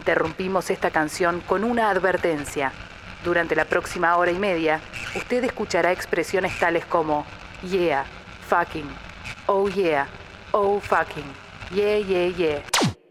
Interrumpimos 0.00 0.70
esta 0.70 0.90
canción 0.90 1.42
con 1.46 1.62
una 1.62 1.90
advertencia. 1.90 2.72
Durante 3.22 3.54
la 3.54 3.66
próxima 3.66 4.16
hora 4.16 4.30
y 4.32 4.38
media, 4.38 4.80
usted 5.14 5.44
escuchará 5.44 5.92
expresiones 5.92 6.58
tales 6.58 6.86
como 6.86 7.26
yeah, 7.70 8.06
fucking, 8.48 8.88
oh 9.44 9.68
yeah, 9.68 10.08
oh 10.52 10.80
fucking, 10.80 11.26
yeah, 11.70 11.98
yeah, 11.98 12.28
yeah. 12.34 12.62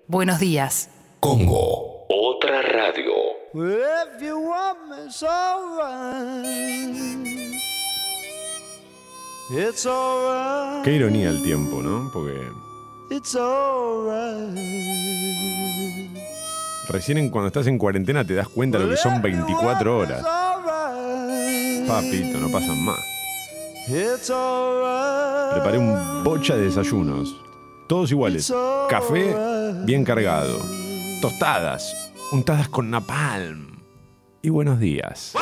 Buenos 0.07 0.39
días. 0.39 0.89
Congo. 1.19 2.07
Otra 2.09 2.63
radio. 2.63 3.13
If 3.53 4.19
you 4.19 4.39
want 4.39 4.89
me, 4.89 5.05
it's 5.05 5.21
alright. 5.21 6.95
It's 9.51 9.85
alright. 9.85 10.83
Qué 10.83 10.93
ironía 10.93 11.29
el 11.29 11.43
tiempo, 11.43 11.83
¿no? 11.83 12.09
Porque 12.11 12.51
It's 13.11 13.35
alright. 13.35 14.57
Recién 16.89 17.29
cuando 17.29 17.47
estás 17.47 17.67
en 17.67 17.77
cuarentena 17.77 18.25
te 18.25 18.33
das 18.35 18.49
cuenta 18.49 18.77
de 18.77 18.85
lo 18.85 18.91
que 18.91 18.97
son 18.97 19.21
24 19.21 19.97
horas. 19.97 20.23
Papito, 21.87 22.39
no 22.39 22.51
pasan 22.51 22.83
más. 22.83 22.99
Preparé 25.51 25.77
un 25.77 26.23
bocha 26.23 26.55
de 26.55 26.65
desayunos. 26.65 27.35
Todos 27.87 28.11
iguales. 28.11 28.53
Café 28.89 29.35
bien 29.85 30.03
cargado. 30.03 30.59
Tostadas. 31.21 32.11
Untadas 32.31 32.69
con 32.69 32.91
napalm. 32.91 33.79
Y 34.41 34.49
buenos 34.49 34.79
días. 34.79 35.33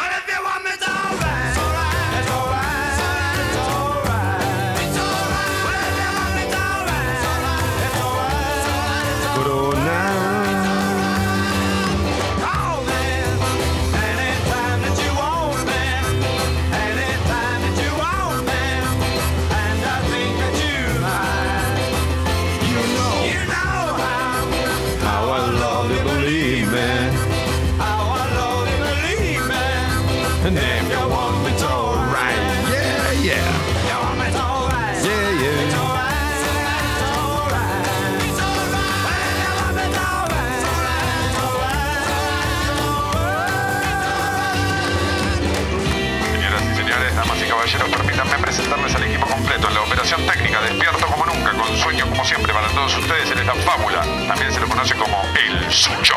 Técnica, 50.15 50.61
despierto 50.61 51.05
como 51.07 51.25
nunca, 51.25 51.51
con 51.51 51.75
sueño 51.77 52.07
como 52.07 52.23
siempre. 52.23 52.53
Para 52.53 52.67
todos 52.69 52.95
ustedes, 52.97 53.29
él 53.31 53.39
es 53.39 53.45
la 53.45 53.55
fábula. 53.55 54.01
También 54.27 54.53
se 54.53 54.61
lo 54.61 54.67
conoce 54.67 54.95
como 54.95 55.21
el 55.35 55.69
Sucho. 55.69 56.15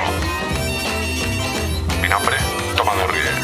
Mi 2.00 2.08
nombre, 2.08 2.36
Tomás 2.76 2.96
Dorrier. 2.98 3.34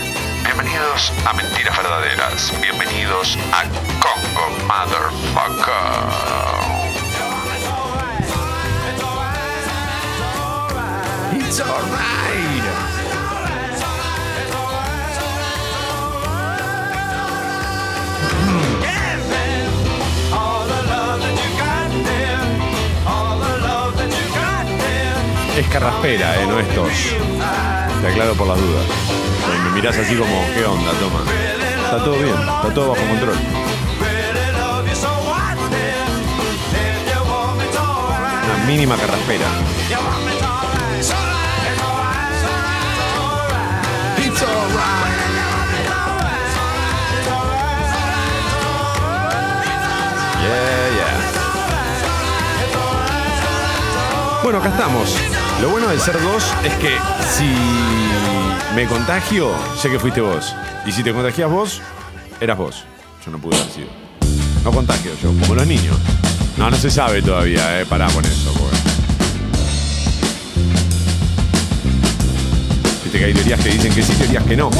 Bienvenidos 0.44 1.12
a 1.26 1.32
Mentiras 1.32 1.76
Verdaderas. 1.76 2.52
Bienvenidos 2.60 3.36
a 3.52 3.64
Congo 3.98 4.48
Motherfucker. 4.68 5.72
It's 11.34 11.60
alright. 11.60 12.95
Es 25.66 25.72
carraspera, 25.72 26.40
eh, 26.40 26.46
no 26.46 26.60
es 26.60 26.68
tos. 26.74 26.92
Te 28.00 28.06
aclaro 28.06 28.34
por 28.34 28.46
las 28.46 28.58
dudas. 28.58 28.86
Me 29.64 29.70
mirás 29.72 29.98
así 29.98 30.14
como, 30.14 30.46
¿qué 30.54 30.64
onda, 30.64 30.92
toma? 30.92 31.24
Está 31.84 32.04
todo 32.04 32.14
bien, 32.18 32.36
está 32.38 32.72
todo 32.72 32.90
bajo 32.90 33.06
control. 33.08 33.36
Una 38.44 38.64
mínima 38.66 38.96
carraspera. 38.96 39.46
Yeah, 50.42 50.88
yeah. 50.96 51.16
Bueno, 54.42 54.58
acá 54.58 54.68
estamos. 54.68 55.45
Lo 55.62 55.70
bueno 55.70 55.88
de 55.88 55.98
ser 55.98 56.20
dos 56.20 56.44
es 56.64 56.72
que 56.74 56.96
si 57.34 57.50
me 58.74 58.86
contagio, 58.86 59.50
sé 59.80 59.90
que 59.90 59.98
fuiste 59.98 60.20
vos. 60.20 60.54
Y 60.84 60.92
si 60.92 61.02
te 61.02 61.12
contagias 61.12 61.50
vos, 61.50 61.80
eras 62.40 62.58
vos. 62.58 62.84
Yo 63.24 63.32
no 63.32 63.38
pude 63.38 63.56
haber 63.56 63.70
sido. 63.70 63.88
No 64.62 64.70
contagio 64.70 65.12
yo, 65.22 65.32
como 65.40 65.54
los 65.54 65.66
niños. 65.66 65.96
No, 66.58 66.70
no 66.70 66.76
se 66.76 66.90
sabe 66.90 67.22
todavía, 67.22 67.80
eh. 67.80 67.86
Pará 67.86 68.06
con 68.08 68.24
eso, 68.24 68.52
porque. 68.52 68.76
Viste 73.04 73.18
que 73.18 73.24
hay 73.24 73.32
teorías 73.32 73.60
que 73.60 73.70
dicen 73.70 73.94
que 73.94 74.02
sí, 74.02 74.12
teorías 74.14 74.44
que 74.44 74.56
no. 74.56 74.70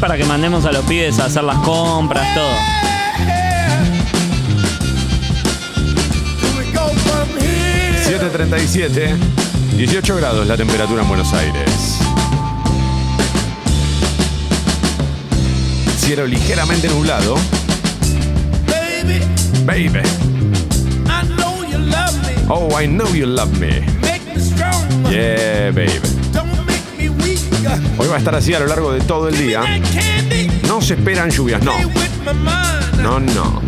Para 0.00 0.16
que 0.16 0.24
mandemos 0.24 0.64
a 0.66 0.72
los 0.72 0.84
pibes 0.84 1.18
a 1.18 1.26
hacer 1.26 1.42
las 1.44 1.56
compras, 1.58 2.26
todo. 2.34 2.44
Do 6.40 6.58
we 6.58 6.70
go 6.72 6.88
from 6.88 7.28
here? 7.38 8.18
7.37, 8.18 9.16
18 9.76 10.16
grados 10.16 10.46
la 10.46 10.56
temperatura 10.56 11.02
en 11.02 11.08
Buenos 11.08 11.32
Aires. 11.32 11.98
Cielo 15.98 16.26
ligeramente 16.26 16.88
nublado. 16.88 17.34
Baby, 18.66 19.20
Baby, 19.64 20.00
I 21.08 21.26
know 21.36 21.64
you 21.64 21.78
love 21.78 22.14
me. 22.22 22.34
oh, 22.48 22.68
I 22.78 22.86
know 22.86 23.08
you 23.14 23.26
love 23.26 23.50
me. 23.58 23.80
Make 24.02 24.22
me 24.26 24.40
strong. 24.40 24.84
Yeah, 25.10 25.70
baby. 25.72 26.15
Hoy 27.98 28.08
va 28.08 28.16
a 28.16 28.18
estar 28.18 28.34
así 28.34 28.54
a 28.54 28.60
lo 28.60 28.66
largo 28.66 28.92
de 28.92 29.00
todo 29.00 29.28
el 29.28 29.36
día. 29.36 29.62
No 30.66 30.80
se 30.82 30.94
esperan 30.94 31.30
lluvias, 31.30 31.62
no. 31.62 31.74
No, 33.02 33.20
no. 33.20 33.62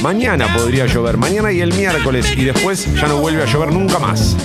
Mañana 0.00 0.52
podría 0.54 0.86
llover, 0.86 1.16
mañana 1.16 1.50
y 1.50 1.60
el 1.60 1.72
miércoles, 1.72 2.26
y 2.36 2.44
después 2.44 2.86
ya 2.94 3.08
no 3.08 3.16
vuelve 3.16 3.42
a 3.42 3.46
llover 3.46 3.72
nunca 3.72 3.98
más. 3.98 4.36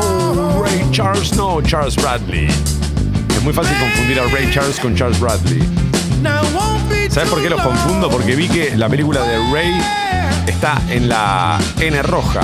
Oh, 0.00 0.62
Ray 0.64 0.84
Charles, 0.90 1.34
no, 1.34 1.60
Charles 1.62 1.96
Bradley. 1.96 2.46
Es 2.46 3.42
muy 3.42 3.52
fácil 3.52 3.76
confundir 3.78 4.20
a 4.20 4.26
Ray 4.26 4.50
Charles 4.52 4.78
con 4.78 4.94
Charles 4.94 5.18
Bradley. 5.18 5.62
¿Sabes 7.08 7.28
por 7.28 7.42
qué 7.42 7.50
los 7.50 7.60
confundo? 7.60 8.08
Porque 8.08 8.36
vi 8.36 8.48
que 8.48 8.76
la 8.76 8.88
película 8.88 9.22
de 9.22 9.36
Ray 9.52 9.72
está 10.46 10.80
en 10.88 11.08
la 11.08 11.58
N 11.80 12.02
roja. 12.02 12.40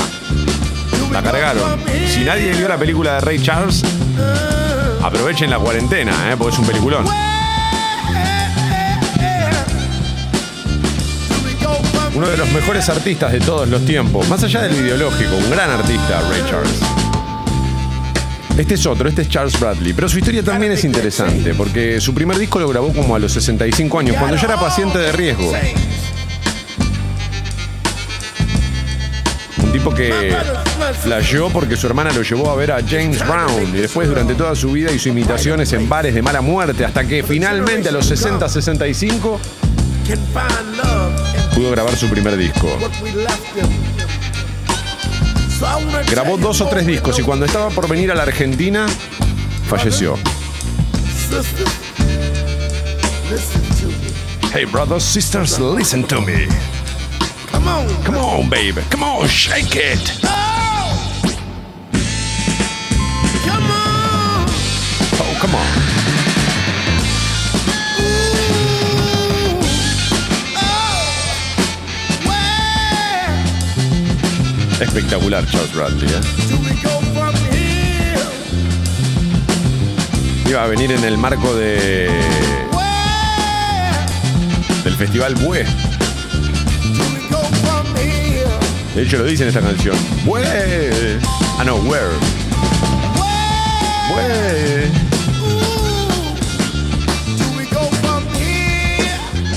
La 1.13 1.23
cargaron. 1.23 1.81
Si 2.09 2.25
nadie 2.25 2.53
vio 2.53 2.69
la 2.69 2.77
película 2.77 3.15
de 3.15 3.21
Ray 3.21 3.43
Charles, 3.43 3.83
aprovechen 5.09 5.49
la 5.49 5.59
cuarentena, 5.59 6.31
¿eh? 6.31 6.37
porque 6.37 6.53
es 6.53 6.59
un 6.59 6.67
peliculón. 6.67 7.07
Uno 12.15 12.29
de 12.29 12.37
los 12.37 12.51
mejores 12.53 12.89
artistas 12.89 13.33
de 13.33 13.41
todos 13.41 13.69
los 13.69 13.85
tiempos, 13.87 14.29
más 14.29 14.43
allá 14.43 14.63
del 14.63 14.75
ideológico, 14.75 15.35
un 15.35 15.51
gran 15.51 15.71
artista, 15.71 16.21
Ray 16.29 16.43
Charles. 16.51 16.81
Este 18.59 18.75
es 18.75 18.87
otro, 18.87 19.09
este 19.09 19.23
es 19.23 19.29
Charles 19.29 19.59
Bradley, 19.59 19.93
pero 19.95 20.09
su 20.09 20.19
historia 20.19 20.43
también 20.43 20.73
es 20.73 20.85
interesante, 20.85 21.55
porque 21.55 22.01
su 22.01 22.13
primer 22.13 22.37
disco 22.39 22.59
lo 22.59 22.69
grabó 22.69 22.93
como 22.93 23.15
a 23.15 23.19
los 23.19 23.33
65 23.33 23.99
años, 24.01 24.17
cuando 24.19 24.37
ya 24.37 24.43
era 24.43 24.61
paciente 24.61 24.99
de 24.99 25.13
riesgo. 25.13 25.53
Un 29.63 29.73
tipo 29.73 29.95
que 29.95 30.35
flasheó 31.03 31.51
porque 31.51 31.77
su 31.77 31.87
hermana 31.87 32.13
lo 32.13 32.23
llevó 32.23 32.51
a 32.51 32.57
ver 32.57 32.73
a 32.73 32.81
James 32.87 33.27
Brown 33.27 33.69
y 33.75 33.81
después 33.81 34.09
durante 34.09 34.35
toda 34.35 34.55
su 34.55 34.73
vida 34.73 34.91
hizo 34.93 35.09
imitaciones 35.09 35.73
en 35.73 35.89
bares 35.89 36.15
de 36.15 36.23
mala 36.23 36.41
muerte 36.41 36.85
hasta 36.85 37.07
que 37.07 37.23
finalmente 37.23 37.89
a 37.89 37.93
los 37.93 38.11
60-65 38.11 39.39
Can 40.07 40.19
find 40.33 40.77
love 40.77 41.55
pudo 41.55 41.71
grabar 41.73 41.97
su 41.97 42.09
primer 42.09 42.37
disco. 42.37 42.69
Grabó 46.09 46.37
dos 46.37 46.61
o 46.61 46.67
tres 46.69 46.87
discos 46.87 47.19
y 47.19 47.23
cuando 47.23 47.47
estaba 47.47 47.69
por 47.71 47.89
venir 47.89 48.13
a 48.13 48.15
la 48.15 48.23
Argentina 48.23 48.87
falleció. 49.69 50.17
Hey, 54.55 54.65
brothers, 54.65 55.03
sisters, 55.03 55.59
listen 55.59 56.05
to 56.05 56.21
me. 56.21 56.47
Come 57.53 57.69
on. 57.69 58.05
Come 58.05 58.19
on, 58.19 58.49
baby. 58.49 58.81
Come 58.91 59.05
on, 59.05 59.27
shake 59.27 59.77
it. 59.77 60.38
Espectacular, 74.81 75.45
Charles 75.47 75.75
Bradley. 75.75 76.09
¿eh? 76.09 76.21
Iba 80.49 80.63
a 80.63 80.67
venir 80.69 80.93
en 80.93 81.05
el 81.05 81.19
marco 81.19 81.55
de, 81.55 82.09
del 84.85 84.95
festival 84.95 85.35
Bue. 85.35 85.67
De 88.95 89.03
hecho, 89.03 89.19
lo 89.19 89.25
dice 89.25 89.43
en 89.43 89.49
esta 89.49 89.61
canción. 89.61 89.97
Bue. 90.25 90.43
Ah, 91.59 91.65
no, 91.65 91.77
where. 91.77 92.07
Bue. 94.09 94.91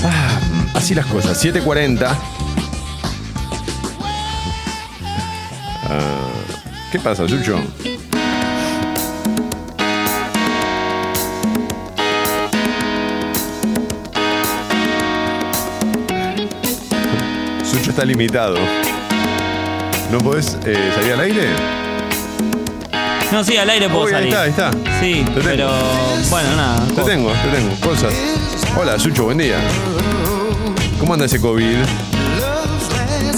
Ah, 0.04 0.40
así 0.74 0.94
las 0.94 1.06
cosas. 1.06 1.42
7.40. 1.44 2.31
¿Qué 6.92 6.98
pasa, 7.00 7.26
Sucho? 7.26 7.58
Sucho 17.64 17.90
está 17.90 18.04
limitado. 18.04 18.56
¿No 20.10 20.18
podés 20.18 20.58
eh, 20.66 20.92
salir 20.94 21.12
al 21.12 21.20
aire? 21.20 21.48
No, 23.30 23.42
sí, 23.42 23.56
al 23.56 23.70
aire 23.70 23.88
puedo 23.88 24.04
Uy, 24.04 24.12
ahí 24.12 24.30
salir. 24.30 24.50
está, 24.50 24.66
ahí 24.68 24.72
está. 24.74 25.00
Sí, 25.00 25.24
Te 25.24 25.40
tengo. 25.40 25.44
pero 25.44 25.70
bueno, 26.28 26.56
nada. 26.56 26.86
Te 26.94 27.02
tengo, 27.02 27.32
te 27.32 27.48
tengo. 27.48 27.74
Cosas. 27.80 28.12
Hola, 28.76 28.98
Sucho, 28.98 29.24
buen 29.24 29.38
día. 29.38 29.56
¿Cómo 30.98 31.14
anda 31.14 31.26
ese 31.26 31.40
COVID? 31.40 31.76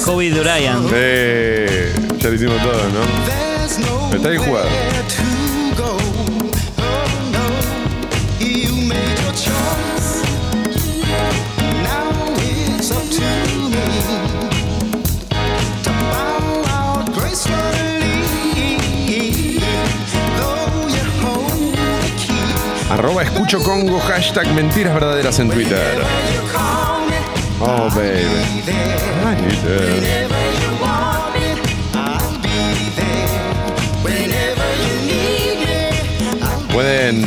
Kobe 0.05 0.31
Bryant. 0.33 0.91
Eh, 0.93 1.93
ya 2.19 2.29
lo 2.29 2.35
hicimos 2.35 2.61
todo, 2.61 2.73
¿no? 2.73 3.44
Está 3.77 4.37
jugado. 4.39 4.69
Arroba 22.91 23.23
escucho 23.25 23.61
Congo, 23.61 23.99
hashtag 23.99 24.47
mentiras 24.55 24.95
verdaderas 24.95 25.39
en 25.41 25.51
Twitter. 25.51 26.01
Oh, 27.61 27.89
baby. 27.91 28.55
Pueden 36.75 37.25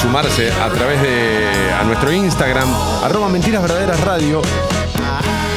sumarse 0.00 0.52
a 0.52 0.68
través 0.68 1.02
de 1.02 1.72
a 1.72 1.82
nuestro 1.82 2.12
Instagram, 2.12 2.72
arroba 3.02 3.28
mentiras 3.28 3.60
verdaderas 3.60 4.00
radio. 4.02 4.40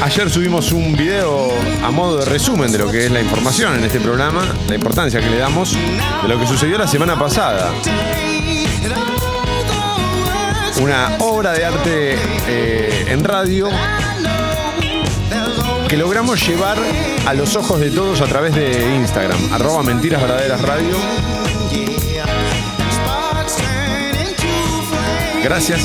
Ayer 0.02 0.28
subimos 0.28 0.72
un 0.72 0.96
video 0.96 1.52
a 1.84 1.92
modo 1.92 2.18
de 2.18 2.26
resumen 2.26 2.72
de 2.72 2.80
lo 2.80 2.90
que 2.90 3.06
es 3.06 3.12
la 3.12 3.22
información 3.22 3.76
en 3.76 3.84
este 3.84 4.00
programa, 4.00 4.42
la 4.68 4.74
importancia 4.74 5.20
que 5.20 5.30
le 5.30 5.38
damos 5.38 5.74
de 5.74 6.28
lo 6.28 6.40
que 6.40 6.48
sucedió 6.48 6.80
la 6.80 6.88
semana 6.88 7.18
pasada. 7.20 7.72
Una 10.82 11.16
obra 11.20 11.54
de 11.54 11.64
arte 11.64 12.18
eh, 12.48 13.06
en 13.10 13.24
radio 13.24 13.70
que 15.88 15.96
logramos 15.96 16.46
llevar 16.48 16.80
a 17.28 17.34
los 17.36 17.56
ojos 17.56 17.80
de 17.80 17.92
todos 17.92 18.22
a 18.22 18.26
través 18.26 18.56
de 18.56 18.96
Instagram, 18.96 19.54
arroba 19.54 19.84
mentiras 19.84 20.20
verdaderas 20.20 20.60
radio. 20.64 20.98
Gracias 25.44 25.82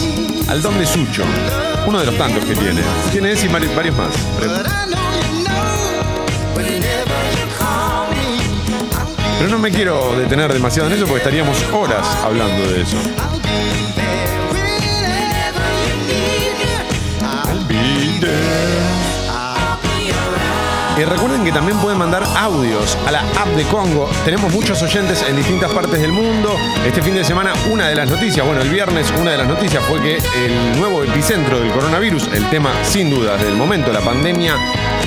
al 0.49 0.60
don 0.62 0.78
de 0.78 0.87
Sucho, 0.87 1.25
uno 1.87 2.00
de 2.00 2.06
los 2.06 2.16
tantos 2.19 2.44
que 2.44 2.54
tiene. 2.54 2.81
Tiene 3.12 3.32
ese 3.32 3.46
y 3.46 3.49
vari- 3.49 3.75
varios 3.75 3.96
más. 3.96 4.08
Pero 9.38 9.50
no 9.50 9.58
me 9.58 9.70
quiero 9.70 10.16
detener 10.16 10.52
demasiado 10.52 10.88
en 10.88 10.94
eso 10.96 11.04
porque 11.06 11.19
estaríamos 11.19 11.56
horas 11.72 12.06
hablando 12.22 12.70
de 12.70 12.82
eso. 12.82 12.96
Y 21.02 21.04
recuerden 21.04 21.43
que 21.44 21.50
también 21.50 21.78
pueden 21.78 21.99
mandar 21.99 22.22
audios 22.37 22.96
a 23.08 23.10
la 23.10 23.22
app 23.22 23.49
de 23.56 23.64
Congo. 23.64 24.08
Tenemos 24.25 24.52
muchos 24.52 24.81
oyentes 24.82 25.25
en 25.28 25.34
distintas 25.34 25.72
partes 25.72 26.00
del 26.00 26.12
mundo. 26.12 26.54
Este 26.87 27.02
fin 27.02 27.14
de 27.16 27.25
semana 27.25 27.52
una 27.72 27.88
de 27.88 27.96
las 27.96 28.08
noticias, 28.08 28.46
bueno, 28.46 28.62
el 28.62 28.69
viernes 28.69 29.12
una 29.20 29.32
de 29.32 29.38
las 29.38 29.49
noticias 29.49 29.82
fue 29.88 30.00
que 30.00 30.19
el 30.19 30.78
nuevo 30.78 31.02
epicentro 31.02 31.58
del 31.58 31.72
coronavirus, 31.72 32.28
el 32.32 32.49
tema 32.50 32.70
sin 32.84 33.10
dudas 33.10 33.43
del 33.43 33.56
momento, 33.56 33.93
la 33.93 33.99
pandemia, 34.00 34.54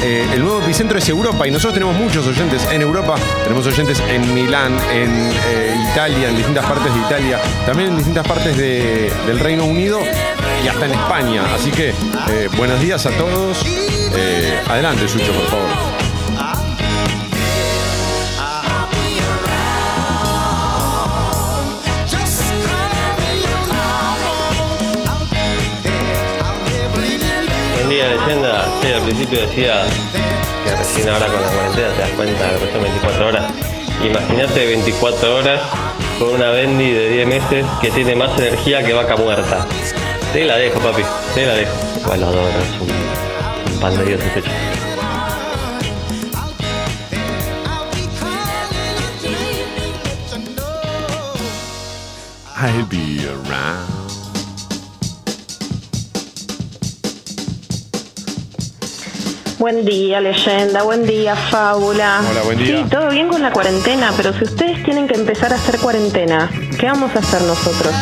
eh, 0.04 0.28
el 0.34 0.44
nuevo 0.44 0.62
epicentro 0.62 0.98
es 1.00 1.08
Europa 1.08 1.48
y 1.48 1.52
nosotros 1.52 1.76
tenemos 1.76 1.96
muchos 1.96 2.28
oyentes 2.28 2.68
en 2.74 2.82
Europa. 2.82 3.16
Tenemos 3.44 3.66
oyentes 3.66 4.02
en 4.10 4.34
Milán, 4.34 4.78
en 4.92 5.32
eh, 5.48 5.78
Italia, 5.94 6.28
en 6.28 6.36
distintas 6.36 6.66
partes 6.66 6.94
de 6.94 7.00
Italia, 7.00 7.40
también 7.66 7.92
en 7.92 7.98
distintas 7.98 8.28
partes 8.28 8.58
de- 8.58 9.14
del 9.28 9.40
Reino 9.40 9.64
Unido 9.64 10.02
y 10.62 10.68
hasta 10.68 10.88
en 10.88 10.92
España. 10.92 11.44
Así 11.56 11.72
que 11.72 11.92
eh, 11.92 12.50
buenos 12.58 12.82
días 12.82 13.06
a 13.06 13.12
todos. 13.12 13.64
Eh, 14.18 14.60
adelante, 14.68 15.08
Sucho, 15.08 15.34
por 15.34 15.46
favor. 15.48 15.68
Día, 27.90 28.08
leyenda. 28.08 28.66
Sí, 28.82 28.92
al 28.92 29.02
principio 29.04 29.42
decía 29.42 29.84
que 30.64 30.76
recién 30.76 31.10
ahora 31.10 31.28
con 31.28 31.42
la 31.42 31.50
cuarentena 31.50 31.90
te 31.90 32.02
das 32.02 32.10
cuenta 32.12 32.50
que 32.58 32.72
son 32.72 32.82
24 32.84 33.28
horas. 33.28 33.54
Imagínate 34.04 34.66
24 34.66 35.36
horas 35.36 35.62
con 36.20 36.30
una 36.30 36.50
Bendy 36.50 36.92
de 36.92 37.10
10 37.10 37.28
meses 37.28 37.66
que 37.82 37.92
tiene 37.92 38.16
más 38.16 38.38
energía 38.40 38.84
que 38.84 38.94
vaca 38.94 39.16
muerta. 39.16 39.68
Te 40.34 40.46
la 40.46 40.58
dejo, 40.58 40.80
papi. 40.80 41.04
Te 41.34 41.46
la 41.46 41.54
dejo. 41.54 41.74
Igual 42.02 42.22
lo 42.22 42.28
adoro, 42.28 42.50
es 42.50 43.35
un, 43.76 43.76
un 43.76 43.80
pan 43.80 43.98
de 43.98 44.06
Dios 44.06 44.22
este 44.24 44.42
chico. 44.42 44.56
I'll 52.58 52.86
be 52.86 53.28
around. 53.28 53.94
Buen 59.60 59.86
día, 59.86 60.22
leyenda. 60.22 60.84
Buen 60.84 61.06
día, 61.06 61.36
fábula. 61.36 62.22
Hola, 62.30 62.42
buen 62.44 62.58
día. 62.58 62.84
Sí, 62.84 62.90
todo 62.90 63.10
bien 63.10 63.28
con 63.28 63.42
la 63.42 63.52
cuarentena, 63.52 64.14
pero 64.16 64.34
si 64.34 64.44
ustedes 64.44 64.84
tienen 64.84 65.08
que 65.08 65.16
empezar 65.16 65.52
a 65.54 65.56
hacer 65.56 65.80
cuarentena, 65.80 66.50
¿qué 66.80 66.86
vamos 66.86 67.16
a 67.16 67.20
hacer 67.20 67.42
nosotros? 67.42 67.94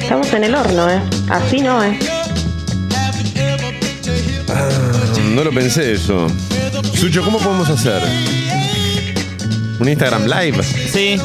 Estamos 0.00 0.32
en 0.32 0.44
el 0.44 0.54
horno, 0.54 0.88
¿eh? 0.88 1.00
Así 1.30 1.60
no, 1.60 1.82
¿eh? 1.82 1.98
No 5.32 5.42
lo 5.44 5.50
pensé 5.50 5.92
eso. 5.92 6.26
Sucho, 6.94 7.22
¿cómo 7.22 7.38
podemos 7.38 7.68
hacer? 7.70 8.02
¿Un 9.78 9.88
Instagram 9.88 10.26
Live? 10.26 10.62
Sí, 10.62 11.16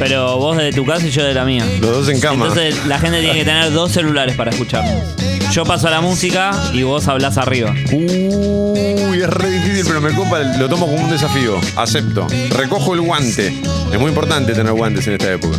pero 0.00 0.38
vos 0.38 0.56
de 0.56 0.72
tu 0.72 0.84
casa 0.84 1.06
y 1.06 1.10
yo 1.10 1.24
de 1.24 1.34
la 1.34 1.44
mía. 1.44 1.64
Los 1.80 1.92
dos 1.92 2.08
en 2.08 2.20
cama. 2.20 2.46
Entonces 2.46 2.84
la 2.86 2.98
gente 2.98 3.20
tiene 3.20 3.38
que 3.38 3.44
tener 3.44 3.72
dos 3.72 3.92
celulares 3.92 4.34
para 4.34 4.50
escucharnos. 4.50 5.04
Yo 5.52 5.64
paso 5.64 5.88
la 5.88 6.00
música 6.00 6.50
y 6.72 6.82
vos 6.82 7.06
hablás 7.06 7.38
arriba. 7.38 7.72
Uy, 7.92 9.20
es 9.22 9.30
re 9.30 9.50
difícil, 9.50 9.84
pero 9.86 10.00
me 10.00 10.12
copa, 10.12 10.40
lo 10.58 10.68
tomo 10.68 10.86
como 10.86 11.04
un 11.04 11.10
desafío. 11.10 11.60
Acepto. 11.76 12.26
Recojo 12.50 12.94
el 12.94 13.02
guante. 13.02 13.62
Es 13.92 14.00
muy 14.00 14.08
importante 14.08 14.52
tener 14.52 14.72
guantes 14.72 15.06
en 15.06 15.12
esta 15.12 15.32
época. 15.32 15.56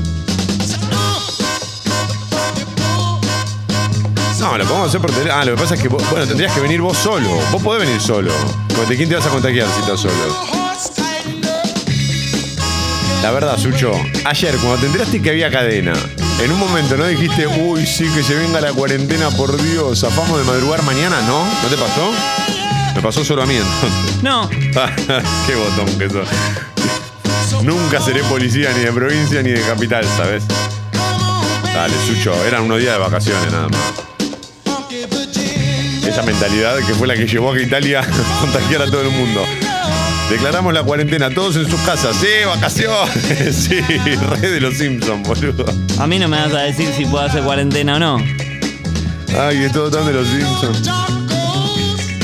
No, 4.45 4.59
lo 4.59 4.63
podemos 4.65 4.89
hacer 4.89 5.01
por 5.01 5.09
teléfono. 5.09 5.33
Ah, 5.41 5.43
lo 5.43 5.55
que 5.55 5.61
pasa 5.63 5.73
es 5.73 5.81
que 5.81 5.87
vos, 5.87 6.07
bueno, 6.11 6.27
tendrías 6.27 6.53
que 6.53 6.59
venir 6.59 6.79
vos 6.79 6.95
solo. 6.95 7.29
Vos 7.51 7.63
podés 7.63 7.81
venir 7.87 7.99
solo. 7.99 8.31
Porque 8.75 8.95
¿quién 8.95 9.09
te 9.09 9.15
vas 9.15 9.25
a 9.25 9.29
contagiar 9.29 9.67
si 9.73 9.79
estás 9.79 9.99
solo? 9.99 10.13
La 13.23 13.31
verdad, 13.31 13.57
Sucho, 13.57 13.91
ayer 14.23 14.55
cuando 14.57 14.81
te 14.81 14.85
enteraste 14.85 15.19
que 15.19 15.31
había 15.31 15.49
cadena 15.49 15.93
En 16.37 16.51
un 16.51 16.59
momento 16.59 16.95
no 16.95 17.07
dijiste, 17.07 17.47
uy, 17.47 17.87
sí, 17.87 18.07
que 18.13 18.21
se 18.21 18.35
venga 18.35 18.61
la 18.61 18.71
cuarentena, 18.71 19.31
por 19.31 19.59
Dios, 19.59 20.01
zafamos 20.01 20.37
de 20.37 20.43
madrugar 20.43 20.83
mañana, 20.83 21.19
¿no? 21.21 21.43
¿No 21.43 21.67
te 21.67 21.75
pasó? 21.75 22.11
Me 22.93 23.01
pasó 23.01 23.25
solo 23.25 23.41
a 23.41 23.45
mí 23.47 23.55
entonces. 23.55 24.21
No, 24.21 24.47
Qué 25.47 25.55
botón 25.55 25.97
que 25.97 26.07
sos. 26.07 26.29
Nunca 27.63 27.99
seré 27.99 28.21
policía 28.25 28.71
ni 28.77 28.83
de 28.83 28.91
provincia 28.91 29.41
ni 29.41 29.49
de 29.49 29.61
capital, 29.61 30.05
¿sabes? 30.15 30.43
Dale, 31.73 31.95
Sucho, 32.05 32.31
eran 32.45 32.61
unos 32.61 32.77
días 32.77 32.93
de 32.93 32.99
vacaciones 32.99 33.51
nada 33.51 33.69
más. 33.69 34.04
Esa 36.15 36.23
mentalidad 36.23 36.77
que 36.77 36.93
fue 36.93 37.07
la 37.07 37.15
que 37.15 37.27
llevó 37.27 37.51
a 37.51 37.55
que 37.55 37.63
Italia 37.63 38.01
contagiara 38.39 38.85
a 38.85 38.87
todo 38.87 39.01
el 39.01 39.09
mundo. 39.09 39.43
Declaramos 40.29 40.73
la 40.73 40.81
cuarentena, 40.81 41.29
todos 41.29 41.57
en 41.57 41.69
sus 41.69 41.81
casas. 41.81 42.15
¡Sí, 42.15 42.27
vacaciones! 42.45 43.53
Sí, 43.67 43.81
re 43.81 44.49
de 44.49 44.61
los 44.61 44.75
Simpsons, 44.75 45.27
boludo. 45.27 45.65
a 45.99 46.07
mí 46.07 46.17
no 46.17 46.29
me 46.29 46.37
vas 46.37 46.53
a 46.53 46.61
decir 46.61 46.87
si 46.95 47.03
puedo 47.03 47.25
hacer 47.25 47.43
cuarentena 47.43 47.97
o 47.97 47.99
no. 47.99 48.17
Ay, 49.37 49.63
es 49.65 49.73
todo 49.73 49.91
tan 49.91 50.05
de 50.05 50.13
los 50.13 50.25
Simpsons. 50.25 50.89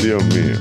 Dios 0.01 0.24
mío. 0.24 0.55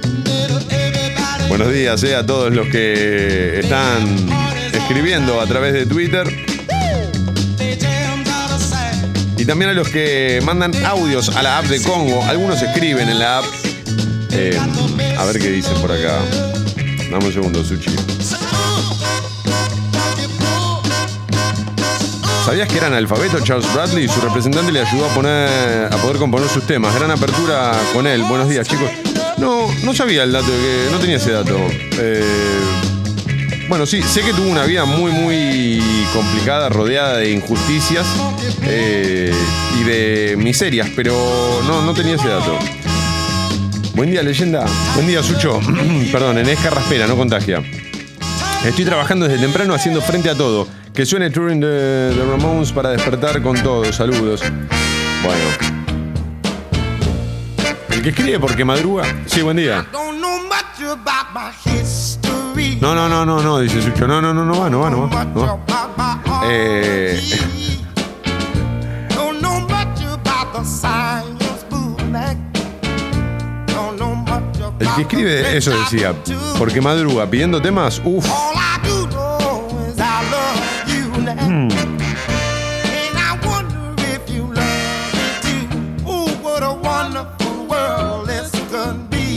Buenos 1.48 1.72
días 1.72 2.02
eh, 2.02 2.16
a 2.16 2.26
todos 2.26 2.52
los 2.52 2.66
que 2.66 3.60
están 3.60 4.26
escribiendo 4.72 5.40
a 5.40 5.46
través 5.46 5.72
de 5.72 5.86
Twitter. 5.86 6.49
Y 9.40 9.46
también 9.46 9.70
a 9.70 9.72
los 9.72 9.88
que 9.88 10.38
mandan 10.44 10.70
audios 10.84 11.34
a 11.34 11.42
la 11.42 11.56
app 11.56 11.64
de 11.64 11.80
Congo. 11.82 12.22
Algunos 12.24 12.60
escriben 12.60 13.08
en 13.08 13.18
la 13.18 13.38
app. 13.38 13.44
Eh, 14.32 14.60
a 15.18 15.24
ver 15.24 15.38
qué 15.38 15.48
dicen 15.48 15.80
por 15.80 15.90
acá. 15.90 16.18
Dame 17.10 17.24
un 17.24 17.32
segundo, 17.32 17.64
Suchi. 17.64 17.90
¿Sabías 22.44 22.68
que 22.68 22.76
era 22.76 22.88
analfabeto 22.88 23.40
Charles 23.40 23.72
Bradley? 23.72 24.08
Su 24.08 24.20
representante 24.20 24.72
le 24.72 24.80
ayudó 24.80 25.06
a, 25.06 25.14
poner, 25.14 25.90
a 25.90 25.96
poder 25.96 26.18
componer 26.18 26.46
sus 26.50 26.66
temas. 26.66 26.94
Gran 26.94 27.10
apertura 27.10 27.72
con 27.94 28.06
él. 28.06 28.22
Buenos 28.24 28.46
días, 28.46 28.68
chicos. 28.68 28.90
No, 29.38 29.68
no 29.84 29.94
sabía 29.94 30.24
el 30.24 30.32
dato, 30.32 30.48
que 30.48 30.88
no 30.92 30.98
tenía 30.98 31.16
ese 31.16 31.30
dato. 31.30 31.56
Eh, 31.70 32.22
bueno, 33.70 33.86
sí, 33.86 34.02
sé 34.02 34.22
que 34.22 34.32
tuvo 34.32 34.48
una 34.48 34.64
vida 34.64 34.84
muy, 34.84 35.12
muy 35.12 35.80
complicada, 36.12 36.68
rodeada 36.68 37.18
de 37.18 37.30
injusticias 37.30 38.04
eh, 38.64 39.32
y 39.80 39.84
de 39.84 40.34
miserias, 40.36 40.88
pero 40.96 41.12
no, 41.68 41.80
no 41.82 41.94
tenía 41.94 42.16
ese 42.16 42.26
dato. 42.26 42.58
Buen 43.94 44.10
día, 44.10 44.24
leyenda. 44.24 44.66
Buen 44.96 45.06
día, 45.06 45.22
Sucho. 45.22 45.60
Perdón, 46.12 46.38
en 46.38 46.56
Carraspera, 46.56 47.06
no 47.06 47.14
contagia. 47.14 47.62
Estoy 48.64 48.84
trabajando 48.84 49.28
desde 49.28 49.40
temprano 49.40 49.72
haciendo 49.72 50.02
frente 50.02 50.28
a 50.30 50.34
todo. 50.34 50.66
Que 50.92 51.06
suene 51.06 51.30
Touring 51.30 51.60
de, 51.60 52.12
de 52.12 52.24
Ramones 52.24 52.72
para 52.72 52.90
despertar 52.90 53.40
con 53.40 53.62
todo. 53.62 53.92
Saludos. 53.92 54.42
Bueno. 55.22 55.78
El 57.88 58.02
que 58.02 58.08
escribe 58.08 58.40
porque 58.40 58.64
madruga. 58.64 59.04
Sí, 59.26 59.42
buen 59.42 59.58
día. 59.58 59.86
No, 62.80 62.94
no, 62.94 63.10
no, 63.10 63.26
no, 63.26 63.42
no, 63.42 63.58
dice 63.58 63.82
Sucho. 63.82 64.08
No, 64.08 64.22
no, 64.22 64.32
no, 64.32 64.42
no 64.42 64.58
va, 64.58 64.70
no 64.70 64.80
va, 64.80 64.90
no 64.90 65.02
va. 65.02 65.24
No 65.24 65.42
va. 65.44 66.40
Eh, 66.44 67.20
el 74.78 74.88
que 74.94 75.02
escribe 75.02 75.56
eso 75.56 75.70
decía. 75.78 76.14
Porque 76.58 76.80
madruga 76.80 77.26
pidiendo 77.28 77.60
temas. 77.60 78.00
Uf. 78.02 78.26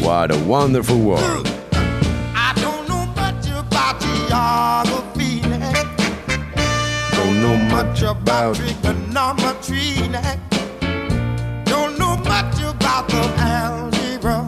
What 0.01 0.31
a 0.31 0.38
wonderful 0.45 0.97
world. 0.97 1.52
Much 7.73 8.03
about 8.03 8.55
trigonometry. 8.55 9.95
Don't 11.65 11.97
know 11.97 12.15
much 12.17 12.61
about 12.61 13.07
the 13.09 13.23
algebra. 13.39 14.47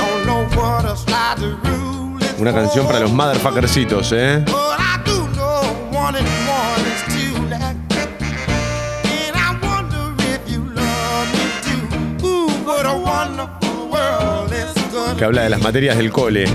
Don't 0.00 0.26
know 0.26 0.42
what 0.58 0.84
a 0.84 0.96
slider 0.96 1.54
rule 1.62 2.18
is. 2.20 2.40
Una 2.40 2.52
canción 2.52 2.86
para 2.86 2.98
los 3.00 3.12
motherfuckercitos, 3.12 4.12
¿eh? 4.12 4.42
But 4.46 4.80
I 4.80 4.98
do 5.04 5.28
know 5.36 5.62
one 5.92 6.16
and 6.16 6.26
one 6.48 6.84
is 6.92 7.02
two. 7.14 7.36
And 7.52 9.36
I 9.36 9.56
wonder 9.62 10.14
if 10.34 10.40
you 10.50 10.64
love 10.74 11.28
me 11.32 11.44
too. 11.62 12.26
Ooh, 12.26 12.48
what 12.66 12.86
a 12.86 12.96
wonderful 12.96 13.88
world 13.88 14.52
is 14.52 14.74
good. 14.92 15.16
Que 15.16 15.24
habla 15.24 15.42
de 15.42 15.50
las 15.50 15.60
materias 15.62 15.96
del 15.96 16.10
cole. 16.10 16.46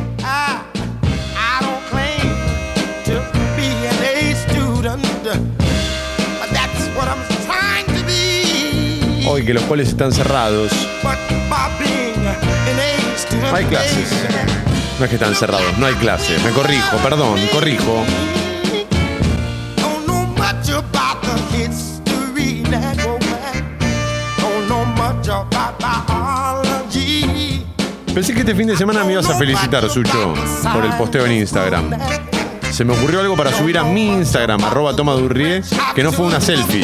Hoy 9.34 9.46
que 9.46 9.54
los 9.54 9.64
coles 9.64 9.88
están 9.88 10.12
cerrados. 10.12 10.74
No 13.50 13.56
hay 13.56 13.64
clases. 13.64 14.12
No 15.00 15.06
es 15.06 15.10
que 15.10 15.16
están 15.16 15.34
cerrados, 15.36 15.78
no 15.78 15.86
hay 15.86 15.94
clase. 15.94 16.38
Me 16.44 16.52
corrijo, 16.52 16.98
perdón, 16.98 17.40
corrijo. 17.54 18.04
Pensé 28.14 28.34
que 28.34 28.40
este 28.42 28.54
fin 28.54 28.68
de 28.68 28.76
semana 28.76 29.06
me 29.06 29.14
ibas 29.14 29.30
a 29.30 29.36
felicitar, 29.36 29.90
Sucho, 29.90 30.34
por 30.74 30.84
el 30.84 30.92
posteo 30.98 31.26
en 31.26 31.32
Instagram. 31.32 31.90
Se 32.70 32.84
me 32.84 32.92
ocurrió 32.92 33.22
algo 33.22 33.38
para 33.38 33.54
subir 33.54 33.78
a 33.78 33.84
mi 33.86 34.10
Instagram, 34.10 34.62
arroba 34.66 34.94
tomadurrie, 34.94 35.62
que 35.96 36.04
no 36.04 36.12
fue 36.12 36.26
una 36.26 36.42
selfie. 36.42 36.84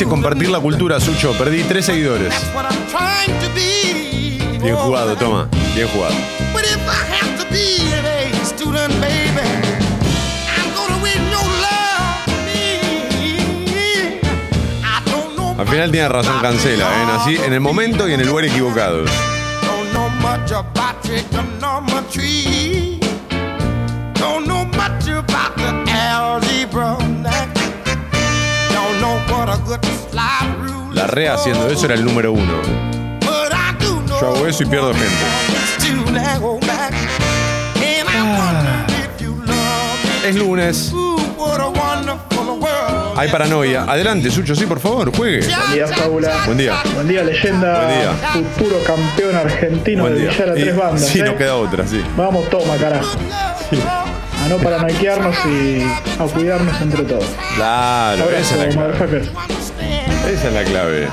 Quise 0.00 0.08
compartir 0.08 0.48
la 0.48 0.60
cultura, 0.60 0.98
Sucho, 0.98 1.34
perdí 1.36 1.62
tres 1.62 1.84
seguidores. 1.84 2.32
Bien 4.62 4.74
jugado, 4.74 5.14
toma, 5.14 5.46
bien 5.74 5.88
jugado. 5.88 6.14
Al 15.58 15.68
final 15.68 15.90
tiene 15.90 16.08
razón, 16.08 16.40
cancela, 16.40 16.86
¿eh? 17.02 17.06
Nací 17.06 17.36
en 17.36 17.52
el 17.52 17.60
momento 17.60 18.08
y 18.08 18.14
en 18.14 18.20
el 18.20 18.26
lugar 18.26 18.46
equivocados. 18.46 19.10
La 30.92 31.06
REA 31.06 31.34
haciendo 31.34 31.68
eso 31.68 31.86
era 31.86 31.94
el 31.94 32.04
número 32.04 32.32
uno. 32.32 32.52
But 33.20 33.52
I 33.52 33.84
do 33.84 34.00
know 34.06 34.20
Yo 34.20 34.26
hago 34.28 34.46
eso 34.46 34.62
y 34.62 34.66
pierdo 34.66 34.92
gente. 34.94 35.14
Es 40.26 40.36
lunes, 40.36 40.92
hay 43.16 43.28
paranoia. 43.30 43.82
Adelante, 43.84 44.30
Sucho, 44.30 44.54
sí, 44.54 44.64
por 44.66 44.78
favor, 44.80 45.14
juegue. 45.14 45.40
Buen 45.46 45.72
día, 45.72 45.86
Paula. 45.96 46.42
Buen 46.46 46.58
día. 46.58 46.82
Buen 46.94 47.08
día, 47.08 47.22
leyenda. 47.24 47.84
Buen 47.86 47.98
día. 47.98 48.12
Futuro 48.56 48.76
campeón 48.86 49.36
argentino 49.36 50.02
Buen 50.04 50.14
de 50.14 50.20
día. 50.22 50.30
Villar 50.30 50.50
a 50.50 50.58
Y- 50.58 50.62
tres 50.62 50.76
bandas. 50.76 51.06
sí, 51.06 51.20
¿eh? 51.20 51.24
no 51.24 51.36
queda 51.36 51.56
otra, 51.56 51.86
sí. 51.86 52.02
Vamos, 52.16 52.48
toma, 52.50 52.76
carajo. 52.76 53.08
A 53.88 54.04
no 54.50 54.58
paranoiquearnos 54.58 55.36
y 55.46 55.80
a 56.20 56.26
cuidarnos 56.26 56.82
entre 56.82 57.04
todos. 57.04 57.24
Claro, 57.54 58.24
Abrazo, 58.24 58.56
esa 58.56 58.66
es 58.66 58.74
la 58.74 58.90
clave. 58.90 59.22
Esa 60.28 60.48
es 60.48 60.52
la 60.52 60.64
clave. 60.64 61.08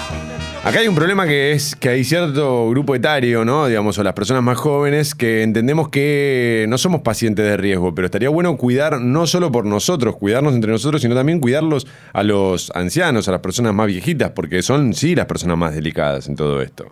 Acá 0.64 0.80
hay 0.80 0.88
un 0.88 0.96
problema 0.96 1.28
que 1.28 1.52
es 1.52 1.76
que 1.76 1.90
hay 1.90 2.04
cierto 2.04 2.68
grupo 2.72 2.96
etario, 2.96 3.46
¿no? 3.46 3.68
Digamos, 3.68 3.96
o 4.00 4.04
las 4.04 4.14
personas 4.14 4.42
más 4.42 4.58
jóvenes 4.58 5.14
que 5.14 5.44
entendemos 5.44 5.90
que 5.90 6.66
no 6.68 6.80
somos 6.80 7.02
pacientes 7.02 7.46
de 7.46 7.58
riesgo, 7.58 7.94
pero 7.94 8.08
estaría 8.08 8.30
bueno 8.30 8.58
cuidar 8.58 9.00
no 9.00 9.28
solo 9.28 9.52
por 9.52 9.66
nosotros, 9.66 10.18
cuidarnos 10.18 10.56
entre 10.56 10.72
nosotros, 10.72 11.04
sino 11.04 11.14
también 11.14 11.40
cuidarlos 11.40 11.86
a 12.14 12.24
los 12.24 12.72
ancianos, 12.74 13.28
a 13.28 13.32
las 13.34 13.42
personas 13.42 13.72
más 13.76 13.86
viejitas, 13.86 14.32
porque 14.32 14.64
son 14.64 14.96
sí 14.96 15.16
las 15.16 15.28
personas 15.28 15.60
más 15.60 15.76
delicadas 15.76 16.28
en 16.28 16.36
todo 16.36 16.60
esto. 16.64 16.92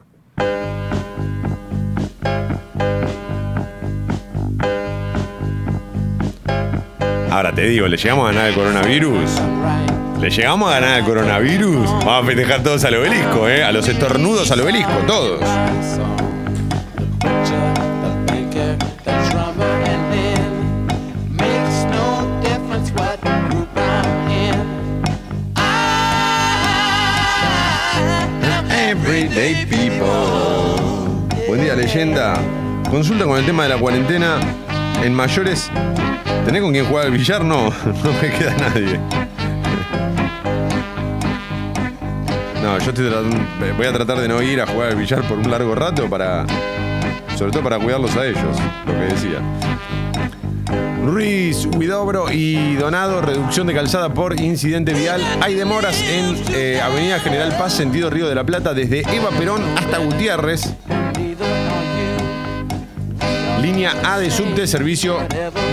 Ahora 7.36 7.52
te 7.52 7.64
digo, 7.64 7.86
¿le 7.90 7.98
llegamos 7.98 8.30
a 8.30 8.32
ganar 8.32 8.48
el 8.48 8.56
coronavirus? 8.56 9.30
¿Le 10.22 10.30
llegamos 10.30 10.72
a 10.72 10.80
ganar 10.80 11.00
el 11.00 11.04
coronavirus? 11.04 11.86
Vamos 12.06 12.24
a 12.24 12.26
festejar 12.26 12.64
todos 12.64 12.86
al 12.86 12.96
obelisco, 12.96 13.50
¿eh? 13.50 13.62
A 13.62 13.74
los 13.74 13.90
estornudos 13.90 14.50
al 14.52 14.62
obelisco, 14.62 14.94
todos. 15.06 15.42
Everyday 28.72 29.66
people. 29.66 30.06
Buen 31.50 31.64
día, 31.64 31.76
leyenda. 31.76 32.36
Consulta 32.90 33.26
con 33.26 33.38
el 33.38 33.46
tema 33.46 33.64
de 33.64 33.70
la 33.70 33.78
cuarentena. 33.78 34.40
En 35.04 35.14
mayores, 35.14 35.70
¿tenés 36.46 36.62
con 36.62 36.72
quién 36.72 36.86
jugar 36.86 37.06
al 37.08 37.12
billar? 37.12 37.44
No, 37.44 37.70
no 38.04 38.14
me 38.22 38.30
queda 38.30 38.56
nadie. 38.58 39.00
No, 42.62 42.80
yo 42.80 42.90
estoy 42.90 43.10
tratando, 43.10 43.38
voy 43.78 43.86
a 43.86 43.94
tratar 43.94 44.20
de 44.20 44.28
no 44.28 44.42
ir 44.42 44.62
a 44.62 44.68
jugar 44.68 44.90
al 44.90 44.96
billar 44.96 45.22
por 45.28 45.38
un 45.38 45.50
largo 45.50 45.76
rato 45.76 46.10
para. 46.10 46.46
Sobre 47.36 47.52
todo 47.52 47.64
para 47.64 47.78
cuidarlos 47.78 48.16
a 48.16 48.26
ellos, 48.26 48.58
lo 48.86 48.94
que 48.94 49.14
decía. 49.14 49.42
Ruiz, 51.06 51.68
Huidobro 51.68 52.32
y 52.32 52.76
Donado, 52.76 53.22
reducción 53.22 53.68
de 53.68 53.74
calzada 53.74 54.14
por 54.14 54.40
incidente 54.40 54.94
vial. 54.94 55.22
Hay 55.42 55.54
demoras 55.54 56.02
en 56.02 56.36
eh, 56.54 56.82
Avenida 56.82 57.20
General 57.20 57.56
Paz, 57.58 57.74
sentido 57.74 58.10
Río 58.10 58.28
de 58.28 58.36
la 58.36 58.46
Plata, 58.46 58.74
desde 58.74 59.02
Eva 59.02 59.30
Perón 59.38 59.62
hasta 59.78 60.00
Gutiérrez. 60.00 60.74
Línea 63.66 63.96
A 64.04 64.20
de 64.20 64.30
subte, 64.30 64.68
servicio 64.68 65.18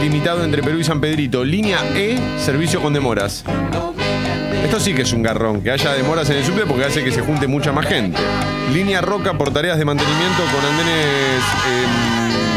limitado 0.01 0.43
entre 0.45 0.63
Perú 0.63 0.79
y 0.79 0.85
San 0.85 0.99
Pedrito. 0.99 1.45
Línea 1.45 1.79
E, 1.95 2.19
servicio 2.39 2.81
con 2.81 2.95
demoras. 2.95 3.45
Esto 4.65 4.81
sí 4.81 4.95
que 4.95 5.03
es 5.03 5.13
un 5.13 5.23
garrón, 5.23 5.61
que 5.61 5.73
haya 5.73 5.93
demoras 5.93 6.31
en 6.31 6.39
el 6.39 6.45
subte 6.45 6.65
porque 6.65 6.87
hace 6.87 7.05
que 7.05 7.13
se 7.13 7.21
junte 7.21 7.47
mucha 7.47 7.71
más 7.71 7.85
gente. 7.85 8.19
Línea 8.73 9.03
Roca 9.03 9.37
por 9.37 9.53
tareas 9.53 9.77
de 9.77 9.85
mantenimiento 9.85 10.43
con 10.55 10.65
andenes 10.65 11.43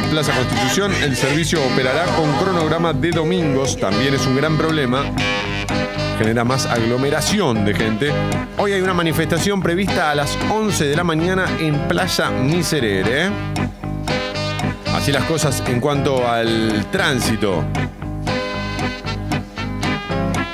en 0.06 0.10
Plaza 0.10 0.32
Constitución. 0.32 0.94
El 1.04 1.18
servicio 1.18 1.60
operará 1.66 2.06
con 2.16 2.32
cronograma 2.36 2.94
de 2.94 3.12
domingos, 3.12 3.78
también 3.78 4.14
es 4.14 4.26
un 4.26 4.38
gran 4.38 4.58
problema. 4.58 5.04
Genera 6.18 6.46
más 6.46 6.66
aglomeración 6.66 7.66
de 7.66 7.74
gente. 7.74 8.14
Hoy 8.56 8.72
hay 8.72 8.82
una 8.82 8.94
manifestación 8.94 9.62
prevista 9.62 10.12
a 10.12 10.16
las 10.16 10.38
11 10.50 10.86
de 10.86 10.96
la 10.96 11.04
mañana 11.04 11.46
en 11.60 11.78
Playa 11.90 12.30
Miserere. 12.30 13.65
Así 15.06 15.12
las 15.12 15.26
cosas 15.26 15.62
en 15.68 15.80
cuanto 15.80 16.28
al 16.28 16.88
tránsito. 16.90 17.64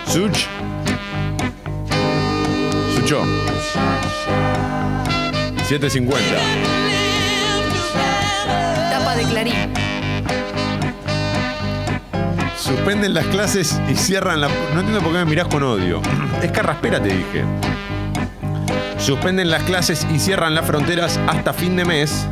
Such. 0.06 0.40
Sucho. 2.94 3.24
750. 5.64 6.22
Tapa 8.90 9.16
de 9.16 9.24
Clarín. 9.24 9.54
Suspenden 12.58 13.14
las 13.14 13.28
clases 13.28 13.80
y 13.90 13.96
cierran 13.96 14.42
la. 14.42 14.50
No 14.74 14.82
entiendo 14.82 15.00
por 15.00 15.14
qué 15.14 15.20
me 15.20 15.26
mirás 15.28 15.48
con 15.48 15.64
odio. 15.64 16.02
Es 16.44 16.52
carraspera, 16.52 17.02
te 17.02 17.08
dije. 17.08 17.46
Suspenden 18.98 19.50
las 19.50 19.64
clases 19.64 20.06
y 20.14 20.20
cierran 20.20 20.56
las 20.56 20.66
fronteras 20.66 21.18
hasta 21.30 21.54
fin 21.54 21.78
de 21.78 21.86
mes. 21.86 22.28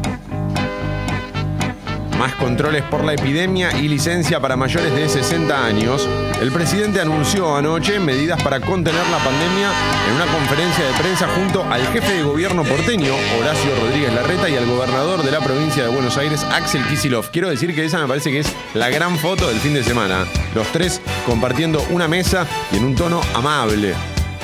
Más 2.20 2.36
controles 2.36 2.84
por 2.84 3.06
la 3.06 3.14
epidemia 3.14 3.72
y 3.80 3.88
licencia 3.88 4.42
para 4.42 4.58
mayores 4.58 4.94
de 4.94 5.08
60 5.08 5.66
años. 5.66 6.06
El 6.42 6.52
presidente 6.52 7.00
anunció 7.00 7.56
anoche 7.56 7.98
medidas 7.98 8.44
para 8.44 8.60
contener 8.60 9.08
la 9.10 9.20
pandemia 9.20 9.72
en 10.10 10.16
una 10.16 10.26
conferencia 10.26 10.86
de 10.86 11.00
prensa 11.00 11.30
junto 11.30 11.64
al 11.64 11.82
jefe 11.94 12.16
de 12.16 12.24
gobierno 12.24 12.66
porteño, 12.66 13.14
Horacio 13.40 13.74
Rodríguez 13.82 14.14
Larreta, 14.14 14.50
y 14.50 14.58
al 14.58 14.66
gobernador 14.66 15.24
de 15.24 15.32
la 15.32 15.40
provincia 15.40 15.86
de 15.86 15.96
Buenos 15.96 16.18
Aires, 16.18 16.44
Axel 16.44 16.86
Kisilov. 16.88 17.32
Quiero 17.32 17.50
decir 17.50 17.74
que 17.74 17.86
esa 17.86 18.02
me 18.02 18.08
parece 18.10 18.32
que 18.32 18.40
es 18.40 18.54
la 18.74 18.90
gran 18.90 19.18
foto 19.18 19.48
del 19.48 19.60
fin 19.62 19.74
de 19.74 19.86
semana. 19.86 20.26
Los 20.54 20.68
tres 20.74 21.00
compartiendo 21.26 21.82
una 21.90 22.10
mesa 22.10 22.46
y 22.74 22.80
en 22.80 22.84
un 22.84 22.96
tono 22.96 23.22
amable. 23.34 23.94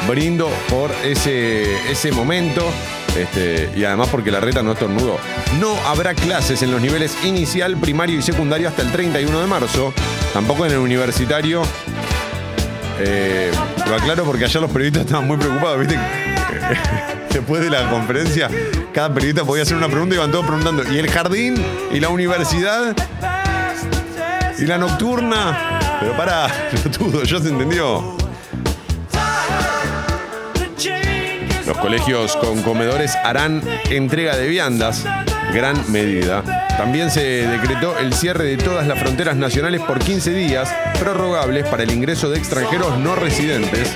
Brindo 0.07 0.49
por 0.69 0.91
ese, 1.03 1.91
ese 1.91 2.13
momento. 2.13 2.71
Este, 3.15 3.69
y 3.75 3.83
además 3.85 4.09
porque 4.09 4.31
la 4.31 4.39
reta 4.39 4.61
no 4.61 4.73
estornudó. 4.73 5.17
No 5.59 5.75
habrá 5.85 6.13
clases 6.13 6.61
en 6.61 6.71
los 6.71 6.81
niveles 6.81 7.17
inicial, 7.23 7.77
primario 7.77 8.19
y 8.19 8.21
secundario 8.21 8.67
hasta 8.67 8.81
el 8.81 8.91
31 8.91 9.39
de 9.39 9.47
marzo. 9.47 9.93
Tampoco 10.33 10.65
en 10.65 10.73
el 10.73 10.79
universitario. 10.79 11.63
Eh, 12.99 13.51
lo 13.87 13.95
aclaro 13.95 14.23
porque 14.23 14.45
ayer 14.45 14.61
los 14.61 14.71
periodistas 14.71 15.05
estaban 15.05 15.27
muy 15.27 15.37
preocupados, 15.37 15.79
¿viste? 15.79 15.97
Después 17.31 17.61
de 17.61 17.69
la 17.69 17.89
conferencia, 17.89 18.49
cada 18.93 19.13
periodista 19.13 19.43
podía 19.43 19.63
hacer 19.63 19.75
una 19.75 19.87
pregunta 19.87 20.15
y 20.15 20.17
iban 20.17 20.31
todos 20.31 20.45
preguntando. 20.45 20.83
¿Y 20.91 20.97
el 20.99 21.09
jardín? 21.09 21.55
¿Y 21.91 21.99
la 21.99 22.09
universidad? 22.09 22.95
¿Y 24.57 24.65
la 24.65 24.77
nocturna? 24.77 25.79
Pero 25.99 26.15
para, 26.15 26.47
todo, 26.97 27.23
ya 27.23 27.39
se 27.39 27.49
entendió. 27.49 28.24
Los 31.65 31.77
colegios 31.77 32.37
con 32.37 32.61
comedores 32.61 33.15
harán 33.15 33.63
entrega 33.89 34.37
de 34.37 34.47
viandas, 34.47 35.03
gran 35.51 35.91
medida. 35.91 36.43
También 36.77 37.09
se 37.09 37.47
decretó 37.47 37.97
el 37.97 38.13
cierre 38.13 38.43
de 38.43 38.57
todas 38.57 38.85
las 38.85 38.99
fronteras 38.99 39.35
nacionales 39.35 39.81
por 39.81 39.97
15 39.97 40.31
días, 40.31 40.71
prorrogables 40.99 41.65
para 41.67 41.81
el 41.81 41.91
ingreso 41.91 42.29
de 42.29 42.37
extranjeros 42.37 42.99
no 42.99 43.15
residentes. 43.15 43.91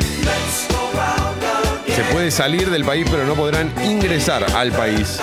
Se 1.95 2.01
puede 2.11 2.31
salir 2.31 2.71
del 2.71 2.83
país, 2.83 3.05
pero 3.09 3.25
no 3.25 3.35
podrán 3.35 3.71
ingresar 3.85 4.43
al 4.55 4.71
país. 4.71 5.19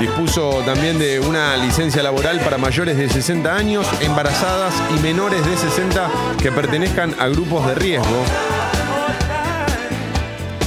Dispuso 0.00 0.62
también 0.64 0.98
de 0.98 1.20
una 1.20 1.56
licencia 1.58 2.02
laboral 2.02 2.40
para 2.40 2.56
mayores 2.56 2.96
de 2.96 3.08
60 3.08 3.54
años, 3.54 3.86
embarazadas 4.00 4.74
y 4.96 5.00
menores 5.02 5.44
de 5.44 5.56
60 5.56 6.10
que 6.42 6.50
pertenezcan 6.50 7.14
a 7.18 7.28
grupos 7.28 7.66
de 7.66 7.74
riesgo 7.74 8.24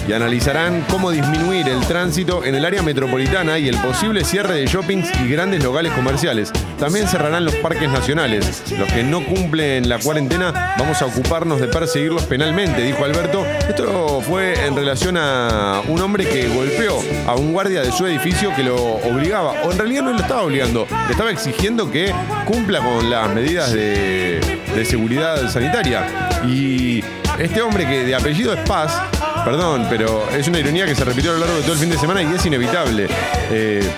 y 0.07 0.13
analizarán 0.13 0.85
cómo 0.89 1.11
disminuir 1.11 1.67
el 1.67 1.81
tránsito 1.81 2.43
en 2.43 2.55
el 2.55 2.65
área 2.65 2.81
metropolitana 2.81 3.59
y 3.59 3.67
el 3.67 3.77
posible 3.77 4.23
cierre 4.23 4.55
de 4.55 4.65
shoppings 4.65 5.09
y 5.21 5.27
grandes 5.27 5.63
locales 5.63 5.91
comerciales. 5.93 6.51
También 6.79 7.07
cerrarán 7.07 7.43
los 7.45 7.55
parques 7.55 7.89
nacionales. 7.89 8.63
Los 8.77 8.91
que 8.91 9.03
no 9.03 9.25
cumplen 9.25 9.89
la 9.89 9.99
cuarentena 9.99 10.75
vamos 10.77 11.01
a 11.01 11.05
ocuparnos 11.05 11.59
de 11.59 11.67
perseguirlos 11.67 12.23
penalmente, 12.23 12.81
dijo 12.81 13.03
Alberto. 13.03 13.45
Esto 13.67 14.21
fue 14.21 14.65
en 14.65 14.75
relación 14.75 15.17
a 15.17 15.81
un 15.87 16.01
hombre 16.01 16.25
que 16.25 16.47
golpeó 16.47 16.99
a 17.27 17.35
un 17.35 17.51
guardia 17.51 17.81
de 17.81 17.91
su 17.91 18.05
edificio 18.05 18.55
que 18.55 18.63
lo 18.63 18.75
obligaba, 18.75 19.53
o 19.63 19.71
en 19.71 19.77
realidad 19.77 20.03
no 20.03 20.13
lo 20.13 20.19
estaba 20.19 20.43
obligando, 20.43 20.87
le 20.89 21.11
estaba 21.11 21.31
exigiendo 21.31 21.91
que 21.91 22.13
cumpla 22.45 22.79
con 22.79 23.09
las 23.09 23.33
medidas 23.33 23.73
de, 23.73 24.39
de 24.73 24.85
seguridad 24.85 25.49
sanitaria. 25.49 26.29
Y 26.47 27.03
este 27.39 27.61
hombre 27.61 27.85
que 27.85 28.03
de 28.03 28.15
apellido 28.15 28.53
es 28.53 28.59
Paz, 28.67 29.01
Perdón, 29.47 29.87
pero 29.89 30.29
es 30.31 30.45
una 30.49 30.59
ironía 30.59 30.85
que 30.85 30.93
se 30.93 31.05
repitió 31.05 31.31
a 31.31 31.35
lo 31.35 31.39
largo 31.39 31.55
de 31.55 31.61
todo 31.61 31.71
el 31.71 31.79
fin 31.79 31.89
de 31.89 31.97
semana 31.97 32.21
y 32.21 32.25
es 32.35 32.45
inevitable. 32.45 33.07
Eh, 33.49 33.89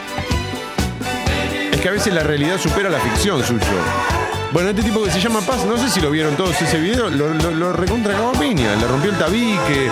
es 1.71 1.81
que 1.81 1.89
a 1.89 1.91
veces 1.91 2.13
la 2.13 2.21
realidad 2.21 2.59
supera 2.59 2.87
la 2.87 2.99
ficción 2.99 3.43
suyo. 3.43 3.65
Bueno, 4.51 4.69
este 4.69 4.83
tipo 4.83 5.03
que 5.03 5.09
se 5.09 5.19
llama 5.19 5.41
Paz, 5.41 5.65
no 5.65 5.75
sé 5.79 5.89
si 5.89 6.01
lo 6.01 6.11
vieron 6.11 6.35
todos 6.35 6.61
ese 6.61 6.79
video, 6.79 7.09
lo, 7.09 7.33
lo, 7.33 7.49
lo 7.49 7.73
recontra 7.73 8.13
cagó 8.13 8.33
piña, 8.33 8.75
le 8.75 8.85
rompió 8.85 9.09
el 9.09 9.17
tabique, 9.17 9.89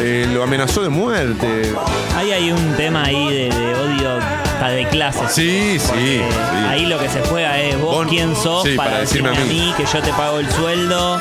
eh, 0.00 0.26
lo 0.32 0.42
amenazó 0.42 0.82
de 0.82 0.88
muerte. 0.88 1.74
Ahí 2.16 2.32
hay 2.32 2.50
un 2.50 2.74
tema 2.74 3.04
ahí 3.04 3.28
de, 3.28 3.54
de 3.54 3.74
odio 3.74 4.16
hasta 4.16 4.68
de 4.70 4.88
clases. 4.88 5.32
Sí, 5.32 5.78
sí. 5.78 6.22
Ahí 6.66 6.86
lo 6.86 6.98
que 6.98 7.10
se 7.10 7.20
juega 7.20 7.60
es 7.60 7.78
vos, 7.78 8.06
quién 8.08 8.34
sos 8.34 8.62
sí, 8.62 8.74
para, 8.74 9.00
decirme 9.00 9.36
a 9.36 9.44
mí 9.44 9.74
que 9.76 9.84
yo 9.84 10.00
te 10.00 10.14
pago 10.14 10.38
el 10.38 10.50
sueldo. 10.50 11.18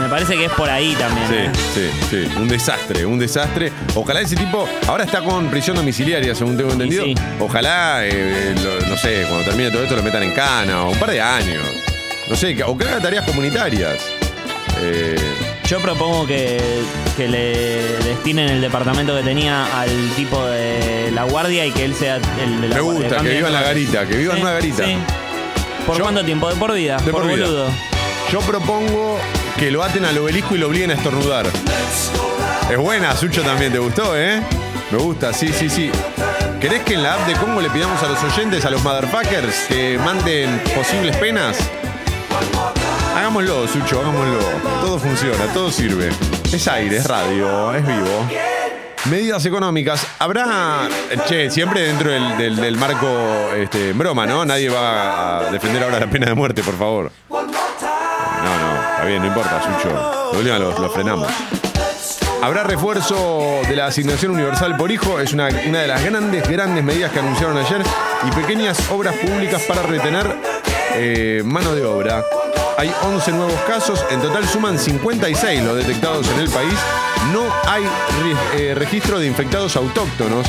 Me 0.00 0.08
parece 0.08 0.34
que 0.36 0.46
es 0.46 0.52
por 0.52 0.68
ahí 0.68 0.94
también. 0.96 1.26
¿eh? 1.32 1.50
Sí, 1.74 1.90
sí, 2.10 2.26
sí. 2.28 2.36
Un 2.36 2.48
desastre, 2.48 3.04
un 3.06 3.18
desastre. 3.18 3.70
Ojalá 3.94 4.20
ese 4.22 4.34
tipo. 4.34 4.66
Ahora 4.88 5.04
está 5.04 5.20
con 5.22 5.48
prisión 5.48 5.76
domiciliaria, 5.76 6.34
según 6.34 6.56
tengo 6.56 6.72
entendido. 6.72 7.04
sí. 7.04 7.14
Ojalá, 7.38 8.00
eh, 8.06 8.54
lo- 8.56 8.86
no 8.88 8.96
sé, 8.96 9.24
cuando 9.28 9.44
termine 9.44 9.70
todo 9.70 9.82
esto 9.82 9.96
lo 9.96 10.02
metan 10.02 10.22
en 10.22 10.32
cana 10.32 10.84
o 10.84 10.90
un 10.90 10.98
par 10.98 11.10
de 11.10 11.20
años. 11.20 11.62
No 12.28 12.34
sé, 12.36 12.54
que- 12.56 12.64
o 12.64 12.76
que 12.76 12.84
haga 12.88 13.00
tareas 13.00 13.24
comunitarias. 13.24 13.98
Eh, 14.82 15.16
Yo 15.66 15.78
propongo 15.80 16.26
que, 16.26 16.58
que 17.16 17.28
le 17.28 17.82
destinen 17.98 18.48
el 18.48 18.60
departamento 18.60 19.14
que 19.16 19.22
tenía 19.22 19.66
al 19.80 19.90
tipo 20.16 20.44
de 20.46 21.10
la 21.12 21.24
guardia 21.24 21.64
y 21.66 21.70
que 21.70 21.84
él 21.84 21.94
sea 21.94 22.16
el 22.16 22.60
de 22.62 22.68
la 22.68 22.74
me 22.76 22.80
guardia. 22.80 23.00
gusta, 23.02 23.08
que 23.08 23.14
Cambien 23.16 23.36
viva 23.36 23.48
en 23.48 23.52
la 23.52 23.58
todo. 23.60 23.68
garita, 23.68 24.06
que 24.06 24.16
viva 24.16 24.32
en 24.32 24.36
Sí, 24.38 24.42
una 24.42 24.52
garita. 24.52 24.84
sí. 24.84 24.96
¿Por 25.86 25.96
Yo- 25.98 26.02
cuánto 26.04 26.24
tiempo? 26.24 26.48
De 26.48 26.56
por 26.56 26.72
vida, 26.72 26.96
De 26.96 27.12
por, 27.12 27.22
por 27.22 27.32
vida. 27.34 27.46
boludo. 27.46 27.68
Yo 28.32 28.40
propongo 28.40 29.18
que 29.58 29.70
lo 29.70 29.82
aten 29.82 30.04
al 30.04 30.16
obelisco 30.18 30.54
y 30.54 30.58
lo 30.58 30.68
obliguen 30.68 30.90
a 30.90 30.94
estornudar. 30.94 31.46
Es 32.70 32.76
buena, 32.78 33.16
Sucho 33.16 33.42
también, 33.42 33.72
¿te 33.72 33.78
gustó, 33.78 34.16
eh? 34.16 34.40
Me 34.90 34.98
gusta, 34.98 35.32
sí, 35.32 35.52
sí, 35.52 35.68
sí. 35.68 35.90
¿Querés 36.60 36.82
que 36.82 36.94
en 36.94 37.02
la 37.02 37.14
app 37.14 37.26
de 37.26 37.34
Congo 37.34 37.60
le 37.60 37.70
pidamos 37.70 38.02
a 38.02 38.08
los 38.08 38.22
oyentes, 38.22 38.64
a 38.64 38.70
los 38.70 38.82
motherfuckers, 38.82 39.54
que 39.68 39.98
manden 39.98 40.60
posibles 40.74 41.16
penas? 41.16 41.56
Hagámoslo, 43.16 43.66
Sucho, 43.68 44.00
hagámoslo. 44.00 44.38
Todo 44.80 44.98
funciona, 44.98 45.46
todo 45.52 45.70
sirve. 45.70 46.10
Es 46.52 46.66
aire, 46.68 46.96
es 46.98 47.06
radio, 47.06 47.72
es 47.74 47.86
vivo. 47.86 48.26
Medidas 49.06 49.44
económicas. 49.46 50.06
Habrá. 50.18 50.88
Che, 51.26 51.50
siempre 51.50 51.82
dentro 51.82 52.10
del, 52.10 52.36
del- 52.36 52.56
del 52.56 52.76
marco 52.76 53.08
este, 53.56 53.92
broma, 53.94 54.26
¿no? 54.26 54.44
Nadie 54.44 54.68
va 54.68 55.38
a 55.38 55.50
defender 55.50 55.82
ahora 55.82 56.00
la 56.00 56.06
pena 56.08 56.26
de 56.26 56.34
muerte, 56.34 56.62
por 56.62 56.76
favor. 56.78 57.10
No, 57.30 57.38
no, 58.58 58.79
está 59.00 59.08
bien, 59.08 59.22
no 59.22 59.28
importa, 59.28 59.62
Sucho. 59.62 60.42
Lo, 60.42 60.78
lo 60.78 60.90
frenamos. 60.90 61.28
Habrá 62.42 62.64
refuerzo 62.64 63.60
de 63.66 63.74
la 63.74 63.86
asignación 63.86 64.32
universal 64.32 64.76
por 64.76 64.90
hijo. 64.90 65.18
Es 65.20 65.32
una, 65.32 65.48
una 65.66 65.80
de 65.80 65.86
las 65.86 66.04
grandes, 66.04 66.46
grandes 66.46 66.84
medidas 66.84 67.10
que 67.10 67.18
anunciaron 67.20 67.56
ayer. 67.56 67.82
Y 68.26 68.30
pequeñas 68.32 68.90
obras 68.90 69.14
públicas 69.16 69.62
para 69.62 69.82
retener 69.82 70.36
eh, 70.96 71.42
mano 71.44 71.74
de 71.74 71.84
obra. 71.84 72.24
Hay 72.76 72.92
11 73.04 73.32
nuevos 73.32 73.60
casos. 73.66 74.04
En 74.10 74.20
total 74.20 74.46
suman 74.46 74.78
56 74.78 75.62
los 75.62 75.76
detectados 75.76 76.28
en 76.28 76.40
el 76.40 76.50
país. 76.50 76.78
No 77.32 77.44
hay 77.66 77.84
eh, 78.58 78.74
registro 78.74 79.18
de 79.18 79.26
infectados 79.26 79.76
autóctonos. 79.76 80.46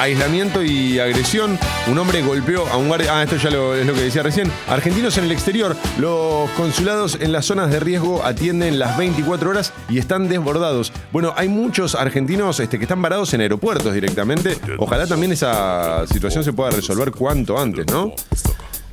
Aislamiento 0.00 0.62
y 0.62 0.98
agresión. 0.98 1.58
Un 1.86 1.98
hombre 1.98 2.22
golpeó 2.22 2.66
a 2.68 2.78
un 2.78 2.88
guardia. 2.88 3.18
Ah, 3.18 3.22
esto 3.22 3.36
ya 3.36 3.50
lo- 3.50 3.74
es 3.74 3.86
lo 3.86 3.92
que 3.92 4.00
decía 4.00 4.22
recién. 4.22 4.50
Argentinos 4.66 5.18
en 5.18 5.24
el 5.24 5.32
exterior. 5.32 5.76
Los 5.98 6.48
consulados 6.52 7.18
en 7.20 7.32
las 7.32 7.44
zonas 7.44 7.70
de 7.70 7.80
riesgo 7.80 8.24
atienden 8.24 8.78
las 8.78 8.96
24 8.96 9.50
horas 9.50 9.74
y 9.90 9.98
están 9.98 10.28
desbordados. 10.30 10.90
Bueno, 11.12 11.34
hay 11.36 11.48
muchos 11.48 11.94
argentinos 11.94 12.60
este, 12.60 12.78
que 12.78 12.84
están 12.84 13.02
varados 13.02 13.34
en 13.34 13.42
aeropuertos 13.42 13.92
directamente. 13.92 14.56
Ojalá 14.78 15.06
también 15.06 15.32
esa 15.32 16.06
situación 16.06 16.44
se 16.44 16.54
pueda 16.54 16.70
resolver 16.70 17.10
cuanto 17.12 17.58
antes, 17.58 17.84
¿no? 17.88 18.14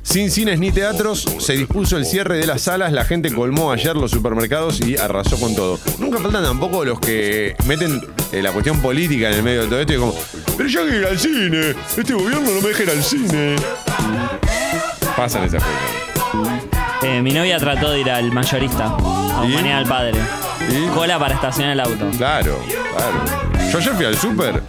Sin 0.08 0.30
cines 0.30 0.58
ni 0.58 0.72
teatros, 0.72 1.26
se 1.38 1.52
dispuso 1.52 1.98
el 1.98 2.06
cierre 2.06 2.38
de 2.38 2.46
las 2.46 2.62
salas, 2.62 2.94
la 2.94 3.04
gente 3.04 3.30
colmó 3.30 3.72
ayer 3.72 3.94
los 3.94 4.10
supermercados 4.10 4.80
y 4.80 4.96
arrasó 4.96 5.38
con 5.38 5.54
todo. 5.54 5.78
Nunca 5.98 6.18
faltan 6.18 6.44
tampoco 6.44 6.82
los 6.82 6.98
que 6.98 7.54
meten 7.66 8.00
eh, 8.32 8.40
la 8.40 8.52
cuestión 8.52 8.80
política 8.80 9.28
en 9.28 9.34
el 9.34 9.42
medio 9.42 9.64
de 9.64 9.68
todo 9.68 9.80
esto 9.80 9.92
y 9.92 9.96
como, 9.98 10.14
pero 10.56 10.66
yo 10.66 10.80
quiero 10.80 11.00
ir 11.00 11.06
al 11.08 11.18
cine, 11.18 11.74
este 11.94 12.14
gobierno 12.14 12.40
no 12.40 12.62
me 12.62 12.68
deja 12.68 12.84
ir 12.84 12.90
al 12.90 13.04
cine. 13.04 13.56
Pasan 15.14 15.44
esas 15.44 15.62
cosas. 15.62 16.62
Eh, 17.02 17.20
mi 17.20 17.32
novia 17.32 17.58
trató 17.58 17.90
de 17.90 18.00
ir 18.00 18.10
al 18.10 18.32
mayorista, 18.32 18.84
a 18.84 19.38
acompañar 19.40 19.76
al 19.76 19.86
padre. 19.86 20.18
¿Y? 20.70 20.88
Cola 20.94 21.18
para 21.18 21.34
estacionar 21.34 21.72
el 21.74 21.80
auto. 21.80 22.08
Claro, 22.16 22.58
claro. 22.64 23.70
Yo 23.70 23.76
ayer 23.78 23.92
fui 23.92 24.04
al 24.06 24.16
súper. 24.16 24.62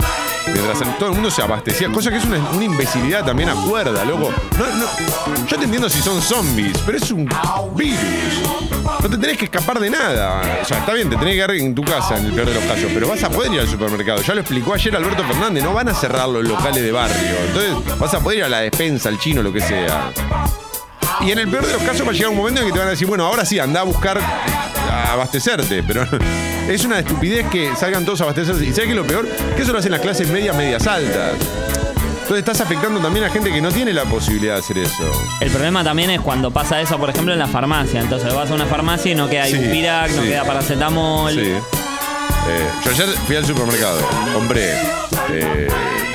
Mientras 0.54 0.98
todo 0.98 1.10
el 1.10 1.16
mundo 1.16 1.32
se 1.32 1.42
abastecía, 1.42 1.90
cosa 1.90 2.10
que 2.10 2.18
es 2.18 2.26
una, 2.26 2.38
una 2.52 2.64
imbecilidad 2.64 3.26
también, 3.26 3.50
acuerda, 3.50 4.04
loco. 4.06 4.32
Yo 5.48 5.58
te 5.58 5.64
entiendo 5.64 5.90
si 5.90 6.02
son 6.02 6.22
zombies, 6.22 6.78
pero 6.86 6.98
es 6.98 7.12
un 7.12 7.30
virus. 7.76 8.00
No 9.02 9.10
te 9.10 9.18
tenés 9.18 9.38
que 9.38 9.46
escapar 9.46 9.80
de 9.80 9.90
nada. 9.90 10.60
O 10.62 10.66
sea, 10.66 10.80
está 10.80 10.94
bien, 10.94 11.10
te 11.10 11.16
tenés 11.16 11.34
que 11.34 11.38
quedar 11.38 11.52
en 11.52 11.76
tu 11.76 11.84
casa 11.84 12.18
en 12.18 12.26
el 12.26 12.34
peor 12.34 12.48
de 12.48 12.56
los 12.56 12.64
casos, 12.64 12.92
pero 12.94 13.08
vas 13.08 13.24
a 13.24 13.30
poder 13.30 13.54
ir 13.54 13.60
al 13.60 13.68
supermercado. 13.68 14.22
Ya 14.22 14.34
lo 14.34 14.42
explicó 14.42 14.74
ayer 14.74 14.96
Alberto 14.96 15.24
Fernández, 15.24 15.64
no 15.64 15.74
van 15.74 15.90
a 15.90 15.94
cerrar 15.94 16.28
los 16.30 16.48
locales 16.48 16.84
de 16.84 16.92
barrio. 16.92 17.38
Entonces 17.48 18.00
vas 18.00 18.14
a 18.14 18.20
poder 18.20 18.40
ir 18.40 18.44
a 18.46 18.50
la 18.50 18.60
despensa, 18.60 19.10
al 19.10 19.20
chino, 19.20 19.42
lo 19.42 19.54
que 19.54 19.62
sea. 19.62 20.12
Y 21.22 21.32
en 21.32 21.40
el 21.40 21.48
peor 21.50 21.66
de 21.66 21.74
los 21.74 21.82
casos 21.84 22.06
va 22.08 22.12
a 22.12 22.14
llegar 22.14 22.30
un 22.30 22.38
momento 22.38 22.62
en 22.62 22.68
que 22.68 22.74
te 22.74 22.80
van 22.80 22.88
a 22.88 22.92
decir, 22.92 23.08
bueno, 23.08 23.26
ahora 23.26 23.46
sí, 23.46 23.60
anda 23.60 23.82
a 23.82 23.84
buscar 23.84 24.20
a 24.20 25.14
abastecerte, 25.14 25.84
pero 25.84 26.06
es 26.70 26.86
una 26.86 27.00
estupidez 27.00 27.48
que 27.50 27.76
salgan 27.76 28.06
todos 28.06 28.22
a 28.22 28.24
abastecerse. 28.26 28.64
¿Y 28.64 28.68
sabes 28.70 28.86
qué 28.86 28.90
es 28.92 28.96
lo 28.96 29.06
peor? 29.06 29.28
Que 29.56 29.62
eso 29.64 29.72
lo 29.74 29.80
hacen 29.80 29.92
las 29.92 30.02
clases 30.02 30.30
medias, 30.30 30.56
medias 30.56 30.86
altas. 30.88 31.34
Entonces 32.22 32.38
estás 32.48 32.62
afectando 32.62 33.00
también 33.00 33.26
a 33.26 33.30
gente 33.32 33.52
que 33.52 33.60
no 33.60 33.72
tiene 33.72 33.92
la 33.92 34.06
posibilidad 34.06 34.54
de 34.54 34.60
hacer 34.60 34.78
eso. 34.78 35.12
El 35.42 35.50
problema 35.50 35.84
también 35.84 36.12
es 36.12 36.22
cuando 36.22 36.52
pasa 36.52 36.80
eso, 36.80 36.98
por 37.00 37.10
ejemplo, 37.10 37.34
en 37.34 37.40
la 37.40 37.48
farmacia. 37.48 38.00
Entonces 38.02 38.32
vas 38.34 38.52
a 38.52 38.54
una 38.54 38.68
farmacia 38.68 39.12
y 39.12 39.16
no 39.16 39.28
queda 39.28 39.48
Sí, 39.48 39.54
no 39.54 40.22
sí. 40.22 40.28
queda 40.28 40.44
paracetamol. 40.46 41.34
Sí. 41.34 41.42
Eh, 41.42 42.68
yo 42.86 42.92
ayer 42.92 43.08
fui 43.26 43.36
al 43.36 43.46
supermercado, 43.46 44.00
compré 44.34 44.76
eh, 45.32 45.68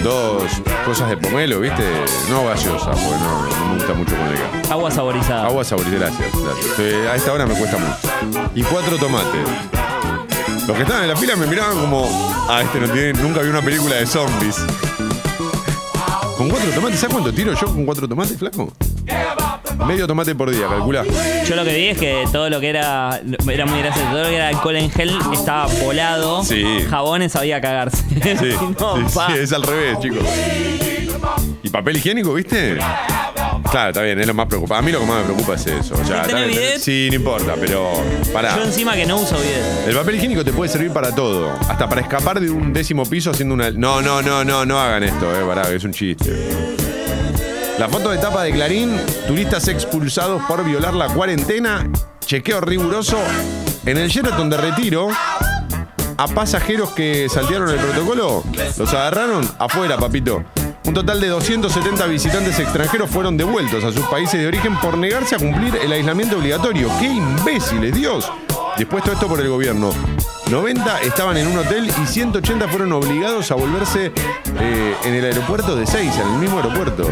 dos 0.02 0.44
cosas 0.84 1.08
de 1.10 1.16
pomelo, 1.16 1.60
¿viste? 1.60 1.82
No 2.28 2.44
gaseosa, 2.46 2.90
porque 2.90 3.18
no, 3.22 3.46
no 3.46 3.66
me 3.66 3.74
gusta 3.74 3.94
mucho 3.94 4.16
con 4.16 4.26
el 4.26 4.34
gas. 4.34 4.70
Agua 4.70 4.90
saborizada. 4.90 5.46
Agua 5.46 5.64
saborizada, 5.64 5.98
gracias. 5.98 6.32
gracias. 6.42 6.78
Eh, 6.78 7.08
a 7.10 7.16
esta 7.16 7.32
hora 7.32 7.46
me 7.46 7.54
cuesta 7.54 7.78
mucho. 7.78 8.50
Y 8.54 8.62
cuatro 8.62 8.96
tomates. 8.98 9.48
Los 10.66 10.76
que 10.76 10.82
estaban 10.82 11.02
en 11.02 11.10
la 11.10 11.16
fila 11.16 11.36
me 11.36 11.46
miraban 11.46 11.78
como, 11.78 12.08
ah, 12.48 12.62
este 12.62 12.80
no 12.80 12.88
tiene, 12.88 13.12
nunca 13.14 13.40
vi 13.42 13.48
una 13.48 13.62
película 13.62 13.96
de 13.96 14.06
zombies. 14.06 14.56
¿Con 16.36 16.48
cuatro 16.48 16.70
tomates? 16.70 17.00
¿Sabes 17.00 17.14
cuánto 17.14 17.32
tiro 17.32 17.52
yo 17.52 17.66
con 17.66 17.84
cuatro 17.84 18.08
tomates, 18.08 18.38
flaco? 18.38 18.72
Medio 19.86 20.06
tomate 20.06 20.34
por 20.34 20.50
día, 20.50 20.66
calcula. 20.68 21.04
Yo 21.46 21.56
lo 21.56 21.64
que 21.64 21.74
vi 21.74 21.86
es 21.88 21.98
que 21.98 22.24
todo 22.32 22.48
lo 22.48 22.60
que 22.60 22.68
era. 22.70 23.20
Era 23.48 23.66
muy 23.66 23.80
gracioso. 23.80 24.08
Todo 24.10 24.22
lo 24.22 24.28
que 24.28 24.36
era 24.36 24.48
alcohol 24.48 24.76
en 24.76 24.90
gel 24.90 25.12
estaba 25.32 25.66
volado. 25.82 26.42
Sí. 26.44 26.64
Jabones 26.88 27.32
sabía 27.32 27.60
cagarse. 27.60 27.98
Sí, 28.38 28.54
No, 28.80 28.96
sí, 28.96 29.14
pa. 29.14 29.26
sí, 29.28 29.32
es 29.40 29.52
al 29.52 29.62
revés, 29.62 29.98
chicos. 30.00 30.24
¿Y 31.62 31.68
papel 31.68 31.96
higiénico, 31.96 32.32
viste? 32.34 32.78
Claro, 33.70 33.88
está 33.90 34.02
bien, 34.02 34.20
es 34.20 34.26
lo 34.26 34.34
más 34.34 34.46
preocupante. 34.46 34.78
A 34.78 34.82
mí 34.86 34.92
lo 34.92 35.00
que 35.00 35.06
más 35.06 35.18
me 35.18 35.24
preocupa 35.24 35.54
es 35.54 35.66
eso. 35.66 35.94
O 35.94 36.04
sea, 36.04 36.18
¿Y 36.18 36.20
está 36.20 36.26
tenés 36.28 36.46
bien, 36.48 36.60
bidet? 36.60 36.78
Sí, 36.80 37.06
no 37.10 37.16
importa, 37.16 37.54
pero. 37.60 37.92
Pará. 38.32 38.56
Yo 38.56 38.64
encima 38.64 38.94
que 38.94 39.04
no 39.06 39.16
uso 39.18 39.36
bien. 39.36 39.60
El 39.88 39.94
papel 39.96 40.14
higiénico 40.16 40.44
te 40.44 40.52
puede 40.52 40.70
servir 40.70 40.92
para 40.92 41.14
todo. 41.14 41.50
Hasta 41.68 41.88
para 41.88 42.00
escapar 42.00 42.40
de 42.40 42.50
un 42.50 42.72
décimo 42.72 43.04
piso 43.04 43.30
haciendo 43.32 43.54
una. 43.54 43.70
No, 43.70 44.00
no, 44.00 44.22
no, 44.22 44.44
no, 44.44 44.64
no 44.64 44.80
hagan 44.80 45.02
esto, 45.02 45.34
eh, 45.34 45.44
pará, 45.46 45.68
es 45.70 45.84
un 45.84 45.92
chiste. 45.92 46.73
La 47.78 47.88
foto 47.88 48.10
de 48.10 48.18
tapa 48.18 48.44
de 48.44 48.52
Clarín, 48.52 48.96
turistas 49.26 49.66
expulsados 49.66 50.40
por 50.44 50.64
violar 50.64 50.94
la 50.94 51.08
cuarentena, 51.08 51.90
chequeo 52.24 52.60
riguroso 52.60 53.18
en 53.84 53.98
el 53.98 54.08
Sheraton 54.08 54.48
de 54.48 54.56
Retiro. 54.56 55.08
A 56.16 56.28
pasajeros 56.28 56.90
que 56.90 57.28
saltearon 57.28 57.68
el 57.70 57.80
protocolo, 57.80 58.44
los 58.78 58.94
agarraron 58.94 59.48
afuera, 59.58 59.98
papito. 59.98 60.44
Un 60.84 60.94
total 60.94 61.20
de 61.20 61.26
270 61.26 62.06
visitantes 62.06 62.60
extranjeros 62.60 63.10
fueron 63.10 63.36
devueltos 63.36 63.82
a 63.82 63.90
sus 63.90 64.06
países 64.06 64.40
de 64.40 64.46
origen 64.46 64.78
por 64.78 64.96
negarse 64.96 65.34
a 65.34 65.38
cumplir 65.38 65.74
el 65.76 65.90
aislamiento 65.90 66.38
obligatorio. 66.38 66.88
¡Qué 67.00 67.06
imbéciles, 67.06 67.92
Dios! 67.92 68.30
Dispuesto 68.78 69.10
esto 69.10 69.26
por 69.26 69.40
el 69.40 69.48
gobierno. 69.48 69.90
90 70.48 71.00
estaban 71.00 71.36
en 71.38 71.48
un 71.48 71.58
hotel 71.58 71.88
y 71.88 72.06
180 72.06 72.68
fueron 72.68 72.92
obligados 72.92 73.50
a 73.50 73.56
volverse 73.56 74.12
eh, 74.60 74.96
en 75.04 75.14
el 75.14 75.24
aeropuerto 75.24 75.74
de 75.74 75.86
Seiza, 75.86 76.22
en 76.22 76.34
el 76.34 76.38
mismo 76.38 76.58
aeropuerto. 76.58 77.08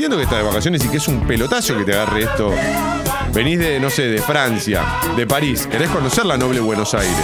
Entiendo 0.00 0.16
que 0.16 0.22
estás 0.22 0.38
de 0.38 0.44
vacaciones 0.44 0.82
y 0.82 0.88
que 0.88 0.96
es 0.96 1.08
un 1.08 1.26
pelotazo 1.26 1.76
que 1.76 1.84
te 1.84 1.92
agarre 1.92 2.22
esto. 2.22 2.54
Venís 3.34 3.58
de, 3.58 3.78
no 3.78 3.90
sé, 3.90 4.04
de 4.04 4.22
Francia, 4.22 4.82
de 5.14 5.26
París, 5.26 5.68
querés 5.70 5.90
conocer 5.90 6.24
la 6.24 6.38
noble 6.38 6.58
Buenos 6.58 6.94
Aires. 6.94 7.14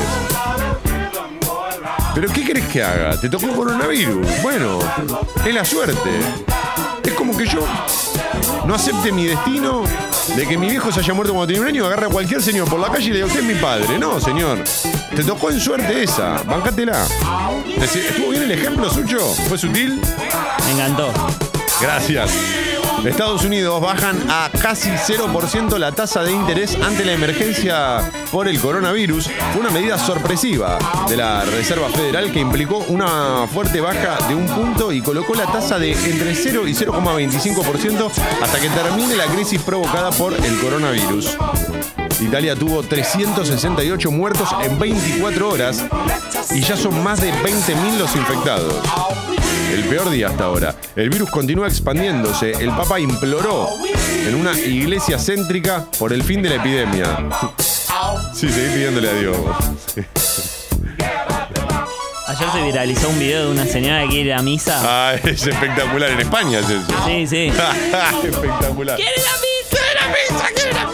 Pero 2.15 2.29
¿qué 2.29 2.45
querés 2.45 2.67
que 2.67 2.83
haga? 2.83 3.19
Te 3.19 3.31
tocó 3.31 3.49
coronavirus. 3.57 4.27
Bueno, 4.43 4.79
es 5.43 5.55
la 5.55 5.65
suerte. 5.65 6.11
Es 7.03 7.15
como 7.15 7.35
que 7.35 7.47
yo 7.47 7.67
no 8.67 8.75
acepte 8.75 9.11
mi 9.11 9.25
destino 9.25 9.83
de 10.37 10.47
que 10.47 10.59
mi 10.59 10.69
viejo 10.69 10.93
se 10.93 11.01
haya 11.01 11.15
muerto 11.15 11.33
cuando 11.33 11.47
tenía 11.47 11.63
un 11.63 11.69
año, 11.69 11.87
agarre 11.87 12.09
a 12.09 12.11
cualquier 12.11 12.43
señor 12.43 12.69
por 12.69 12.79
la 12.79 12.89
calle 12.93 13.07
y 13.07 13.09
le 13.09 13.15
diga, 13.15 13.27
usted 13.27 13.41
es 13.41 13.47
mi 13.47 13.55
padre. 13.55 13.99
No, 13.99 14.21
señor. 14.21 14.59
Te 15.15 15.25
tocó 15.25 15.51
en 15.51 15.61
suerte 15.61 16.03
esa. 16.03 16.43
Bancátela. 16.43 17.07
¿Estuvo 17.81 18.33
bien 18.33 18.43
el 18.43 18.53
ejemplo, 18.53 18.91
Sucho? 18.91 19.21
¿Fue 19.49 19.57
sutil? 19.57 19.99
Me 20.67 20.73
encantó. 20.73 21.11
Gracias. 21.81 22.66
Estados 23.07 23.45
Unidos 23.45 23.81
bajan 23.81 24.19
a 24.29 24.51
casi 24.61 24.91
0% 24.91 25.79
la 25.79 25.93
tasa 25.93 26.23
de 26.23 26.33
interés 26.33 26.77
ante 26.83 27.05
la 27.05 27.13
emergencia 27.13 28.11
por 28.33 28.49
el 28.49 28.59
coronavirus. 28.59 29.31
Una 29.59 29.71
medida 29.71 29.97
sorpresiva 29.97 30.79
de 31.09 31.17
la 31.17 31.45
Reserva 31.45 31.89
Federal 31.89 32.33
que 32.33 32.41
implicó 32.41 32.79
una 32.89 33.47
fuerte 33.47 33.81
baja 33.81 34.19
de 34.29 34.35
un 34.35 34.47
punto 34.47 34.93
y 34.93 35.01
colocó 35.03 35.35
la 35.35 35.47
tasa 35.47 35.79
de 35.79 35.93
entre 35.93 36.35
0 36.35 36.67
y 36.67 36.73
0,25% 36.73 38.11
hasta 38.43 38.61
que 38.61 38.69
termine 38.71 39.15
la 39.15 39.27
crisis 39.27 39.63
provocada 39.63 40.11
por 40.11 40.33
el 40.35 40.59
coronavirus. 40.59 41.37
Italia 42.21 42.57
tuvo 42.57 42.83
368 42.83 44.11
muertos 44.11 44.49
en 44.63 44.79
24 44.79 45.49
horas 45.49 45.85
y 46.53 46.61
ya 46.61 46.77
son 46.77 47.03
más 47.05 47.21
de 47.21 47.33
20.000 47.33 47.99
los 47.99 48.17
infectados. 48.17 49.36
El 49.73 49.85
peor 49.85 50.11
día 50.11 50.29
hasta 50.29 50.45
ahora. 50.45 50.75
El 50.95 51.11
virus 51.11 51.31
continúa 51.31 51.67
expandiéndose. 51.69 52.53
El 52.53 52.71
Papa 52.71 52.99
imploró 53.01 53.69
en 54.27 54.35
una 54.35 54.53
iglesia 54.59 55.19
céntrica 55.19 55.85
por 55.99 56.13
el 56.13 56.23
fin 56.23 56.43
de 56.43 56.51
la 56.51 56.55
epidemia. 56.57 57.29
Sí, 58.33 58.49
seguí 58.49 58.75
pidiéndole 58.75 59.11
a 59.11 59.15
Dios. 59.15 59.37
Ayer 62.29 62.51
se 62.53 62.63
viralizó 62.63 63.09
un 63.09 63.19
video 63.19 63.47
de 63.47 63.53
una 63.53 63.67
señora 63.67 64.03
que 64.03 64.09
quiere 64.09 64.25
ir 64.31 64.35
a 64.35 64.43
misa. 64.43 64.81
Ah, 64.83 65.15
es 65.25 65.47
espectacular. 65.47 66.11
En 66.11 66.21
España 66.21 66.59
es 66.59 66.69
eso. 66.71 66.87
Sí, 67.07 67.27
sí. 67.27 67.53
espectacular. 68.25 68.97
¡Quiere 68.97 69.13
la 69.17 69.33
misa! 69.39 69.69
¡Quiere 69.71 69.95
la 69.95 70.07
misa! 70.09 70.47
¡Quiere 70.55 70.73
la 70.75 70.87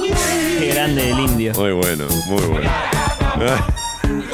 misa! 0.00 0.58
Qué 0.58 0.66
grande 0.74 1.10
el 1.10 1.20
indio. 1.20 1.52
Muy 1.54 1.72
bueno, 1.72 2.04
muy 2.26 2.42
bueno. 2.42 2.70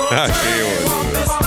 Ah, 0.09 0.29
qué 0.29 0.63
boludo. 0.63 1.46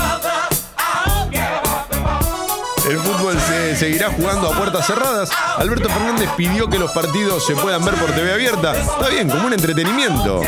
El 2.90 2.98
fútbol 2.98 3.40
se 3.40 3.76
seguirá 3.76 4.10
jugando 4.10 4.52
a 4.52 4.58
puertas 4.58 4.88
cerradas. 4.88 5.30
Alberto 5.58 5.88
Fernández 5.90 6.28
pidió 6.36 6.68
que 6.68 6.80
los 6.80 6.90
partidos 6.92 7.46
se 7.46 7.56
puedan 7.56 7.86
ver 7.86 7.94
por 7.94 8.12
TV 8.14 8.34
abierta. 8.34 8.72
Está 8.72 9.10
bien, 9.10 9.30
como 9.30 9.46
un 9.46 9.54
entretenimiento. 9.54 10.42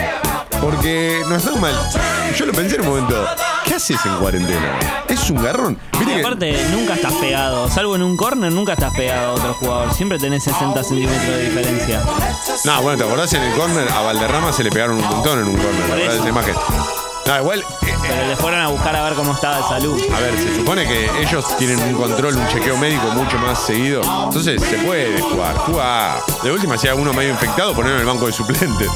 Porque 0.60 1.22
no 1.30 1.36
está 1.36 1.56
mal. 1.58 1.76
Yo 2.36 2.48
lo 2.48 2.54
pensé 2.54 2.78
en 2.78 2.82
un 2.82 2.88
momento. 2.88 3.28
¿Qué 3.64 3.76
haces 3.76 4.04
en 4.08 4.16
cuarentena? 4.16 4.80
Es 5.08 5.30
un 5.30 5.44
garrón. 5.44 5.78
Y 6.04 6.20
aparte, 6.20 6.66
nunca 6.72 6.96
estás 6.96 7.14
pegado. 7.14 7.70
Salvo 7.70 7.96
en 7.96 8.02
un 8.02 8.18
corner, 8.18 8.52
nunca 8.52 8.74
estás 8.74 8.92
pegado 8.96 9.32
a 9.32 9.34
otro 9.34 9.54
jugador. 9.54 9.94
Siempre 9.94 10.18
tenés 10.18 10.44
60 10.44 10.84
centímetros 10.84 11.28
de 11.28 11.44
diferencia. 11.44 12.02
No, 12.66 12.82
bueno, 12.82 12.98
¿te 12.98 13.04
acordás 13.04 13.32
en 13.34 13.44
el 13.44 13.54
córner? 13.56 13.88
A 13.92 14.02
Valderrama 14.02 14.52
se 14.52 14.64
le 14.64 14.72
pegaron 14.72 14.98
un 14.98 15.06
montón 15.06 15.40
en 15.40 15.46
un 15.46 15.58
córner. 15.58 15.76
¿Te 15.76 15.84
acordás 15.84 16.14
de 16.14 16.20
esa 16.20 16.30
imagen? 16.30 16.56
No, 17.32 17.38
igual, 17.40 17.60
eh, 17.62 17.66
eh, 17.88 17.94
Pero 18.02 18.28
le 18.28 18.36
fueron 18.36 18.60
a 18.60 18.68
buscar 18.68 18.94
a 18.94 19.04
ver 19.04 19.14
cómo 19.14 19.32
estaba 19.32 19.56
de 19.56 19.64
salud. 19.64 20.02
a 20.14 20.20
ver, 20.20 20.38
se 20.38 20.54
supone 20.58 20.86
que 20.86 21.10
ellos 21.22 21.58
tienen 21.58 21.82
un 21.82 21.94
control, 21.94 22.36
un 22.36 22.46
chequeo 22.50 22.76
médico 22.78 23.08
mucho 23.12 23.38
más 23.38 23.66
seguido. 23.66 24.02
Entonces 24.26 24.62
se 24.62 24.78
puede 24.80 25.22
jugar. 25.22 25.56
Jugar. 25.60 26.20
De 26.44 26.52
última, 26.52 26.78
si 26.78 26.88
hay 26.88 26.92
alguno 26.92 27.14
medio 27.14 27.30
infectado, 27.30 27.74
ponerlo 27.74 27.96
en 27.96 28.02
el 28.02 28.08
banco 28.08 28.26
de 28.28 28.34
suplentes. 28.34 28.90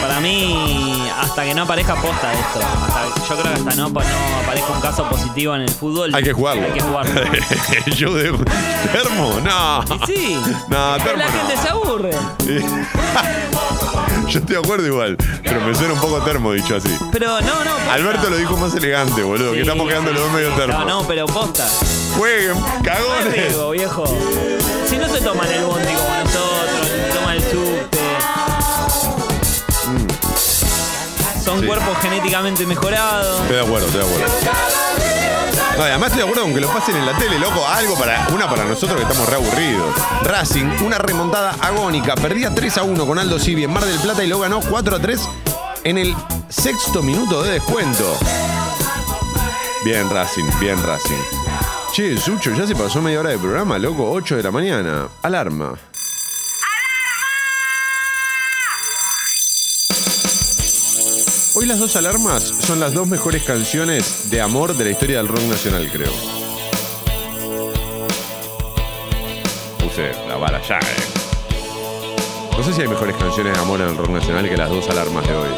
Para 0.00 0.20
mí, 0.20 1.04
hasta 1.18 1.42
que 1.42 1.52
no 1.52 1.62
aparezca 1.62 1.96
posta 1.96 2.32
esto. 2.32 2.60
Hasta, 2.60 3.28
yo 3.28 3.40
creo 3.40 3.54
que 3.54 3.58
hasta 3.58 3.74
no, 3.74 3.88
no 3.88 4.00
aparezca 4.44 4.72
un 4.72 4.80
caso 4.80 5.08
positivo 5.08 5.56
en 5.56 5.62
el 5.62 5.70
fútbol. 5.70 6.14
Hay 6.14 6.22
que 6.22 6.32
jugarlo. 6.32 6.66
Hay 6.66 6.72
que 6.74 6.80
jugarlo. 6.80 7.22
Yo 7.96 8.14
de. 8.14 8.38
¿Termo? 8.92 9.40
No. 9.40 9.82
Y 9.96 10.06
sí. 10.06 10.40
No, 10.68 10.96
termo 10.98 11.24
la 11.24 11.32
gente 11.32 11.56
se 11.56 11.68
aburre. 11.70 12.12
Yo 14.28 14.38
estoy 14.40 14.56
de 14.56 14.58
acuerdo 14.62 14.86
igual, 14.86 15.16
pero 15.42 15.60
me 15.60 15.74
suena 15.74 15.94
un 15.94 16.00
poco 16.00 16.20
termo 16.22 16.52
dicho 16.52 16.76
así. 16.76 16.88
Pero 17.12 17.40
no, 17.40 17.64
no. 17.64 17.90
Alberto 17.92 18.30
lo 18.30 18.36
dijo 18.36 18.56
más 18.56 18.74
elegante, 18.74 19.22
boludo, 19.22 19.52
que 19.52 19.60
estamos 19.62 19.88
quedando 19.88 20.12
los 20.12 20.22
dos 20.22 20.32
medio 20.32 20.50
termo. 20.54 20.78
No, 20.80 20.84
no, 20.84 21.06
pero 21.06 21.26
posta. 21.26 21.66
Jueguen, 22.16 22.58
No 22.58 22.82
cagones. 22.82 23.32
riesgo, 23.32 23.70
viejo. 23.70 24.04
Si 24.88 24.96
no 24.96 25.08
se 25.08 25.20
toman 25.20 25.50
el 25.52 25.64
bondi 25.64 25.92
como 25.92 26.16
nosotros, 26.24 26.88
se 26.88 27.14
toman 27.14 27.36
el 27.36 27.42
subte. 27.42 27.98
Son 31.44 31.58
Mm. 31.58 31.60
Sí. 31.60 31.66
cuerpos 31.66 31.98
genéticamente 32.00 32.66
mejorados. 32.66 33.40
Estoy 33.42 33.56
de 33.56 33.62
acuerdo, 33.62 33.86
estoy 33.86 34.00
de 34.02 34.06
acuerdo. 34.06 34.34
Además 35.78 36.08
estoy 36.08 36.18
de 36.18 36.28
acuerdo 36.28 36.42
con 36.44 36.54
que 36.54 36.60
lo 36.60 36.68
pasen 36.68 36.96
en 36.96 37.06
la 37.06 37.16
tele, 37.18 37.38
loco. 37.38 37.66
Algo 37.66 37.98
para. 37.98 38.28
Una 38.32 38.48
para 38.48 38.64
nosotros 38.64 38.96
que 38.96 39.02
estamos 39.02 39.28
reaburridos. 39.28 39.94
Racing, 40.22 40.66
una 40.84 40.98
remontada 40.98 41.56
agónica. 41.60 42.14
Perdía 42.14 42.54
3 42.54 42.78
a 42.78 42.82
1 42.84 43.06
con 43.06 43.18
Aldo 43.18 43.38
Civi 43.38 43.64
en 43.64 43.72
Mar 43.72 43.84
del 43.84 43.98
Plata 43.98 44.24
y 44.24 44.28
lo 44.28 44.38
ganó 44.38 44.60
4 44.60 44.96
a 44.96 44.98
3 45.00 45.28
en 45.84 45.98
el 45.98 46.14
sexto 46.48 47.02
minuto 47.02 47.42
de 47.42 47.52
descuento. 47.52 48.16
Bien, 49.84 50.08
Racing, 50.08 50.48
bien, 50.60 50.82
Racing. 50.82 51.22
Che, 51.92 52.16
Sucho, 52.16 52.52
ya 52.52 52.66
se 52.66 52.74
pasó 52.74 53.02
media 53.02 53.20
hora 53.20 53.30
de 53.30 53.38
programa, 53.38 53.78
loco. 53.78 54.10
8 54.10 54.36
de 54.36 54.42
la 54.42 54.50
mañana. 54.50 55.08
Alarma. 55.22 55.74
Hoy 61.64 61.68
las 61.68 61.78
dos 61.78 61.96
alarmas 61.96 62.42
son 62.42 62.78
las 62.78 62.92
dos 62.92 63.08
mejores 63.08 63.42
canciones 63.42 64.28
de 64.28 64.42
amor 64.42 64.76
de 64.76 64.84
la 64.84 64.90
historia 64.90 65.16
del 65.16 65.28
rock 65.28 65.44
nacional, 65.44 65.90
creo. 65.90 66.12
Puse 69.78 70.12
la 70.28 70.36
vara 70.36 70.60
ya, 70.68 70.76
eh. 70.76 70.96
No 72.54 72.62
sé 72.62 72.74
si 72.74 72.82
hay 72.82 72.88
mejores 72.88 73.16
canciones 73.16 73.54
de 73.54 73.58
amor 73.58 73.80
en 73.80 73.88
el 73.88 73.96
rock 73.96 74.10
nacional 74.10 74.46
que 74.46 74.58
las 74.58 74.68
dos 74.68 74.86
alarmas 74.90 75.26
de 75.26 75.34
hoy. 75.34 75.48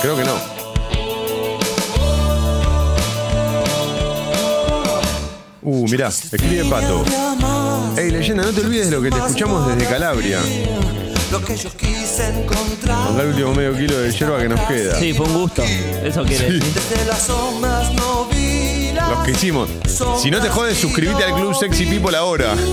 Creo 0.00 0.16
que 0.16 0.24
no. 0.24 0.34
Uh, 5.62 5.86
mirá, 5.86 6.08
escribe 6.08 6.64
Pato. 6.64 7.04
Ey, 7.96 8.10
leyenda, 8.10 8.42
no 8.42 8.50
te 8.50 8.62
olvides 8.62 8.90
de 8.90 8.96
lo 8.96 9.00
que 9.00 9.12
te 9.12 9.18
escuchamos 9.18 9.68
desde 9.68 9.88
Calabria. 9.88 10.40
Mandar 13.04 13.24
el 13.24 13.30
último 13.32 13.54
medio 13.54 13.76
kilo 13.76 13.98
de 13.98 14.10
yerba 14.12 14.38
que 14.38 14.48
nos 14.48 14.60
queda. 14.60 14.98
Sí, 14.98 15.12
fue 15.14 15.26
un 15.26 15.34
gusto. 15.34 15.62
Eso 15.62 16.24
quiere 16.24 16.48
Sí. 16.48 16.58
decir. 16.58 16.74
Los 19.10 19.24
que 19.24 19.30
hicimos. 19.32 19.68
Si 20.20 20.30
no 20.30 20.40
te 20.40 20.48
jodes, 20.48 20.78
suscríbete 20.78 21.24
al 21.24 21.34
Club 21.34 21.54
Sexy 21.54 21.86
People 21.86 22.16
ahora. 22.16 22.54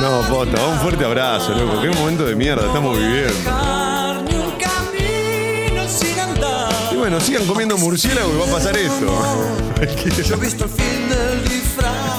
No, 0.00 0.22
posta, 0.30 0.64
un 0.64 0.78
fuerte 0.78 1.04
abrazo, 1.04 1.54
loco. 1.54 1.82
Qué 1.82 1.90
momento 1.90 2.24
de 2.24 2.34
mierda 2.34 2.66
estamos 2.66 2.96
viviendo. 2.98 3.32
Y 6.92 6.96
bueno, 6.96 7.20
sigan 7.20 7.46
comiendo 7.46 7.76
murciélago 7.76 8.32
y 8.34 8.38
va 8.38 8.44
a 8.46 8.50
pasar 8.58 8.76
esto. 8.78 9.06
Que 9.80 10.10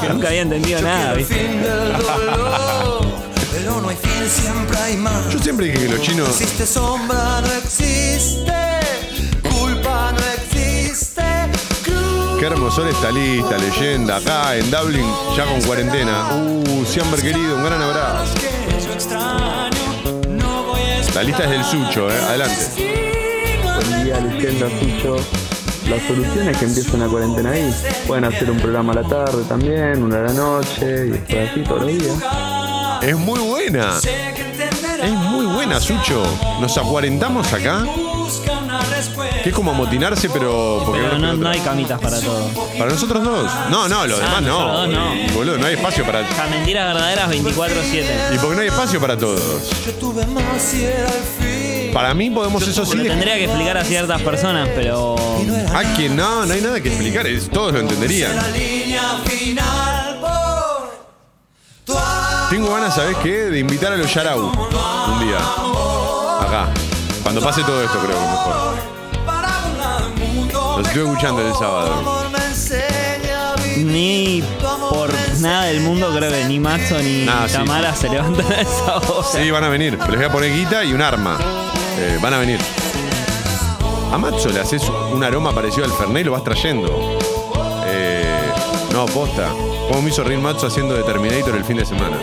nunca 0.09 0.27
había 0.27 0.41
entendido 0.41 0.81
nada, 0.81 1.13
¿viste? 1.13 1.35
Pero 3.51 3.81
no 3.81 3.89
hay 3.89 3.95
fin, 3.95 4.29
siempre 4.29 4.77
hay 4.77 4.97
más. 4.97 5.29
Yo 5.31 5.39
siempre 5.39 5.67
dije 5.67 5.79
que 5.79 5.89
los 5.89 6.01
chinos. 6.01 6.29
existe 6.29 6.65
sombra, 6.65 7.41
no 7.41 7.51
existe. 7.53 8.51
Culpa 9.49 10.11
no 10.11 10.19
existe. 10.33 11.21
Cruz. 11.83 12.39
Qué 12.39 12.45
hermosor 12.45 12.87
está 12.87 13.11
lista, 13.11 13.57
leyenda. 13.57 14.17
Acá 14.17 14.55
en 14.55 14.71
Dublin, 14.71 15.05
ya 15.35 15.45
con 15.45 15.61
cuarentena. 15.61 16.35
Uh, 16.35 16.85
siempre 16.85 17.21
querido, 17.21 17.57
un 17.57 17.63
gran 17.63 17.81
abrazo. 17.81 18.33
Yo. 18.35 18.51
No 20.29 20.73
La 21.13 21.23
lista 21.23 21.43
es 21.43 21.49
del 21.49 21.63
Sucho, 21.63 22.09
eh. 22.09 22.19
Adelante. 22.27 23.61
Buen 23.63 24.03
día, 24.03 24.19
leyenda 24.19 24.67
suyo. 24.79 25.17
La 25.89 25.99
solución 26.07 26.47
es 26.49 26.57
que 26.57 26.65
empiece 26.65 26.95
una 26.95 27.07
cuarentena 27.07 27.51
ahí. 27.51 27.73
Pueden 28.07 28.25
hacer 28.25 28.49
un 28.49 28.57
programa 28.59 28.93
a 28.93 28.95
la 28.97 29.03
tarde 29.03 29.43
también, 29.47 30.03
una 30.03 30.17
a 30.19 30.21
la 30.23 30.33
noche, 30.33 31.07
y 31.07 31.09
después 31.11 31.49
así 31.51 31.63
todos 31.63 31.81
los 31.81 31.87
días. 31.91 32.15
Es 33.01 33.17
muy 33.17 33.39
buena. 33.39 33.97
Es 35.03 35.11
muy 35.11 35.45
buena, 35.47 35.79
Sucho. 35.79 36.23
Nos 36.59 36.77
acuarentamos 36.77 37.51
acá. 37.51 37.83
Que 39.43 39.49
es 39.49 39.55
como 39.55 39.71
amotinarse, 39.71 40.29
pero. 40.29 40.83
Porque 40.85 41.01
Pero 41.01 41.17
no, 41.17 41.33
no 41.33 41.49
hay 41.49 41.59
camitas 41.61 41.99
para 41.99 42.19
todo. 42.21 42.47
Para 42.77 42.91
nosotros 42.91 43.23
dos. 43.23 43.51
No, 43.71 43.89
no, 43.89 44.05
los 44.05 44.19
Ah, 44.19 44.23
demás 44.23 44.41
no. 44.43 44.87
no. 44.87 45.33
Boludo, 45.33 45.57
no 45.57 45.65
hay 45.65 45.73
espacio 45.73 46.05
para. 46.05 46.21
O 46.21 46.27
sea, 46.35 46.47
mentiras 46.47 46.93
verdaderas 46.93 47.29
24-7. 47.31 48.35
Y 48.35 48.37
porque 48.37 48.55
no 48.55 48.61
hay 48.61 48.67
espacio 48.67 49.01
para 49.01 49.17
todos. 49.17 49.41
Yo 49.85 49.91
tuve 49.93 50.25
más 50.27 50.73
y 50.75 50.83
era 50.85 51.07
el 51.07 51.11
fin. 51.13 51.40
Para 51.93 52.13
mí 52.13 52.29
podemos 52.29 52.65
eso 52.67 52.85
sí. 52.85 52.97
Lo 52.97 53.03
tendría 53.03 53.35
que 53.35 53.45
explicar 53.45 53.77
a 53.77 53.83
ciertas 53.83 54.21
personas, 54.21 54.69
pero. 54.75 55.15
Ah, 55.73 55.83
que 55.95 56.09
no, 56.09 56.45
no 56.45 56.53
hay 56.53 56.61
nada 56.61 56.79
que 56.81 56.89
explicar. 56.89 57.27
es- 57.27 57.49
Todos 57.49 57.73
lo 57.73 57.79
entenderían. 57.79 58.35
La 58.35 58.47
línea 58.49 59.01
final 59.25 60.17
por 60.21 60.91
tu 61.85 61.93
Tengo 62.49 62.73
ganas, 62.73 62.95
¿sabes 62.95 63.17
qué? 63.23 63.31
De 63.49 63.59
invitar 63.59 63.91
a 63.93 63.97
los 63.97 64.13
Yarau 64.13 64.39
un 64.45 65.19
día. 65.27 65.37
Acá. 66.41 66.67
Cuando 67.23 67.41
pase 67.41 67.61
todo 67.63 67.83
esto, 67.83 67.97
creo 67.99 68.15
que 68.17 68.25
mejor. 68.25 68.91
Los 70.77 70.87
estuve 70.87 71.03
escuchando 71.11 71.41
el 71.47 71.53
sábado. 71.53 72.21
Ni 73.77 74.43
por 74.89 75.09
nada 75.39 75.63
del 75.65 75.81
mundo 75.81 76.13
creo 76.15 76.31
que 76.31 76.45
ni 76.45 76.59
Mazo 76.59 76.97
ni 76.99 77.25
Nah, 77.25 77.47
sí. 77.47 77.53
Tamara 77.53 77.95
se 77.95 78.09
levantan 78.09 78.51
a 78.51 78.61
esa 78.61 78.97
hora. 78.97 79.27
Sí, 79.31 79.49
van 79.51 79.63
a 79.63 79.69
venir. 79.69 79.97
Les 80.09 80.15
voy 80.17 80.25
a 80.25 80.31
poner 80.31 80.53
guita 80.53 80.83
y 80.83 80.93
un 80.93 81.01
arma. 81.01 81.37
Eh, 81.97 82.17
van 82.21 82.33
a 82.33 82.37
venir. 82.39 82.59
A 84.11 84.17
Matzo 84.17 84.49
le 84.49 84.59
haces 84.59 84.83
un 85.13 85.23
aroma 85.23 85.53
parecido 85.53 85.85
al 85.85 85.91
Fernet 85.93 86.21
y 86.21 86.25
lo 86.25 86.31
vas 86.33 86.43
trayendo. 86.43 86.87
Eh, 87.87 88.23
no, 88.93 89.05
posta. 89.07 89.49
Como 89.87 90.01
me 90.01 90.09
hizo 90.09 90.23
reír 90.23 90.39
Matzo 90.39 90.67
haciendo 90.67 90.93
de 90.95 91.03
Terminator 91.03 91.55
el 91.55 91.63
fin 91.63 91.77
de 91.77 91.85
semana. 91.85 92.17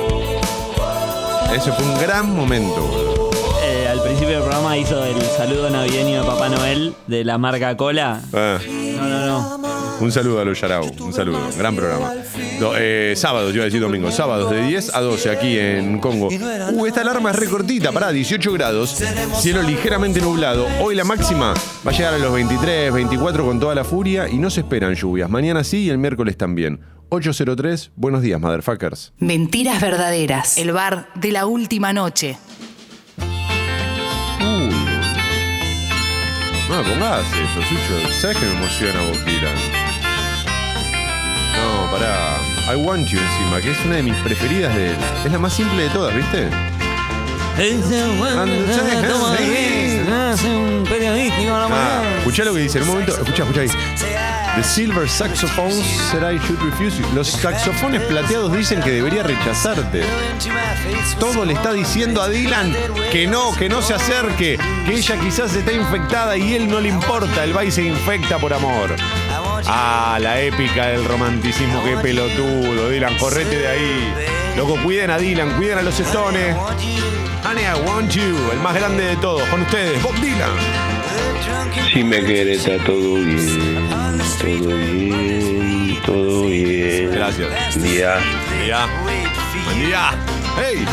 Ese 1.54 1.72
fue 1.72 1.84
un 1.84 1.98
gran 1.98 2.34
momento, 2.34 2.80
boludo. 2.80 3.30
Eh, 3.62 3.88
al 3.88 4.02
principio 4.02 4.34
del 4.34 4.40
programa 4.42 4.76
hizo 4.76 5.02
el 5.04 5.20
saludo 5.22 5.70
navideño 5.70 6.20
de 6.22 6.26
Papá 6.26 6.48
Noel 6.48 6.94
de 7.06 7.24
la 7.24 7.38
marca 7.38 7.76
Cola. 7.76 8.20
Ah, 8.34 8.58
No, 8.96 9.08
no, 9.08 9.26
no. 9.26 9.67
Un 10.00 10.12
saludo 10.12 10.40
a 10.40 10.44
los 10.44 10.60
Yarau. 10.60 10.90
Un 11.00 11.12
saludo. 11.12 11.40
Gran 11.56 11.74
programa. 11.76 12.12
Do- 12.60 12.74
eh, 12.76 13.14
sábados, 13.16 13.50
yo 13.50 13.56
iba 13.56 13.62
a 13.62 13.66
decir 13.66 13.80
domingo. 13.80 14.10
Sábados 14.10 14.50
de 14.50 14.62
10 14.62 14.94
a 14.94 15.00
12 15.00 15.30
aquí 15.30 15.58
en 15.58 15.98
Congo. 15.98 16.28
Uh, 16.28 16.86
esta 16.86 17.00
alarma 17.02 17.30
es 17.30 17.36
recortita, 17.36 17.92
pará, 17.92 18.10
18 18.10 18.52
grados. 18.52 18.96
Cielo 19.40 19.62
ligeramente 19.62 20.20
nublado. 20.20 20.66
Hoy 20.80 20.94
la 20.94 21.04
máxima 21.04 21.54
va 21.86 21.90
a 21.90 21.94
llegar 21.94 22.14
a 22.14 22.18
los 22.18 22.32
23, 22.32 22.92
24 22.92 23.44
con 23.44 23.58
toda 23.60 23.74
la 23.74 23.84
furia 23.84 24.28
y 24.28 24.36
no 24.38 24.50
se 24.50 24.60
esperan 24.60 24.94
lluvias. 24.94 25.28
Mañana 25.30 25.64
sí 25.64 25.78
y 25.84 25.90
el 25.90 25.98
miércoles 25.98 26.36
también. 26.36 26.80
803, 27.10 27.90
buenos 27.96 28.20
días, 28.20 28.38
motherfuckers. 28.40 29.12
Mentiras 29.18 29.80
verdaderas. 29.80 30.58
El 30.58 30.72
bar 30.72 31.08
de 31.14 31.32
la 31.32 31.46
última 31.46 31.92
noche. 31.94 32.36
Uy. 34.40 34.74
No 36.68 36.82
me 36.82 36.90
pongas 36.90 37.24
eso, 37.32 37.62
Sucho. 37.66 38.12
¿Sabes 38.20 38.36
que 38.36 38.44
me 38.44 38.52
emociona 38.52 39.00
vos, 39.08 39.18
Kiran? 39.20 39.56
No, 41.56 41.90
pará. 41.90 42.38
I 42.70 42.76
Want 42.76 43.08
You 43.08 43.18
encima, 43.18 43.60
que 43.60 43.70
es 43.70 43.84
una 43.84 43.96
de 43.96 44.02
mis 44.02 44.14
preferidas 44.16 44.74
de 44.74 44.90
él. 44.90 44.96
Es 45.24 45.32
la 45.32 45.38
más 45.38 45.52
simple 45.52 45.84
de 45.84 45.90
todas, 45.90 46.14
¿viste? 46.14 46.48
Ah, 51.72 52.02
escuchá 52.18 52.44
lo 52.44 52.54
que 52.54 52.60
dice. 52.60 52.78
En 52.78 52.84
un 52.84 52.90
momento, 52.90 53.12
escucha, 53.12 53.42
escucha 53.42 53.60
ahí. 53.62 53.68
The 54.56 54.62
silver 54.62 55.08
saxophones 55.08 55.84
said 56.10 56.22
I 56.22 56.38
should 56.38 56.60
refuse 56.62 56.98
you. 56.98 57.06
Los 57.14 57.28
saxofones 57.28 58.02
plateados 58.02 58.52
dicen 58.52 58.80
que 58.80 58.90
debería 58.90 59.22
rechazarte. 59.22 60.02
Todo 61.18 61.44
le 61.44 61.52
está 61.54 61.72
diciendo 61.72 62.22
a 62.22 62.28
Dylan 62.28 62.74
que 63.10 63.26
no, 63.26 63.54
que 63.54 63.68
no 63.68 63.82
se 63.82 63.94
acerque, 63.94 64.58
que 64.86 64.94
ella 64.94 65.16
quizás 65.20 65.54
está 65.54 65.72
infectada 65.72 66.36
y 66.36 66.54
él 66.54 66.68
no 66.68 66.80
le 66.80 66.88
importa. 66.88 67.44
El 67.44 67.56
va 67.56 67.64
y 67.64 67.70
se 67.70 67.82
infecta 67.82 68.38
por 68.38 68.52
amor. 68.52 68.94
Ah, 69.66 70.18
la 70.20 70.40
épica 70.40 70.86
del 70.86 71.04
romanticismo, 71.04 71.82
qué 71.84 71.96
pelotudo. 71.96 72.90
Dylan, 72.90 73.16
correte 73.16 73.58
de 73.58 73.68
ahí. 73.68 74.14
Loco, 74.56 74.76
cuiden 74.82 75.10
a 75.10 75.18
Dylan, 75.18 75.56
cuiden 75.56 75.78
a 75.78 75.82
los 75.82 75.98
Stones. 75.98 76.56
Honey, 77.44 77.64
I 77.64 77.88
want 77.88 78.10
you, 78.10 78.36
el 78.52 78.58
más 78.60 78.74
grande 78.74 79.04
de 79.04 79.16
todos. 79.16 79.42
Con 79.48 79.62
ustedes, 79.62 80.02
Bob 80.02 80.14
Dylan. 80.16 80.50
Si 81.92 82.04
me 82.04 82.22
querés 82.22 82.66
está 82.66 82.84
todo 82.84 83.14
bien, 83.14 83.88
todo 84.38 84.76
bien, 84.76 85.98
todo 86.04 86.42
bien. 86.42 87.10
Gracias. 87.12 87.82
Día. 87.82 88.16
Día. 88.62 88.86
Buen 89.64 89.86
día. 89.86 90.10
¡Hey! 90.56 90.84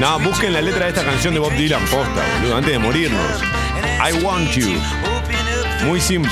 No, 0.00 0.18
busquen 0.20 0.52
la 0.52 0.62
letra 0.62 0.84
de 0.86 0.90
esta 0.90 1.04
canción 1.04 1.34
de 1.34 1.40
Bob 1.40 1.52
Dylan, 1.52 1.84
posta, 1.86 2.22
boludo, 2.40 2.56
antes 2.56 2.72
de 2.72 2.78
morirnos. 2.78 3.42
I 4.02 4.24
want 4.24 4.50
you. 4.52 4.80
Muy 5.84 6.00
simple. 6.00 6.30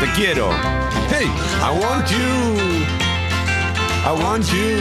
Te 0.00 0.10
quiero. 0.12 0.50
Hey, 1.08 1.26
I 1.62 1.70
want 1.70 2.08
you. 2.08 2.18
I 4.04 4.12
want 4.22 4.44
you. 4.46 4.78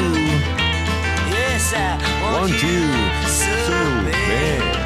Want 2.33 2.53
you. 2.53 2.87
So 3.27 3.73
bad. 4.05 4.77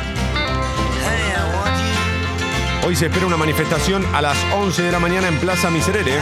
Hoy 2.84 2.96
se 2.96 3.06
espera 3.06 3.26
una 3.26 3.38
manifestación 3.38 4.06
a 4.13 4.22
las 4.22 4.38
11 4.54 4.84
de 4.84 4.91
la 4.91 5.00
mañana 5.00 5.28
en 5.28 5.38
Plaza 5.38 5.70
Miserere. 5.70 6.20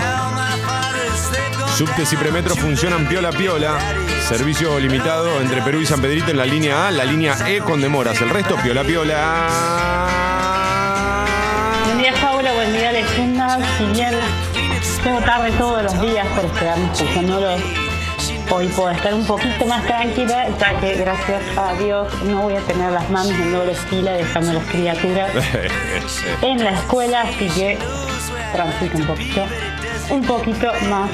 Subtes 1.75 2.11
y 2.13 2.17
premetro 2.17 2.55
funcionan 2.55 3.07
piola 3.07 3.31
piola. 3.31 3.79
Servicio 4.27 4.79
limitado 4.79 5.41
entre 5.41 5.61
Perú 5.61 5.79
y 5.79 5.85
San 5.85 6.01
Pedrito 6.01 6.29
en 6.29 6.37
la 6.37 6.45
línea 6.45 6.87
A, 6.87 6.91
la 6.91 7.05
línea 7.05 7.35
E 7.49 7.59
con 7.61 7.81
demoras. 7.81 8.21
El 8.21 8.29
resto 8.29 8.55
piola 8.57 8.83
piola. 8.83 10.38
Buen 12.59 12.73
día, 12.73 12.91
leyenda. 12.91 13.57
Si 13.77 13.85
bien 13.85 14.13
tengo 15.01 15.21
tarde 15.21 15.49
todos 15.57 15.81
los 15.81 16.01
días 16.01 16.27
por 16.35 16.43
esperarme 16.43 16.91
escuchándolos, 16.91 17.61
hoy 18.51 18.67
puedo 18.67 18.89
estar 18.89 19.13
un 19.13 19.25
poquito 19.25 19.65
más 19.65 19.85
tranquila, 19.85 20.45
ya 20.59 20.77
que 20.81 20.95
gracias 20.95 21.41
a 21.57 21.73
Dios 21.75 22.13
no 22.25 22.41
voy 22.41 22.55
a 22.55 22.59
tener 22.59 22.91
las 22.91 23.09
mamis 23.09 23.31
en 23.31 23.53
doble 23.53 23.73
fila 23.73 24.11
dejando 24.11 24.51
a 24.51 24.53
las 24.55 24.65
criaturas 24.65 25.31
en 26.41 26.61
la 26.61 26.71
escuela, 26.71 27.21
así 27.21 27.47
que 27.47 27.77
transito 28.51 28.97
un 28.97 29.05
poquito, 29.05 29.45
un 30.09 30.23
poquito 30.23 30.73
más 30.89 31.09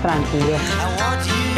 tranquilo. 0.00 0.56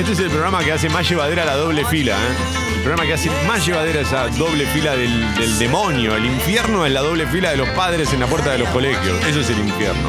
Este 0.00 0.12
es 0.14 0.18
el 0.18 0.30
programa 0.30 0.64
que 0.64 0.72
hace 0.72 0.88
más 0.88 1.08
llevadera 1.08 1.44
la 1.44 1.54
doble 1.54 1.84
fila. 1.84 2.16
¿eh? 2.16 2.67
El 2.88 2.94
programa 2.94 3.06
que 3.06 3.20
hace 3.20 3.46
más 3.46 3.66
llevadera 3.66 4.00
esa 4.00 4.28
doble 4.28 4.64
fila 4.64 4.96
del, 4.96 5.34
del 5.34 5.58
demonio. 5.58 6.16
El 6.16 6.24
infierno 6.24 6.86
es 6.86 6.92
la 6.92 7.00
doble 7.00 7.26
fila 7.26 7.50
de 7.50 7.58
los 7.58 7.68
padres 7.68 8.14
en 8.14 8.20
la 8.20 8.26
puerta 8.26 8.52
de 8.52 8.56
los 8.56 8.68
colegios. 8.70 9.22
Eso 9.26 9.40
es 9.40 9.50
el 9.50 9.58
infierno. 9.58 10.08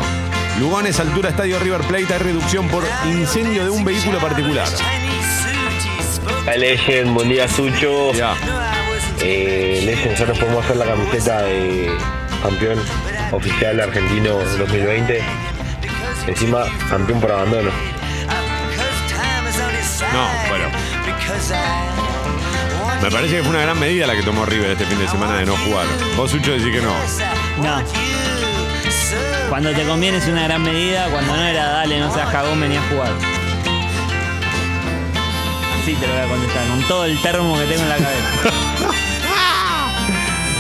Lugones, 0.62 0.98
altura, 0.98 1.32
estadio 1.32 1.60
River 1.60 1.82
Plate, 1.82 2.14
hay 2.14 2.20
reducción 2.20 2.70
por 2.70 2.86
incendio 3.06 3.66
de 3.66 3.70
un 3.70 3.84
vehículo 3.84 4.18
particular. 4.20 4.66
Hola, 6.44 6.56
Legend, 6.56 7.14
buen 7.14 7.28
día, 7.28 7.50
Sucho. 7.50 8.14
Ya. 8.14 8.34
Eh, 9.22 9.82
Legend, 9.84 10.16
ya 10.16 10.26
nos 10.28 10.40
podemos 10.40 10.64
hacer 10.64 10.78
la 10.78 10.86
camiseta 10.86 11.42
de 11.42 11.92
campeón 12.42 12.80
oficial 13.34 13.78
argentino 13.82 14.36
2020. 14.58 15.22
Encima, 16.28 16.64
campeón 16.90 17.20
por 17.20 17.34
abandono. 17.34 17.72
No, 20.14 20.30
bueno. 20.48 20.70
Me 23.02 23.10
parece 23.10 23.38
que 23.38 23.42
fue 23.42 23.52
una 23.52 23.62
gran 23.62 23.80
medida 23.80 24.06
la 24.06 24.16
que 24.16 24.24
tomó 24.24 24.46
River 24.46 24.72
este 24.72 24.86
fin 24.86 25.00
de 25.00 25.08
semana 25.08 25.38
de 25.38 25.46
no 25.46 25.56
jugar. 25.56 25.86
Vos, 26.18 26.32
Sucho, 26.32 26.52
decís 26.52 26.72
que 26.72 26.82
no. 26.82 26.94
No. 27.64 27.84
Cuando 29.50 29.72
te 29.72 29.84
conviene 29.84 30.18
es 30.18 30.28
una 30.28 30.44
gran 30.44 30.62
medida, 30.62 31.08
cuando 31.10 31.36
no 31.36 31.44
era 31.44 31.70
dale, 31.70 32.00
no 32.00 32.14
seas 32.14 32.30
cagón, 32.30 32.60
venía 32.60 32.80
a 32.80 32.90
jugar. 32.90 33.12
Así 35.82 35.96
te 35.96 36.08
lo 36.08 36.14
voy 36.14 36.24
a 36.24 36.28
contestar, 36.28 36.68
con 36.68 36.84
todo 36.84 37.06
el 37.06 37.22
termo 37.22 37.58
que 37.58 37.66
tengo 37.66 37.84
en 37.84 37.90
la 37.90 37.98
cabeza. 37.98 38.66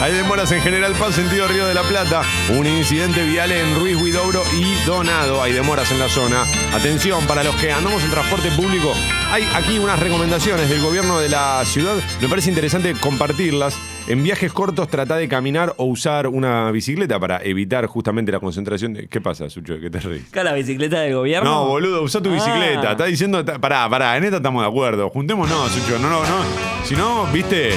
Hay 0.01 0.13
demoras 0.13 0.49
en 0.53 0.61
General 0.61 0.93
Paz, 0.93 1.15
sentido 1.15 1.45
Río 1.49 1.65
de 1.67 1.73
la 1.73 1.81
Plata. 1.83 2.21
Un 2.57 2.65
incidente 2.65 3.21
vial 3.25 3.51
en 3.51 3.77
Ruiz 3.81 3.97
Huidobro 4.01 4.41
y 4.57 4.85
Donado. 4.85 5.43
Hay 5.43 5.51
demoras 5.51 5.91
en 5.91 5.99
la 5.99 6.07
zona. 6.07 6.45
Atención, 6.73 7.25
para 7.27 7.43
los 7.43 7.53
que 7.57 7.69
andamos 7.73 8.01
en 8.05 8.09
transporte 8.09 8.49
público, 8.51 8.93
hay 9.29 9.43
aquí 9.55 9.77
unas 9.77 9.99
recomendaciones 9.99 10.69
del 10.69 10.81
gobierno 10.81 11.19
de 11.19 11.27
la 11.27 11.61
ciudad. 11.65 11.95
Me 12.21 12.29
parece 12.29 12.49
interesante 12.49 12.93
compartirlas. 12.93 13.77
En 14.07 14.23
viajes 14.23 14.53
cortos, 14.53 14.87
trata 14.87 15.17
de 15.17 15.27
caminar 15.27 15.73
o 15.75 15.83
usar 15.83 16.27
una 16.27 16.71
bicicleta 16.71 17.19
para 17.19 17.43
evitar 17.43 17.85
justamente 17.87 18.31
la 18.31 18.39
concentración. 18.39 18.93
de- 18.93 19.07
¿Qué 19.09 19.19
pasa, 19.19 19.49
Sucho? 19.49 19.79
¿Qué 19.81 19.89
te 19.89 19.99
reís? 19.99 20.23
¿Acá 20.29 20.45
la 20.45 20.53
bicicleta 20.53 21.01
del 21.01 21.13
gobierno? 21.13 21.49
No, 21.51 21.65
boludo, 21.67 22.03
usa 22.03 22.21
tu 22.21 22.31
bicicleta. 22.31 22.87
Ah. 22.87 22.91
Está 22.93 23.03
diciendo, 23.05 23.43
pará, 23.59 23.87
pará, 23.89 24.15
en 24.15 24.23
esta 24.23 24.37
estamos 24.37 24.63
de 24.63 24.69
acuerdo. 24.69 25.09
Juntémonos, 25.09 25.69
Sucho. 25.73 25.99
No, 25.99 26.09
no, 26.09 26.21
no. 26.21 26.43
Si 26.85 26.95
no, 26.95 27.25
viste, 27.33 27.71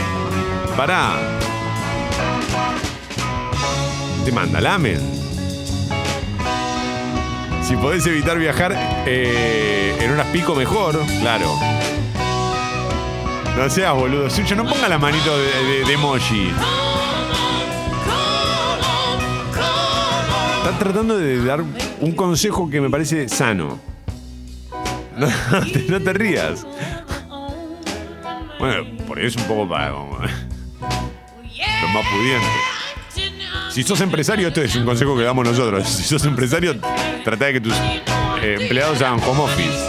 pará. 0.77 1.17
Te 4.25 4.33
manda 4.33 4.61
lamen. 4.61 5.01
Si 7.63 7.77
podés 7.77 8.07
evitar 8.07 8.39
viajar 8.39 8.73
eh, 9.07 9.97
en 10.01 10.13
horas 10.13 10.27
pico, 10.33 10.55
mejor, 10.55 11.01
claro. 11.21 11.47
No 13.57 13.69
seas 13.69 13.95
boludo. 13.95 14.31
Sucho, 14.31 14.55
no 14.55 14.65
ponga 14.65 14.89
la 14.89 14.99
manito 14.99 15.37
de, 15.37 15.45
de- 15.65 15.85
de 15.85 15.93
emoji. 15.95 16.51
Está 20.65 20.79
tratando 20.79 21.19
de 21.19 21.45
dar 21.45 21.63
un 22.01 22.13
consejo 22.13 22.71
que 22.71 22.81
me 22.81 22.89
parece 22.91 23.29
sano. 23.29 23.79
No, 25.17 25.27
te, 26.05 26.13
rías. 26.13 26.67
Bueno, 28.59 28.85
por 29.07 29.21
eso 29.21 29.39
un 29.41 29.47
poco 29.47 29.69
para 29.69 29.91
como, 29.93 30.19
los 30.19 30.31
más 31.93 32.07
pudientes. 32.07 32.51
Si 33.73 33.83
sos 33.83 34.01
empresario, 34.03 34.49
esto 34.49 34.61
es 34.61 34.77
un 34.77 34.85
consejo 34.85 35.17
que 35.17 35.23
damos 35.23 35.47
nosotros. 35.47 35.89
Si 35.89 36.03
sos 36.03 36.23
empresario, 36.27 36.77
trata 37.25 37.47
de 37.47 37.55
que 37.55 37.61
tus 37.63 37.73
eh, 38.43 38.59
empleados 38.61 39.01
hagan 39.01 39.19
home 39.27 39.45
office. 39.45 39.89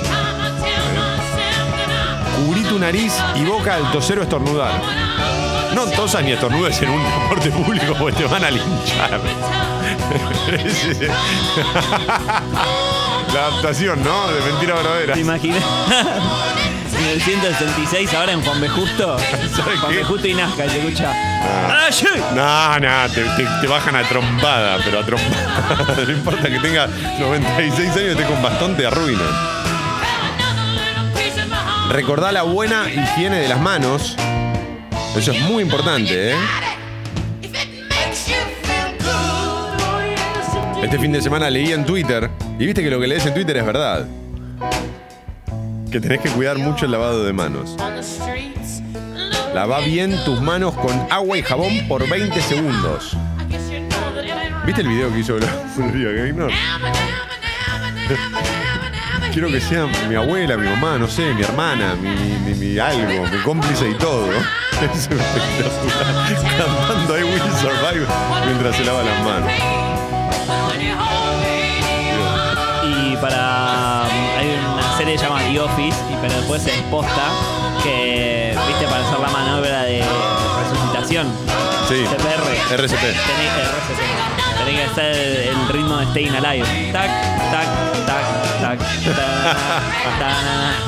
Cubrí 2.38 2.64
tu 2.64 2.80
nariz 2.80 3.14
y 3.36 3.44
boca 3.44 3.76
al 3.76 3.92
toser 3.92 4.20
o 4.20 4.24
estornudar. 4.24 4.82
No 5.76 5.84
tosas 5.88 6.24
ni 6.24 6.32
estornudes 6.32 6.82
en 6.82 6.92
un 6.92 7.02
transporte 7.02 7.52
público 7.52 7.94
porque 8.00 8.20
te 8.20 8.26
van 8.26 8.46
a 8.46 8.52
linchar. 8.52 9.20
La 13.34 13.48
adaptación, 13.48 14.02
¿no? 14.02 14.32
De 14.32 14.40
mentira 14.50 14.76
verdadera. 14.76 15.14
¿Te 15.14 15.20
imaginas? 15.20 15.62
1966 17.04 18.14
ahora 18.14 18.32
en 18.34 18.42
Juan 18.42 18.60
B. 18.62 18.68
Justo. 18.70 19.18
Juan? 19.82 19.96
B. 19.96 20.04
Justo 20.04 20.28
y 20.28 20.34
Nazca, 20.34 20.70
se 20.70 20.80
escucha. 20.80 21.12
Ah. 21.14 21.90
No, 22.36 22.80
no, 22.80 23.10
te, 23.14 23.22
te- 23.24 23.48
te 23.62 23.68
bajan 23.68 23.96
a 23.96 24.04
trompada, 24.04 24.78
pero 24.84 25.00
a 25.00 25.06
trompada. 25.06 25.96
No 26.06 26.12
importa 26.12 26.50
que 26.50 26.60
tenga 26.60 26.88
96 27.20 27.80
años 27.92 27.98
y 27.98 28.08
esté 28.10 28.24
con 28.24 28.42
bastón, 28.42 28.76
te 28.78 28.86
arruinan. 28.86 29.28
Recordá 31.90 32.32
la 32.32 32.44
buena 32.44 32.86
higiene 32.90 33.38
de 33.40 33.48
las 33.48 33.60
manos. 33.60 34.16
Eso 35.16 35.32
es 35.32 35.40
muy 35.42 35.62
importante, 35.64 36.32
¿eh? 36.32 36.36
Este 40.82 41.00
fin 41.00 41.12
de 41.12 41.22
semana 41.22 41.50
leí 41.50 41.72
en 41.72 41.86
Twitter, 41.86 42.30
y 42.60 42.66
viste 42.66 42.84
que 42.84 42.90
lo 42.90 43.00
que 43.00 43.08
lees 43.08 43.26
en 43.26 43.34
Twitter 43.34 43.56
es 43.58 43.66
verdad. 43.66 44.06
Que 45.94 46.02
tenés 46.02 46.20
que 46.22 46.30
cuidar 46.32 46.58
mucho 46.58 46.86
el 46.86 46.92
lavado 46.92 47.24
de 47.24 47.32
manos. 47.34 47.76
Lava 49.54 49.80
bien 49.82 50.16
tus 50.26 50.42
manos 50.42 50.74
con 50.74 50.92
agua 51.12 51.38
y 51.38 51.44
jabón 51.44 51.88
por 51.88 52.10
20 52.10 52.42
segundos. 52.42 53.16
¿Viste 54.66 54.82
el 54.82 54.88
video 54.88 55.14
que 55.14 55.20
hizo 55.20 55.36
Gloria 55.78 56.12
Gaynor? 56.24 56.52
Quiero 59.32 59.50
que 59.50 59.62
sea 59.62 59.86
mi 60.10 60.16
abuela, 60.16 60.58
mi 60.58 60.68
mamá, 60.68 60.98
no 60.98 61.08
sé, 61.08 61.32
mi 61.36 61.44
hermana, 61.44 61.94
mi, 61.96 62.10
mi- 62.56 62.80
algo, 62.80 63.28
mi 63.28 63.38
cómplice 63.44 63.90
y 63.90 63.94
todo. 63.96 64.30
Cantando 66.58 67.20
I 67.20 67.24
Will 67.24 67.40
Survive 67.62 68.08
mientras 68.48 68.76
se 68.76 68.84
lava 68.84 69.04
las 69.04 69.24
manos. 69.24 69.52
Y 72.84 73.16
para. 73.18 73.93
Una 74.94 75.00
serie 75.00 75.18
llamada 75.18 75.48
The 75.48 75.60
Office, 75.60 75.98
y 76.12 76.16
pero 76.22 76.36
después 76.36 76.68
en 76.68 76.84
posta, 76.84 77.32
que, 77.82 78.56
viste, 78.68 78.86
para 78.86 79.04
hacer 79.04 79.20
la 79.20 79.28
maniobra 79.28 79.82
de 79.86 80.04
resucitación. 80.62 81.28
Sí. 81.90 82.06
CPR. 82.06 82.76
RCP. 82.76 83.02
Tenés, 83.02 83.04
RCP. 83.74 84.02
Tenés 84.60 84.76
que 84.76 84.84
hacer 84.84 85.16
el 85.50 85.68
ritmo 85.70 85.98
de 85.98 86.06
Staying 86.06 86.36
Alive. 86.36 86.92
Tac, 86.92 87.10
tac, 87.52 87.68
tac, 88.06 88.24
tac, 88.62 88.78
tac, 88.78 88.80
tac, 90.20 90.36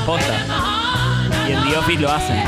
posta. 0.05 0.35
Y 1.47 1.53
en 1.53 1.63
The 1.63 1.75
Office 1.77 1.99
lo 1.99 2.11
hacen. 2.11 2.43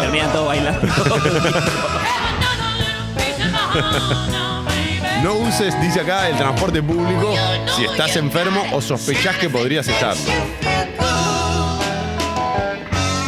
Terminan 0.00 0.32
todos 0.32 0.48
bailando. 0.48 0.80
No 5.22 5.34
uses, 5.34 5.80
dice 5.80 6.00
acá, 6.00 6.28
el 6.28 6.36
transporte 6.36 6.82
público 6.82 7.34
si 7.74 7.84
estás 7.84 8.16
enfermo 8.16 8.62
o 8.72 8.80
sospechás 8.80 9.36
que 9.36 9.48
podrías 9.48 9.88
estarlo. 9.88 10.22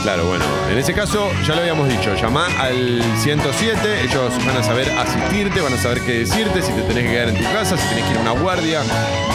Claro, 0.03 0.24
bueno, 0.26 0.45
en 0.70 0.78
ese 0.78 0.95
caso 0.95 1.30
ya 1.47 1.55
lo 1.55 1.61
habíamos 1.61 1.89
dicho, 1.89 2.14
llama 2.14 2.47
al 2.59 3.03
107, 3.18 4.05
ellos 4.05 4.32
van 4.47 4.57
a 4.57 4.62
saber 4.62 4.91
asistirte, 4.99 5.61
van 5.61 5.74
a 5.74 5.76
saber 5.76 6.01
qué 6.01 6.20
decirte, 6.20 6.62
si 6.62 6.72
te 6.72 6.82
tenés 6.82 7.05
que 7.05 7.11
quedar 7.11 7.28
en 7.28 7.36
tu 7.36 7.45
casa, 7.53 7.76
si 7.76 7.86
tenés 7.89 8.05
que 8.05 8.12
ir 8.12 8.18
a 8.18 8.20
una 8.20 8.30
guardia. 8.30 8.82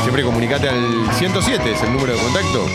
Siempre 0.01 0.23
comunicate 0.23 0.69
al 0.69 1.11
107, 1.13 1.71
es 1.71 1.83
el 1.83 1.93
número 1.93 2.13
de 2.13 2.19
contacto. 2.19 2.65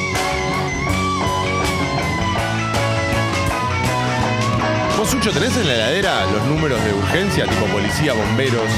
¿Vos, 4.96 5.10
Sucho, 5.10 5.32
tenés 5.32 5.56
en 5.56 5.66
la 5.66 5.74
heladera 5.74 6.26
los 6.26 6.44
números 6.44 6.84
de 6.84 6.92
urgencia, 6.92 7.46
tipo 7.46 7.66
policía, 7.66 8.12
bomberos? 8.12 8.70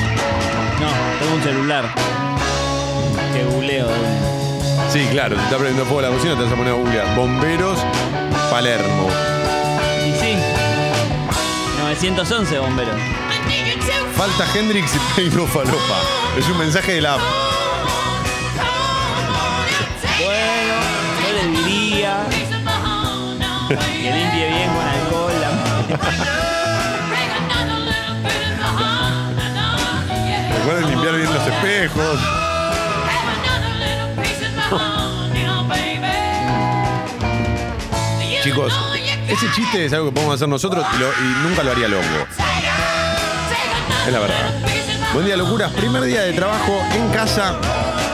No, 0.80 0.88
tengo 1.18 1.34
un 1.34 1.42
celular. 1.42 1.94
Que 3.34 3.44
googleo. 3.44 3.88
Sí, 4.90 5.06
claro, 5.10 5.36
te 5.36 5.42
está 5.42 5.56
prendiendo 5.56 5.84
fuego 5.84 6.02
la 6.02 6.08
cocina, 6.08 6.34
te 6.36 6.42
vas 6.44 6.52
a 6.52 6.56
poner 6.56 6.72
a 6.72 6.76
googlear. 6.76 7.14
Bomberos, 7.14 7.78
Palermo. 8.50 9.08
Y 10.06 10.12
sí. 10.18 10.36
911 11.78 12.58
bomberos. 12.58 12.94
Falta 14.16 14.46
Hendrix 14.54 14.94
y 14.94 14.98
Peino 15.16 15.46
Falopa. 15.46 15.98
Es 16.36 16.48
un 16.48 16.58
mensaje 16.58 16.94
de 16.94 17.00
la 17.02 17.14
app. 17.14 17.20
Bueno, 20.22 20.74
yo 21.22 21.32
le 21.34 21.58
diría 21.58 22.16
que 23.68 24.12
limpie 24.12 24.48
bien 24.48 24.70
con 24.74 24.88
alcohol 24.88 25.32
la 25.40 26.46
Los 31.32 31.46
espejos. 31.46 32.20
Chicos, 38.42 38.72
ese 39.28 39.46
chiste 39.54 39.84
es 39.84 39.92
algo 39.92 40.06
que 40.06 40.12
podemos 40.14 40.34
hacer 40.36 40.48
nosotros 40.48 40.82
y, 40.94 40.98
lo- 40.98 41.12
y 41.12 41.24
nunca 41.48 41.62
lo 41.62 41.72
haría 41.72 41.88
Longo. 41.88 42.26
Es 44.06 44.12
la 44.12 44.18
verdad. 44.18 44.50
Buen 45.12 45.26
día, 45.26 45.36
locuras. 45.36 45.70
Primer 45.72 46.02
día 46.04 46.22
de 46.22 46.32
trabajo 46.32 46.82
en 46.94 47.10
casa 47.10 47.54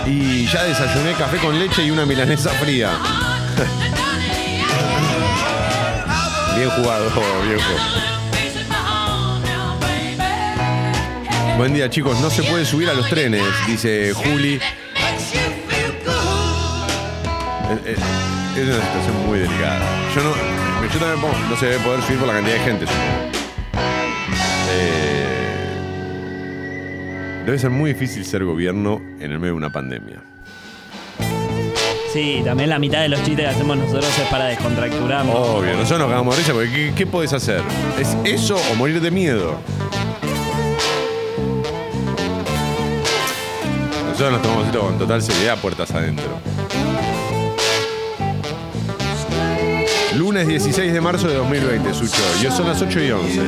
y 0.04 0.46
ya 0.48 0.64
desayuné 0.64 1.12
café 1.12 1.36
con 1.38 1.56
leche 1.58 1.84
y 1.84 1.90
una 1.92 2.04
milanesa 2.04 2.50
fría. 2.50 2.90
Bien 6.56 6.70
jugado, 6.70 7.04
viejo. 7.46 8.15
Buen 11.56 11.72
día, 11.72 11.88
chicos. 11.88 12.20
No 12.20 12.28
se 12.30 12.42
puede 12.42 12.64
subir 12.64 12.88
a 12.90 12.94
los 12.94 13.08
trenes, 13.08 13.42
dice 13.66 14.12
Juli. 14.14 14.54
Eh, 14.54 14.60
eh, 17.84 17.96
Es 18.56 18.62
una 18.68 18.76
situación 18.84 19.26
muy 19.26 19.38
delicada. 19.40 19.80
Yo 20.14 20.22
no. 20.22 20.30
Yo 20.92 20.98
también 21.00 21.20
pongo- 21.20 21.36
no 21.50 21.56
se 21.56 21.66
debe 21.66 21.78
poder 21.84 22.00
subir 22.02 22.18
por 22.18 22.28
la 22.28 22.34
cantidad 22.34 22.54
de 22.56 22.60
gente. 22.62 22.84
Eh, 24.70 25.26
debe 27.44 27.58
ser 27.58 27.70
muy 27.70 27.92
difícil 27.92 28.24
ser 28.24 28.44
gobierno 28.44 29.00
en 29.20 29.32
el 29.32 29.38
medio 29.38 29.52
de 29.54 29.58
una 29.58 29.70
pandemia. 29.70 30.20
Sí, 32.12 32.40
también 32.44 32.70
la 32.70 32.78
mitad 32.78 33.00
de 33.02 33.08
los 33.10 33.18
chistes 33.24 33.44
que 33.44 33.50
hacemos 33.50 33.76
nosotros 33.76 34.06
es 34.18 34.28
para 34.28 34.46
descontracturarnos. 34.46 35.34
Obvio, 35.36 35.72
nosotros 35.74 35.98
nos 36.00 36.08
cagamos 36.08 36.34
de 36.36 36.40
risa 36.42 36.52
porque 36.54 36.70
¿qué, 36.70 36.92
qué 36.96 37.06
podés 37.06 37.32
hacer? 37.34 37.60
¿Es 37.98 38.16
eso 38.24 38.56
o 38.72 38.74
morir 38.76 39.00
de 39.02 39.10
miedo? 39.10 39.58
Nosotros 44.18 44.32
nos 44.32 44.42
tomamos 44.42 44.66
esto 44.68 44.80
con 44.80 44.98
total 44.98 45.20
seriedad, 45.20 45.58
puertas 45.58 45.90
adentro. 45.90 46.24
Lunes 50.14 50.48
16 50.48 50.90
de 50.90 51.00
marzo 51.02 51.28
de 51.28 51.34
2020, 51.34 51.92
Sucho. 51.92 52.16
Y 52.42 52.50
son 52.50 52.66
las 52.66 52.80
8 52.80 52.98
y 52.98 53.10
11. 53.10 53.42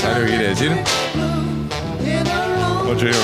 ¿Sabes 0.00 0.18
lo 0.18 0.24
que 0.24 0.30
quiere 0.30 0.48
decir? 0.50 0.70
8 2.88 3.06
y 3.06 3.08
11. 3.08 3.18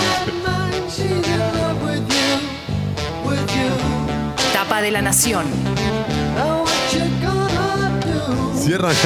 Tapa 4.52 4.82
de 4.82 4.90
la 4.90 5.00
Nación. 5.00 5.46
Cierran 8.58 8.96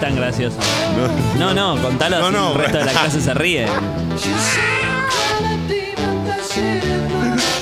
tan 0.00 0.16
gracioso? 0.16 0.56
No, 1.38 1.54
no, 1.54 1.80
contalo 1.80 2.18
No, 2.18 2.26
así 2.26 2.34
no, 2.34 2.52
el 2.52 2.58
resto 2.58 2.78
de 2.78 2.84
la 2.84 2.92
clase 2.92 3.20
se 3.20 3.34
ríe. 3.34 3.66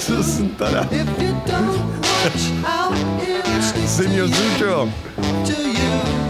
Sos 0.07 0.27
un 0.41 0.51
tarado. 0.57 0.89
Señor 3.87 4.29
Sucho. 4.29 4.89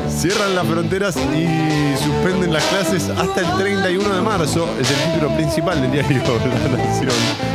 Cierran 0.08 0.56
las 0.56 0.66
fronteras 0.66 1.16
y 1.16 2.02
suspenden 2.02 2.52
las 2.52 2.64
clases 2.64 3.08
hasta 3.10 3.40
el 3.40 3.56
31 3.56 4.16
de 4.16 4.20
marzo. 4.22 4.68
Es 4.80 4.90
el 4.90 5.12
título 5.12 5.34
principal 5.36 5.80
del 5.80 5.92
diario 5.92 6.22
La 6.24 6.84
Nación. 6.84 7.47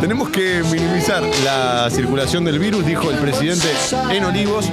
Tenemos 0.00 0.30
que 0.30 0.62
minimizar 0.70 1.24
la 1.44 1.90
circulación 1.90 2.44
del 2.44 2.60
virus, 2.60 2.86
dijo 2.86 3.10
el 3.10 3.18
presidente 3.18 3.66
en 4.12 4.24
Olivos, 4.24 4.70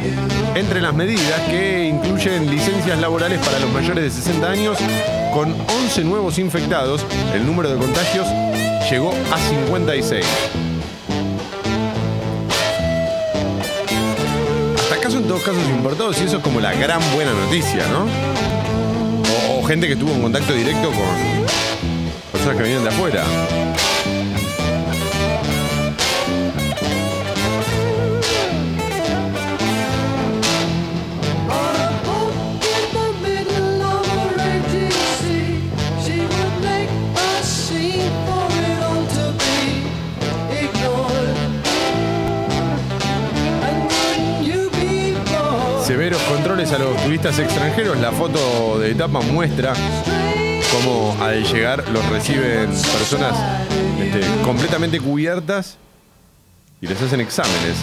entre 0.53 0.81
las 0.81 0.93
medidas 0.93 1.39
que 1.49 1.85
incluyen 1.85 2.49
licencias 2.49 2.99
laborales 2.99 3.39
para 3.39 3.59
los 3.59 3.71
mayores 3.71 4.03
de 4.03 4.11
60 4.11 4.47
años, 4.47 4.77
con 5.33 5.51
11 5.83 6.03
nuevos 6.03 6.37
infectados, 6.37 7.03
el 7.33 7.43
número 7.43 7.71
de 7.71 7.77
contagios 7.77 8.27
llegó 8.89 9.11
a 9.31 9.39
56. 9.39 10.23
Hasta 14.75 14.95
acá 14.95 15.09
son 15.09 15.23
todos 15.23 15.41
casos 15.41 15.63
importados 15.69 16.21
y 16.21 16.25
eso 16.25 16.37
es 16.37 16.43
como 16.43 16.59
la 16.59 16.73
gran 16.73 17.01
buena 17.15 17.33
noticia, 17.33 17.87
¿no? 17.87 18.05
O, 19.49 19.59
o 19.59 19.63
gente 19.65 19.87
que 19.87 19.95
tuvo 19.95 20.11
un 20.11 20.21
contacto 20.21 20.53
directo 20.53 20.89
con 20.89 22.31
personas 22.31 22.57
que 22.57 22.63
vienen 22.63 22.83
de 22.83 22.89
afuera. 22.89 23.23
A 46.65 46.79
los 46.79 47.03
turistas 47.03 47.37
extranjeros. 47.37 47.95
La 47.99 48.11
foto 48.11 48.79
de 48.79 48.89
etapa 48.89 49.21
muestra 49.21 49.73
cómo 50.71 51.15
al 51.21 51.43
llegar 51.43 51.87
los 51.89 52.03
reciben 52.09 52.65
personas 52.69 53.37
este, 54.01 54.21
completamente 54.43 54.99
cubiertas 54.99 55.77
y 56.81 56.87
les 56.87 56.99
hacen 56.99 57.21
exámenes. 57.21 57.77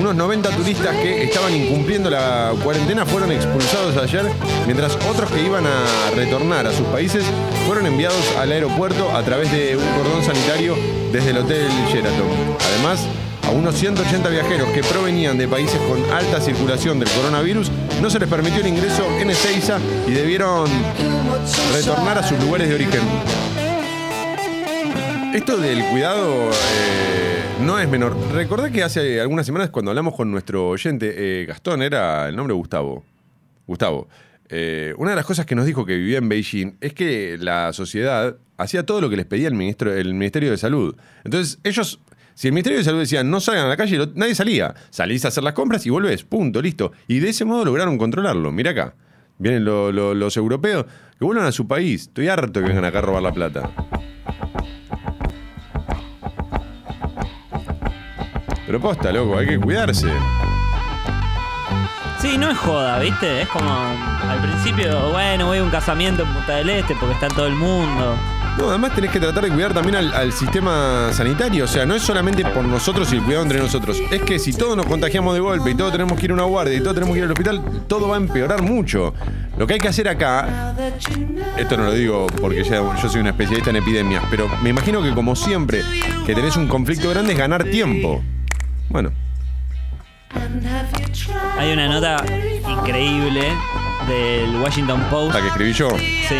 Unos 0.00 0.16
90 0.16 0.50
turistas 0.50 0.96
que 0.96 1.22
estaban 1.22 1.54
incumpliendo 1.54 2.10
la 2.10 2.52
cuarentena 2.64 3.06
fueron 3.06 3.30
expulsados 3.30 3.96
ayer, 3.98 4.24
mientras 4.66 4.96
otros 5.08 5.30
que 5.30 5.40
iban 5.40 5.64
a 5.64 6.10
retornar 6.16 6.66
a 6.66 6.72
sus 6.72 6.86
países 6.88 7.24
fueron 7.68 7.86
enviados 7.86 8.34
al 8.40 8.50
aeropuerto 8.50 9.16
a 9.16 9.22
través 9.22 9.52
de 9.52 9.76
un 9.76 9.86
cordón 9.94 10.24
sanitario 10.24 10.74
desde 11.12 11.30
el 11.30 11.38
Hotel 11.38 11.68
Sheraton. 11.88 12.28
Además, 12.74 13.06
a 13.46 13.50
unos 13.50 13.74
180 13.76 14.28
viajeros 14.28 14.68
que 14.70 14.82
provenían 14.82 15.38
de 15.38 15.46
países 15.46 15.80
con 15.82 16.02
alta 16.12 16.40
circulación 16.40 16.98
del 16.98 17.10
coronavirus 17.10 17.70
no 18.00 18.10
se 18.10 18.18
les 18.18 18.28
permitió 18.28 18.60
el 18.60 18.66
ingreso 18.66 19.06
en 19.18 19.30
Ezeiza 19.30 19.78
y 20.06 20.12
debieron 20.12 20.68
retornar 21.72 22.18
a 22.18 22.22
sus 22.22 22.38
lugares 22.42 22.68
de 22.68 22.74
origen. 22.74 23.00
Esto 25.34 25.56
del 25.56 25.84
cuidado 25.86 26.50
eh, 26.50 27.42
no 27.62 27.78
es 27.78 27.88
menor. 27.88 28.16
Recordé 28.32 28.70
que 28.70 28.82
hace 28.82 29.20
algunas 29.20 29.46
semanas 29.46 29.70
cuando 29.70 29.90
hablamos 29.90 30.14
con 30.14 30.30
nuestro 30.30 30.68
oyente, 30.68 31.14
eh, 31.16 31.46
Gastón, 31.46 31.82
era 31.82 32.28
el 32.28 32.36
nombre 32.36 32.54
Gustavo. 32.54 33.04
Gustavo. 33.66 34.08
eh, 34.48 34.94
una 34.98 35.10
de 35.10 35.16
las 35.16 35.24
cosas 35.24 35.46
que 35.46 35.54
nos 35.54 35.66
dijo 35.66 35.84
que 35.86 35.96
vivía 35.96 36.18
en 36.18 36.28
Beijing 36.28 36.76
es 36.80 36.92
que 36.92 37.36
la 37.40 37.72
sociedad 37.72 38.36
hacía 38.58 38.84
todo 38.84 39.00
lo 39.00 39.10
que 39.10 39.16
les 39.16 39.26
pedía 39.26 39.48
el, 39.48 39.54
ministro, 39.54 39.92
el 39.92 40.14
Ministerio 40.14 40.50
de 40.50 40.56
Salud. 40.56 40.94
Entonces, 41.24 41.58
ellos, 41.64 41.98
si 42.34 42.48
el 42.48 42.52
Ministerio 42.52 42.78
de 42.78 42.84
Salud 42.84 43.00
decía 43.00 43.22
no 43.24 43.40
salgan 43.40 43.66
a 43.66 43.68
la 43.68 43.76
calle, 43.76 44.08
nadie 44.14 44.34
salía. 44.34 44.74
Salís 44.90 45.24
a 45.24 45.28
hacer 45.28 45.44
las 45.44 45.52
compras 45.54 45.84
y 45.86 45.90
volvés, 45.90 46.24
punto, 46.24 46.60
listo. 46.60 46.92
Y 47.08 47.20
de 47.20 47.30
ese 47.30 47.44
modo 47.44 47.64
lograron 47.64 47.96
controlarlo. 47.98 48.50
Mira 48.52 48.72
acá. 48.72 48.94
Vienen 49.38 49.64
lo- 49.64 49.90
lo- 49.90 50.14
los 50.14 50.36
europeos 50.36 50.86
que 51.18 51.24
vuelvan 51.24 51.46
a 51.46 51.52
su 51.52 51.66
país. 51.66 52.02
Estoy 52.02 52.28
harto 52.28 52.60
que 52.60 52.66
vengan 52.68 52.84
acá 52.84 52.98
a 52.98 53.02
robar 53.02 53.22
la 53.22 53.32
plata. 53.32 53.70
Pero 58.66 58.80
posta, 58.80 59.12
loco, 59.12 59.38
hay 59.38 59.46
que 59.46 59.58
cuidarse. 59.58 60.08
Sí, 62.20 62.38
no 62.38 62.50
es 62.50 62.56
joda, 62.56 62.98
¿viste? 62.98 63.42
Es 63.42 63.48
como 63.48 63.70
al 63.70 64.40
principio, 64.40 65.10
bueno, 65.10 65.46
voy 65.46 65.58
a 65.58 65.62
un 65.62 65.70
casamiento 65.70 66.22
en 66.22 66.32
Punta 66.32 66.56
del 66.56 66.70
Este 66.70 66.94
porque 66.98 67.12
está 67.14 67.28
todo 67.28 67.46
el 67.46 67.54
mundo. 67.54 68.16
No, 68.58 68.68
además 68.68 68.94
tenés 68.94 69.10
que 69.10 69.18
tratar 69.18 69.42
de 69.44 69.50
cuidar 69.50 69.74
también 69.74 69.96
al, 69.96 70.14
al 70.14 70.32
sistema 70.32 71.12
sanitario. 71.12 71.64
O 71.64 71.68
sea, 71.68 71.84
no 71.84 71.94
es 71.96 72.02
solamente 72.02 72.44
por 72.44 72.64
nosotros 72.64 73.12
y 73.12 73.16
el 73.16 73.22
cuidado 73.22 73.42
entre 73.42 73.58
nosotros. 73.58 74.00
Es 74.12 74.22
que 74.22 74.38
si 74.38 74.52
todos 74.52 74.76
nos 74.76 74.86
contagiamos 74.86 75.34
de 75.34 75.40
golpe 75.40 75.72
y 75.72 75.74
todos 75.74 75.90
tenemos 75.90 76.16
que 76.18 76.26
ir 76.26 76.30
a 76.30 76.34
una 76.34 76.44
guardia 76.44 76.74
y 76.76 76.80
todos 76.80 76.94
tenemos 76.94 77.12
que 77.14 77.18
ir 77.18 77.24
al 77.24 77.32
hospital, 77.32 77.62
todo 77.88 78.08
va 78.08 78.14
a 78.14 78.18
empeorar 78.18 78.62
mucho. 78.62 79.12
Lo 79.58 79.66
que 79.66 79.74
hay 79.74 79.80
que 79.80 79.88
hacer 79.88 80.08
acá, 80.08 80.72
esto 81.56 81.76
no 81.76 81.84
lo 81.84 81.92
digo 81.92 82.26
porque 82.40 82.62
ya- 82.62 82.96
yo 83.02 83.08
soy 83.08 83.20
un 83.22 83.26
especialista 83.26 83.70
en 83.70 83.76
epidemias, 83.76 84.22
pero 84.30 84.48
me 84.62 84.70
imagino 84.70 85.02
que 85.02 85.12
como 85.12 85.34
siempre 85.34 85.82
que 86.24 86.34
tenés 86.34 86.56
un 86.56 86.68
conflicto 86.68 87.10
grande 87.10 87.32
es 87.32 87.38
ganar 87.38 87.64
tiempo. 87.64 88.22
Bueno, 88.88 89.10
Hay 91.58 91.72
una 91.72 91.88
nota 91.88 92.24
increíble 92.68 93.52
del 94.08 94.56
Washington 94.60 95.00
Post. 95.10 95.34
la 95.34 95.40
que 95.40 95.48
escribí 95.48 95.72
yo. 95.72 95.88
Sí, 95.90 96.36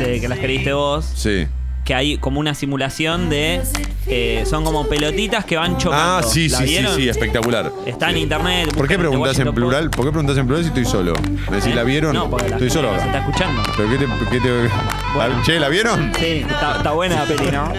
de 0.00 0.20
que 0.20 0.28
la 0.28 0.34
escribiste 0.36 0.72
vos. 0.72 1.04
Sí. 1.14 1.46
Que 1.84 1.94
hay 1.94 2.16
como 2.16 2.40
una 2.40 2.54
simulación 2.54 3.28
de. 3.28 3.60
eh, 4.06 4.44
son 4.46 4.64
como 4.64 4.86
pelotitas 4.88 5.44
que 5.44 5.56
van 5.58 5.76
chocando. 5.76 6.26
Ah, 6.26 6.30
sí, 6.30 6.48
¿La 6.48 6.58
sí, 6.58 6.64
sí, 6.64 6.70
vieron? 6.70 6.96
sí, 6.96 7.08
espectacular. 7.10 7.70
Está 7.84 8.08
en 8.10 8.16
internet. 8.18 8.72
¿Por 8.74 8.88
qué 8.88 8.94
de 8.94 9.00
preguntás 9.00 9.38
en 9.38 9.48
Washington 9.48 9.54
plural? 9.54 9.90
¿Por 9.90 10.04
qué 10.06 10.10
preguntás 10.10 10.38
en 10.38 10.46
plural 10.46 10.62
si 10.64 10.68
estoy 10.68 10.84
solo? 10.86 11.12
¿Me 11.50 11.56
decís, 11.56 11.72
¿Eh? 11.72 11.74
la 11.74 11.82
vieron? 11.82 12.14
No, 12.14 12.30
porque 12.30 12.48
la 12.48 12.56
estoy 12.56 12.70
solo 12.70 12.88
gente 12.92 13.02
acá. 13.04 13.12
se 13.12 13.18
está 13.18 13.28
escuchando. 13.28 13.62
¿Pero 13.76 13.90
qué 13.90 13.98
te, 13.98 14.30
qué 14.30 14.40
te- 14.40 14.70
Bueno. 15.14 15.42
Che, 15.44 15.60
¿la 15.60 15.68
vieron? 15.68 16.12
Sí, 16.18 16.26
está, 16.48 16.76
está 16.78 16.90
buena 16.92 17.16
la 17.16 17.24
peli, 17.26 17.50
¿no? 17.50 17.72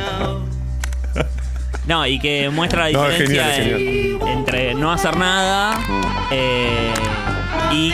No, 1.88 2.06
y 2.08 2.20
que 2.20 2.50
muestra 2.50 2.86
la 2.86 2.92
No, 2.92 3.06
es 3.10 3.20
diferencia 3.20 3.54
genial, 3.54 3.82
es 3.82 4.22
en- 4.22 4.28
entre 4.28 4.74
no 4.76 4.92
hacer 4.92 5.16
nada 5.18 5.80
eh, 6.32 6.92
y 7.72 7.94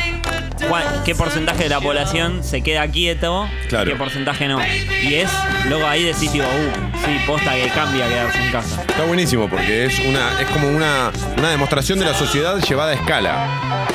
qué 1.06 1.16
porcentaje 1.16 1.64
de 1.64 1.70
la 1.70 1.80
población 1.82 2.44
se 2.44 2.62
queda 2.62 2.88
quieto 2.88 3.48
Claro. 3.70 3.90
y 3.90 3.94
qué 3.94 3.98
porcentaje 4.00 4.48
no. 4.48 4.60
Y 5.04 5.16
es, 5.16 5.30
luego 5.68 5.88
ahí 5.88 6.04
decís, 6.04 6.32
tipo, 6.32 6.46
uh, 6.46 7.06
sí, 7.06 7.18
posta 7.26 7.54
que 7.54 7.68
cambia 7.70 8.08
quedarse 8.08 8.44
en 8.44 8.52
casa. 8.52 8.82
Está 8.88 9.04
buenísimo 9.06 9.50
porque 9.50 9.86
es 9.86 10.00
una 10.00 10.40
es 10.40 10.48
como 10.50 10.68
una, 10.70 11.12
una 11.38 11.50
demostración 11.50 12.00
de 12.00 12.06
la 12.06 12.14
sociedad 12.14 12.58
llevada 12.60 12.92
a 12.92 12.94
escala. 12.96 13.88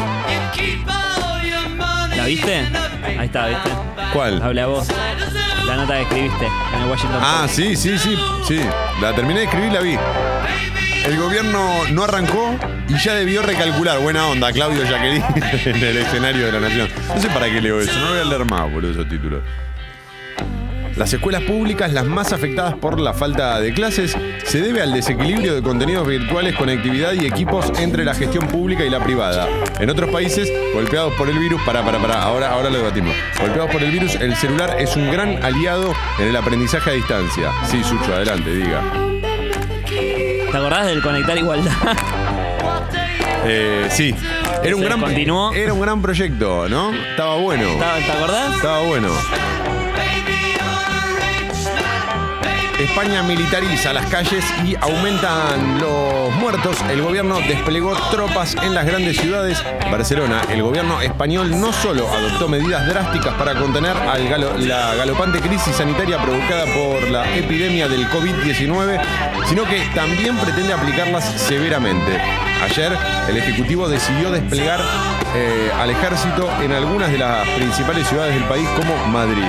¿La 2.16 2.24
viste? 2.26 2.62
Ahí 3.18 3.26
está, 3.26 3.46
¿viste? 3.46 3.70
¿Cuál? 4.12 4.42
Habla 4.42 4.66
vos. 4.66 4.88
La 5.66 5.76
nota 5.76 5.94
que 5.96 6.02
escribiste 6.02 6.46
en 6.74 6.82
el 6.82 6.88
Washington 6.90 7.20
Ah, 7.22 7.40
Post. 7.42 7.54
sí, 7.56 7.76
sí, 7.76 7.98
sí, 7.98 8.16
sí. 8.46 8.60
La 9.00 9.12
terminé 9.14 9.40
de 9.40 9.44
escribir 9.46 9.70
y 9.70 9.74
la 9.74 9.80
vi. 9.80 9.98
El 11.06 11.16
gobierno 11.20 11.84
no 11.92 12.02
arrancó 12.02 12.56
y 12.88 12.98
ya 12.98 13.14
debió 13.14 13.40
recalcular. 13.40 14.00
Buena 14.00 14.26
onda, 14.26 14.52
Claudio 14.52 14.82
Jacqueline 14.82 15.24
en 15.64 15.76
el 15.76 15.98
escenario 15.98 16.46
de 16.46 16.52
la 16.52 16.60
nación. 16.60 16.88
No 17.14 17.20
sé 17.20 17.28
para 17.28 17.46
qué 17.46 17.60
leo 17.60 17.80
eso, 17.80 17.96
no 18.00 18.10
voy 18.10 18.18
a 18.18 18.24
leer 18.24 18.44
más, 18.44 18.72
boludo, 18.72 18.90
esos 18.90 19.08
títulos. 19.08 19.40
Las 20.96 21.12
escuelas 21.12 21.42
públicas, 21.42 21.92
las 21.92 22.06
más 22.06 22.32
afectadas 22.32 22.74
por 22.74 22.98
la 22.98 23.12
falta 23.12 23.60
de 23.60 23.72
clases, 23.72 24.16
se 24.44 24.60
debe 24.60 24.82
al 24.82 24.94
desequilibrio 24.94 25.54
de 25.54 25.62
contenidos 25.62 26.08
virtuales, 26.08 26.56
conectividad 26.56 27.12
y 27.12 27.24
equipos 27.24 27.70
entre 27.78 28.04
la 28.04 28.14
gestión 28.14 28.48
pública 28.48 28.84
y 28.84 28.90
la 28.90 29.04
privada. 29.04 29.46
En 29.78 29.90
otros 29.90 30.10
países, 30.10 30.52
golpeados 30.74 31.12
por 31.14 31.28
el 31.28 31.38
virus, 31.38 31.62
para, 31.62 31.84
para, 31.84 32.00
para, 32.00 32.20
ahora, 32.20 32.50
ahora 32.50 32.68
lo 32.68 32.78
debatimos. 32.78 33.14
Golpeados 33.38 33.70
por 33.70 33.82
el 33.82 33.92
virus, 33.92 34.16
el 34.16 34.34
celular 34.34 34.74
es 34.80 34.96
un 34.96 35.08
gran 35.12 35.44
aliado 35.44 35.92
en 36.18 36.28
el 36.28 36.34
aprendizaje 36.34 36.90
a 36.90 36.94
distancia. 36.94 37.52
Sí, 37.70 37.84
Sucho, 37.84 38.12
adelante, 38.12 38.50
diga. 38.50 39.15
¿Te 40.56 40.60
acordás 40.60 40.86
del 40.86 41.02
Conectar 41.02 41.36
Igualdad? 41.36 41.70
Eh, 43.44 43.88
sí, 43.90 44.14
era 44.64 44.74
un, 44.74 44.80
¿Se 44.80 44.88
gran, 44.88 45.00
continuó? 45.00 45.52
era 45.52 45.72
un 45.74 45.80
gran 45.80 46.00
proyecto, 46.02 46.66
¿no? 46.68 46.92
Estaba 46.92 47.36
bueno. 47.36 47.68
¿Te 47.78 48.10
acordás? 48.10 48.54
Estaba 48.56 48.80
bueno. 48.80 49.08
España 52.78 53.22
militariza 53.22 53.92
las 53.94 54.06
calles 54.06 54.44
y 54.64 54.74
aumentan 54.76 55.78
los 55.80 56.34
muertos. 56.36 56.76
El 56.90 57.00
gobierno 57.00 57.38
desplegó 57.40 57.94
tropas 58.10 58.54
en 58.62 58.74
las 58.74 58.84
grandes 58.84 59.16
ciudades. 59.16 59.62
Barcelona, 59.90 60.42
el 60.50 60.62
gobierno 60.62 61.00
español 61.00 61.58
no 61.58 61.72
solo 61.72 62.06
adoptó 62.06 62.48
medidas 62.48 62.86
drásticas 62.86 63.32
para 63.34 63.54
contener 63.54 63.96
al 63.96 64.26
la 64.68 64.94
galopante 64.94 65.40
crisis 65.40 65.76
sanitaria 65.76 66.20
provocada 66.20 66.64
por 66.74 67.10
la 67.10 67.34
epidemia 67.34 67.88
del 67.88 68.06
COVID-19, 68.08 69.00
sino 69.46 69.64
que 69.64 69.80
también 69.94 70.36
pretende 70.36 70.74
aplicarlas 70.74 71.24
severamente. 71.24 72.20
Ayer, 72.62 72.92
el 73.28 73.36
Ejecutivo 73.36 73.88
decidió 73.88 74.30
desplegar 74.30 74.80
eh, 75.36 75.70
al 75.74 75.90
ejército 75.90 76.48
en 76.62 76.72
algunas 76.72 77.12
de 77.12 77.18
las 77.18 77.46
principales 77.50 78.06
ciudades 78.08 78.34
del 78.34 78.44
país 78.44 78.66
como 78.70 78.96
Madrid. 79.08 79.44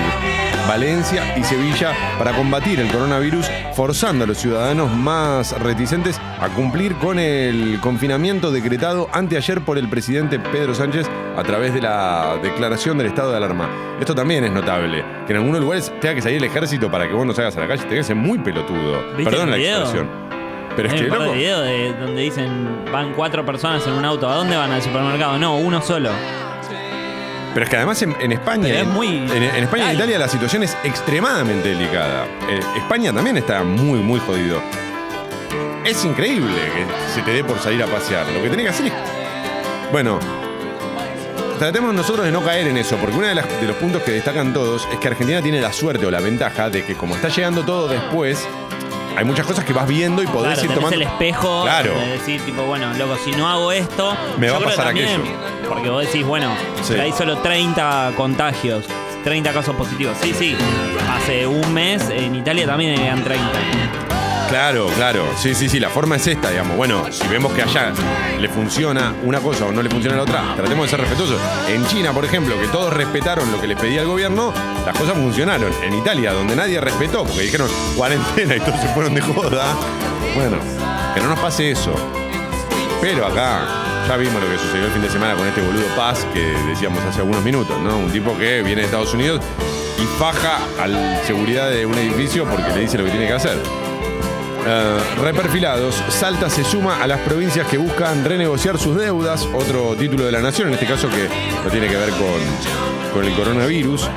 Valencia 0.67 1.37
y 1.37 1.43
Sevilla 1.45 1.93
para 2.17 2.33
combatir 2.33 2.81
el 2.81 2.91
coronavirus, 2.91 3.49
forzando 3.73 4.25
a 4.25 4.27
los 4.27 4.37
ciudadanos 4.37 4.91
más 4.91 5.57
reticentes 5.61 6.19
a 6.41 6.49
cumplir 6.49 6.95
con 6.95 7.19
el 7.19 7.79
confinamiento 7.79 8.51
decretado 8.51 9.07
anteayer 9.13 9.61
por 9.61 9.77
el 9.77 9.89
presidente 9.89 10.39
Pedro 10.39 10.75
Sánchez 10.75 11.07
a 11.37 11.43
través 11.43 11.73
de 11.73 11.81
la 11.81 12.37
declaración 12.43 12.97
del 12.97 13.07
estado 13.07 13.31
de 13.31 13.37
alarma. 13.37 13.69
Esto 14.01 14.13
también 14.13 14.43
es 14.43 14.51
notable, 14.51 15.05
que 15.25 15.31
en 15.31 15.37
algunos 15.37 15.61
lugares 15.61 15.93
tenga 16.01 16.15
que 16.15 16.21
salir 16.21 16.37
el 16.37 16.43
ejército 16.43 16.91
para 16.91 17.07
que 17.07 17.13
vos 17.13 17.25
no 17.25 17.33
salgas 17.33 17.55
a 17.55 17.61
la 17.61 17.67
calle, 17.67 17.83
tenés 17.83 17.99
que 17.99 18.03
ser 18.03 18.15
muy 18.17 18.39
pelotudo. 18.39 19.13
¿Viste 19.15 19.31
Perdón 19.31 19.51
la 19.51 19.57
expresión. 19.57 20.26
Pero 20.77 20.87
es 20.87 20.93
que, 20.93 21.07
loco, 21.07 21.23
de 21.23 21.31
videos 21.33 21.63
de- 21.65 21.93
donde 21.99 22.21
dicen 22.21 22.85
van 22.93 23.11
cuatro 23.13 23.45
personas 23.45 23.85
en 23.85 23.93
un 23.93 24.05
auto. 24.05 24.29
¿A 24.29 24.35
dónde 24.35 24.55
van 24.55 24.71
al 24.71 24.81
supermercado? 24.81 25.37
No, 25.37 25.57
uno 25.57 25.81
solo. 25.81 26.11
Pero 27.53 27.63
es 27.63 27.69
que 27.69 27.75
además 27.77 27.99
en, 28.03 28.15
en 28.21 28.31
España, 28.31 28.63
Pero 28.63 28.75
es 28.75 28.83
en, 28.83 28.89
muy- 28.93 29.07
en- 29.07 29.43
en 29.43 29.63
España 29.63 29.85
y 29.85 29.87
Ay. 29.89 29.95
Italia 29.95 30.19
la 30.19 30.27
situación 30.29 30.63
es 30.63 30.77
extremadamente 30.83 31.69
delicada. 31.69 32.25
Eh, 32.47 32.59
España 32.77 33.11
también 33.11 33.35
está 33.37 33.63
muy, 33.63 33.99
muy 33.99 34.19
jodido. 34.19 34.61
Es 35.83 36.05
increíble 36.05 36.53
que 36.53 36.85
se 37.15 37.21
te 37.23 37.31
dé 37.31 37.43
por 37.43 37.57
salir 37.59 37.81
a 37.81 37.87
pasear. 37.87 38.27
Lo 38.27 38.41
que 38.43 38.49
tenés 38.49 38.65
que 38.65 38.69
hacer 38.69 38.85
es. 38.87 38.93
Bueno, 39.91 40.19
tratemos 41.57 41.93
nosotros 41.95 42.25
de 42.25 42.31
no 42.31 42.43
caer 42.43 42.67
en 42.67 42.77
eso, 42.77 42.97
porque 42.97 43.15
uno 43.17 43.25
de 43.27 43.33
los 43.35 43.75
puntos 43.77 44.03
que 44.03 44.11
destacan 44.11 44.53
todos 44.53 44.87
es 44.91 44.99
que 44.99 45.07
Argentina 45.07 45.41
tiene 45.41 45.59
la 45.61 45.73
suerte 45.73 46.05
o 46.05 46.11
la 46.11 46.19
ventaja 46.19 46.69
de 46.69 46.83
que, 46.85 46.93
como 46.95 47.15
está 47.15 47.29
llegando 47.29 47.63
todo 47.63 47.87
después, 47.87 48.45
hay 49.17 49.25
muchas 49.25 49.45
cosas 49.47 49.65
que 49.65 49.73
vas 49.73 49.87
viendo 49.87 50.21
y 50.21 50.27
podés 50.27 50.53
Claro, 50.53 50.61
ir 50.61 50.67
tenés 50.67 50.75
tomando. 50.75 50.95
el 50.95 51.01
espejo 51.01 51.63
Claro. 51.63 51.93
de 51.95 52.07
decir, 52.11 52.39
tipo, 52.41 52.61
bueno, 52.63 52.93
loco, 52.93 53.17
si 53.25 53.31
no 53.31 53.47
hago 53.47 53.71
esto, 53.71 54.15
Me 54.37 54.49
va 54.49 54.57
a 54.57 54.61
pasar 54.61 54.85
también, 54.85 55.07
aquello. 55.21 55.35
Porque 55.67 55.89
vos 55.89 56.05
decís, 56.05 56.23
bueno, 56.25 56.51
Sí. 56.83 56.93
hay 56.93 57.11
solo 57.11 57.37
30 57.39 58.11
contagios, 58.15 58.85
30 59.23 59.51
casos 59.53 59.75
positivos. 59.75 60.15
Sí, 60.21 60.33
sí, 60.37 60.55
hace 61.11 61.47
un 61.47 61.73
mes 61.73 62.09
en 62.11 62.35
Italia 62.35 62.67
también 62.67 62.99
eran 63.01 63.23
30. 63.23 64.06
Claro, 64.49 64.87
claro. 64.95 65.25
Sí, 65.37 65.53
sí, 65.53 65.67
sí. 65.67 65.79
La 65.79 65.89
forma 65.89 66.15
es 66.15 66.25
esta, 66.27 66.49
digamos. 66.49 66.77
Bueno, 66.77 67.11
si 67.11 67.27
vemos 67.27 67.51
que 67.53 67.63
allá 67.63 67.91
le 68.39 68.47
funciona 68.49 69.13
una 69.23 69.39
cosa 69.39 69.65
o 69.65 69.71
no 69.71 69.81
le 69.81 69.89
funciona 69.89 70.15
la 70.15 70.23
otra, 70.23 70.55
tratemos 70.55 70.85
de 70.85 70.89
ser 70.89 71.01
respetuosos. 71.01 71.39
En 71.67 71.85
China, 71.87 72.13
por 72.13 72.23
ejemplo, 72.23 72.59
que 72.59 72.67
todos 72.67 72.93
respetaron 72.93 73.51
lo 73.51 73.59
que 73.59 73.67
les 73.67 73.77
pedía 73.77 74.01
el 74.01 74.07
gobierno, 74.07 74.53
las 74.85 74.97
cosas 74.97 75.15
funcionaron. 75.15 75.71
En 75.83 75.93
Italia, 75.93 76.31
donde 76.31 76.55
nadie 76.55 76.79
respetó, 76.79 77.25
porque 77.25 77.41
dijeron 77.41 77.69
cuarentena 77.95 78.55
y 78.55 78.59
todos 78.59 78.79
se 78.79 78.87
fueron 78.89 79.13
de 79.13 79.21
joda. 79.21 79.75
Bueno, 80.35 80.57
que 81.13 81.21
no 81.21 81.27
nos 81.29 81.39
pase 81.39 81.71
eso. 81.71 81.93
Pero 83.01 83.27
acá 83.27 83.61
ya 84.07 84.15
vimos 84.17 84.41
lo 84.41 84.49
que 84.49 84.57
sucedió 84.57 84.85
el 84.85 84.91
fin 84.91 85.01
de 85.01 85.09
semana 85.09 85.35
con 85.35 85.45
este 85.45 85.61
boludo 85.61 85.85
Paz 85.95 86.25
que 86.33 86.41
decíamos 86.69 87.03
hace 87.03 87.19
algunos 87.19 87.43
minutos, 87.43 87.77
¿no? 87.79 87.97
Un 87.97 88.11
tipo 88.11 88.37
que 88.37 88.63
viene 88.63 88.81
de 88.81 88.85
Estados 88.85 89.13
Unidos 89.13 89.41
y 89.99 90.05
faja 90.19 90.59
a 90.81 90.87
la 90.87 91.23
seguridad 91.25 91.69
de 91.69 91.85
un 91.85 91.95
edificio 91.95 92.45
porque 92.45 92.69
le 92.73 92.81
dice 92.81 92.97
lo 92.97 93.03
que 93.03 93.11
tiene 93.11 93.27
que 93.27 93.33
hacer. 93.33 93.86
Eh, 94.69 94.97
reperfilados, 95.21 95.95
Salta 96.09 96.49
se 96.49 96.61
suma 96.61 97.01
a 97.01 97.07
las 97.07 97.21
provincias 97.21 97.65
que 97.67 97.77
buscan 97.77 98.25
renegociar 98.25 98.77
sus 98.77 98.97
deudas, 98.97 99.47
otro 99.53 99.95
título 99.95 100.25
de 100.25 100.33
la 100.33 100.41
nación, 100.41 100.67
en 100.67 100.73
este 100.73 100.85
caso 100.85 101.07
que 101.07 101.29
no 101.63 101.71
tiene 101.71 101.87
que 101.87 101.95
ver 101.95 102.09
con, 102.09 103.13
con 103.13 103.23
el 103.23 103.33
coronavirus. 103.33 104.09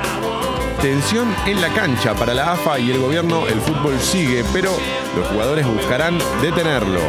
Tensión 0.81 1.33
en 1.45 1.61
la 1.61 1.69
cancha 1.69 2.15
para 2.15 2.33
la 2.33 2.51
AFA 2.51 2.79
y 2.79 2.91
el 2.91 2.99
gobierno, 2.99 3.47
el 3.47 3.61
fútbol 3.61 3.97
sigue, 4.01 4.43
pero 4.51 4.71
los 5.15 5.25
jugadores 5.29 5.65
buscarán 5.65 6.17
detenerlo. 6.41 6.99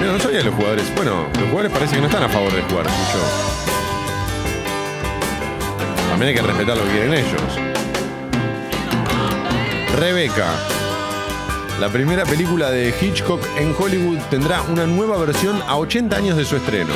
No, 0.00 0.12
no 0.12 0.20
sabía 0.20 0.44
los 0.44 0.54
jugadores. 0.54 0.94
Bueno, 0.94 1.26
los 1.34 1.48
jugadores 1.48 1.72
parece 1.72 1.96
que 1.96 2.00
no 2.02 2.06
están 2.06 2.22
a 2.22 2.28
favor 2.28 2.52
de 2.52 2.62
jugar, 2.62 2.86
Sucho. 2.86 3.18
También 6.08 6.28
hay 6.28 6.34
que 6.36 6.42
respetar 6.42 6.76
lo 6.76 6.84
que 6.84 6.90
quieren 6.90 7.14
ellos. 7.14 7.69
Rebeca. 9.98 10.46
La 11.78 11.88
primera 11.88 12.24
película 12.24 12.70
de 12.70 12.94
Hitchcock 13.00 13.42
en 13.58 13.74
Hollywood 13.78 14.18
tendrá 14.30 14.62
una 14.62 14.86
nueva 14.86 15.16
versión 15.18 15.60
a 15.66 15.76
80 15.76 16.16
años 16.16 16.36
de 16.36 16.44
su 16.44 16.56
estreno. 16.56 16.92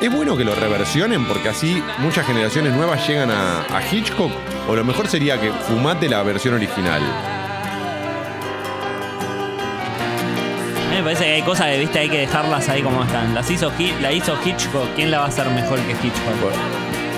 ¿Es 0.00 0.12
bueno 0.12 0.36
que 0.36 0.44
lo 0.44 0.54
reversionen 0.54 1.24
porque 1.26 1.48
así 1.48 1.82
muchas 1.98 2.26
generaciones 2.26 2.74
nuevas 2.74 3.06
llegan 3.08 3.30
a, 3.30 3.60
a 3.62 3.82
Hitchcock? 3.90 4.30
¿O 4.68 4.74
lo 4.76 4.84
mejor 4.84 5.08
sería 5.08 5.40
que 5.40 5.50
fumate 5.52 6.08
la 6.08 6.22
versión 6.22 6.54
original? 6.54 7.00
A 10.86 10.90
mí 10.90 10.96
me 10.96 11.02
parece 11.02 11.24
que 11.24 11.32
hay 11.32 11.42
cosas 11.42 11.66
que 11.68 11.78
viste 11.78 11.98
hay 11.98 12.08
que 12.10 12.18
dejarlas 12.20 12.68
ahí 12.68 12.82
como 12.82 13.02
están. 13.04 13.34
Las 13.34 13.50
hizo 13.50 13.70
Hi- 13.78 13.94
la 14.00 14.12
hizo 14.12 14.36
Hitchcock, 14.44 14.88
¿quién 14.96 15.10
la 15.10 15.20
va 15.20 15.24
a 15.26 15.28
hacer 15.28 15.48
mejor 15.50 15.78
que 15.80 15.92
Hitchcock? 15.92 16.34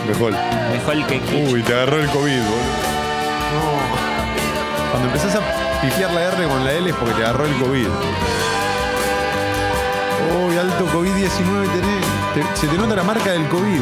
Mejor. 0.07 0.33
Mejor 0.73 1.07
que 1.07 1.17
Hitchcock. 1.17 1.53
Uy, 1.53 1.63
te 1.63 1.73
agarró 1.75 1.99
el 2.01 2.07
COVID, 2.09 2.23
boludo. 2.43 2.89
No. 3.55 3.88
Cuando 4.99 5.15
empezás 5.15 5.37
a 5.37 5.81
pifiar 5.81 6.11
la 6.13 6.23
R 6.25 6.49
con 6.49 6.65
la 6.65 6.73
L 6.73 6.91
es 6.91 6.97
porque 6.97 7.15
te 7.15 7.23
agarró 7.23 7.45
el 7.45 7.55
COVID. 7.59 7.87
Uy, 10.49 10.59
alto 10.59 10.87
COVID-19 10.89 11.69
tenés. 11.73 12.05
Te- 12.35 12.57
se 12.61 12.67
te 12.67 12.77
nota 12.77 12.97
la 12.97 13.05
marca 13.05 13.31
del 13.31 13.47
COVID. 13.49 13.81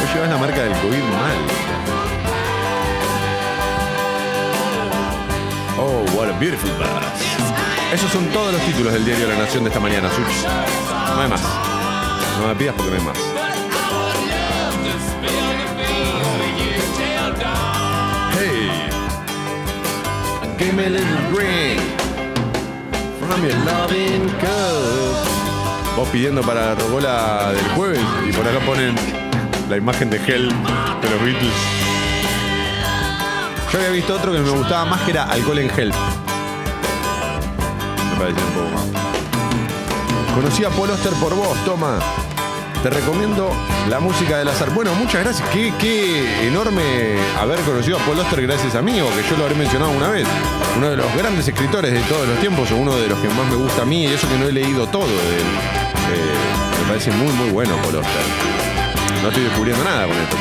Vos 0.00 0.14
llevas 0.14 0.28
la 0.30 0.36
marca 0.38 0.62
del 0.62 0.72
COVID 0.72 0.98
mal. 0.98 1.36
Oh, 5.78 6.04
what 6.16 6.28
a 6.28 6.32
beautiful 6.40 6.70
bus. 6.72 6.88
Esos 7.92 8.10
son 8.10 8.26
todos 8.32 8.52
los 8.52 8.62
títulos 8.62 8.92
del 8.92 9.04
diario 9.04 9.28
La 9.28 9.36
Nación 9.36 9.62
de 9.62 9.68
esta 9.70 9.78
mañana, 9.80 10.08
Such. 10.10 10.48
No 11.14 11.20
hay 11.22 11.28
más. 11.28 11.42
No 12.40 12.48
me 12.48 12.54
pidas 12.56 12.74
porque 12.76 12.90
no 12.90 12.96
hay 12.98 13.04
más. 13.04 13.33
Give 20.58 20.78
a 20.78 20.88
little 20.88 21.32
drink. 21.32 21.80
Vos 25.96 26.08
pidiendo 26.08 26.42
para 26.42 26.66
la 26.66 26.74
rocola 26.74 27.52
del 27.52 27.68
jueves 27.70 28.00
y 28.28 28.32
por 28.32 28.46
acá 28.46 28.58
ponen 28.64 28.94
la 29.68 29.76
imagen 29.76 30.10
de 30.10 30.16
Hell 30.16 30.48
de 30.48 31.10
los 31.10 31.22
Beatles. 31.22 31.52
Yo 33.72 33.78
había 33.78 33.90
visto 33.90 34.14
otro 34.14 34.32
que 34.32 34.38
me 34.38 34.50
gustaba 34.50 34.84
más 34.84 35.00
que 35.02 35.12
era 35.12 35.24
Alcohol 35.24 35.58
en 35.58 35.70
Hell. 35.70 35.92
Me 38.10 38.16
parecía 38.18 38.44
un 38.44 38.52
poco 38.52 38.70
más. 38.70 40.34
Conocí 40.34 40.64
a 40.64 40.70
Paul 40.70 40.90
Oster 40.90 41.12
por 41.14 41.34
vos, 41.34 41.56
toma. 41.64 41.98
Te 42.84 42.90
recomiendo 42.90 43.50
la 43.88 43.98
música 43.98 44.36
del 44.36 44.48
azar. 44.48 44.68
Bueno, 44.74 44.94
muchas 44.96 45.24
gracias. 45.24 45.48
Qué, 45.48 46.46
enorme 46.46 47.16
haber 47.40 47.58
conocido 47.60 47.96
a 47.96 48.00
Paul 48.00 48.20
Oster 48.20 48.42
gracias 48.42 48.74
a 48.74 48.82
mí, 48.82 49.00
o 49.00 49.08
que 49.08 49.22
yo 49.26 49.38
lo 49.38 49.44
habré 49.44 49.54
mencionado 49.54 49.90
una 49.90 50.10
vez. 50.10 50.28
Uno 50.76 50.90
de 50.90 50.98
los 50.98 51.16
grandes 51.16 51.48
escritores 51.48 51.94
de 51.94 52.00
todos 52.00 52.28
los 52.28 52.38
tiempos, 52.40 52.70
o 52.72 52.76
uno 52.76 52.94
de 52.94 53.08
los 53.08 53.18
que 53.20 53.28
más 53.28 53.48
me 53.48 53.56
gusta 53.56 53.80
a 53.80 53.86
mí, 53.86 54.04
y 54.04 54.08
eso 54.08 54.28
que 54.28 54.36
no 54.36 54.48
he 54.48 54.52
leído 54.52 54.86
todo 54.88 55.06
de 55.06 55.14
él. 55.14 55.46
Eh, 56.12 56.34
me 56.82 56.88
parece 56.88 57.10
muy, 57.12 57.32
muy 57.32 57.48
bueno 57.52 57.74
Paul 57.84 57.96
Oster. 57.96 58.22
No 59.22 59.28
estoy 59.28 59.44
descubriendo 59.44 59.82
nada 59.82 60.06
con 60.06 60.18
esto, 60.18 60.36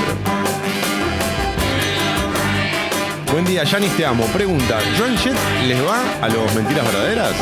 pero. 3.26 3.32
Buen 3.32 3.46
día, 3.46 3.66
Janis, 3.66 3.96
te 3.96 4.06
amo. 4.06 4.26
Pregunta, 4.34 4.82
¿Joan 4.98 5.18
Jett 5.18 5.38
les 5.66 5.82
va 5.82 6.04
a 6.22 6.28
los 6.28 6.54
mentiras 6.54 6.86
verdaderas? 6.88 7.36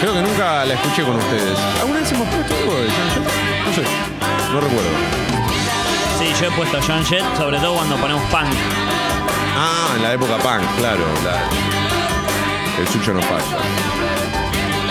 Creo 0.00 0.14
que 0.14 0.22
nunca 0.22 0.64
la 0.66 0.74
escuché 0.74 1.02
con 1.02 1.16
ustedes. 1.16 1.58
¿Alguna 1.80 1.98
vez 1.98 2.12
hemos 2.12 2.28
puesto 2.28 2.54
algo 2.54 2.74
de 2.74 2.86
Joan 2.86 3.10
Jett? 3.10 3.24
No 3.66 3.74
sé, 3.74 3.82
no 4.52 4.60
recuerdo. 4.60 4.90
Sí, 6.18 6.26
yo 6.40 6.48
he 6.48 6.50
puesto 6.52 6.78
John 6.86 7.04
Jett, 7.04 7.24
sobre 7.36 7.58
todo 7.58 7.74
cuando 7.74 7.96
ponemos 7.96 8.22
punk. 8.24 8.48
Ah, 9.56 9.94
en 9.96 10.02
la 10.02 10.12
época 10.14 10.36
punk, 10.38 10.62
claro. 10.78 11.04
la- 11.24 12.80
El 12.80 12.88
sucho 12.88 13.12
no 13.12 13.20
falla. 13.22 13.58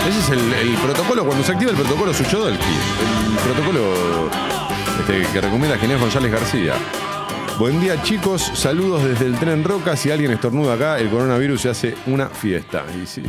Ese 0.07 0.19
es 0.19 0.29
el, 0.29 0.53
el 0.53 0.73
protocolo, 0.77 1.25
cuando 1.25 1.43
se 1.43 1.51
activa 1.51 1.71
el 1.71 1.77
protocolo 1.77 2.13
Sucho 2.13 2.39
Dolki. 2.39 2.63
El 2.65 3.53
protocolo 3.53 4.29
este, 4.99 5.27
que 5.31 5.41
recomienda 5.41 5.77
Ginés 5.77 5.99
González 5.99 6.31
García. 6.31 6.73
Buen 7.59 7.81
día 7.81 8.01
chicos, 8.01 8.49
saludos 8.53 9.03
desde 9.03 9.25
el 9.25 9.37
tren 9.37 9.63
Roca. 9.63 9.95
Si 9.97 10.09
alguien 10.09 10.31
estornuda 10.31 10.75
acá, 10.75 10.97
el 10.99 11.09
coronavirus 11.09 11.61
se 11.61 11.69
hace 11.69 11.95
una 12.05 12.27
fiesta. 12.29 12.83
Y 13.01 13.05
sí. 13.05 13.21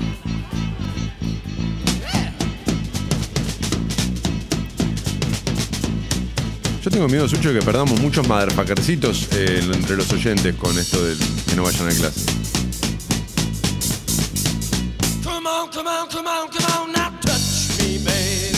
Yo 6.91 6.95
tengo 6.95 7.09
miedo, 7.09 7.29
Sucho, 7.29 7.53
de 7.53 7.61
que 7.61 7.65
perdamos 7.65 8.01
muchos 8.01 8.27
motherfuckercitos 8.27 9.29
eh, 9.31 9.61
entre 9.73 9.95
los 9.97 10.11
oyentes 10.13 10.57
con 10.57 10.77
esto 10.77 11.01
de 11.05 11.15
que 11.49 11.55
no 11.55 11.63
vayan 11.63 11.87
a 11.87 11.93
clase. 11.93 12.21
Come 15.23 15.49
on, 15.49 15.71
come 15.71 15.89
on, 15.89 16.09
come 16.09 16.29
on, 16.29 16.49
come 16.49 16.67
on, 16.83 16.93
now 16.93 17.13
touch 17.21 17.79
me, 17.79 17.99
babe. 17.99 18.57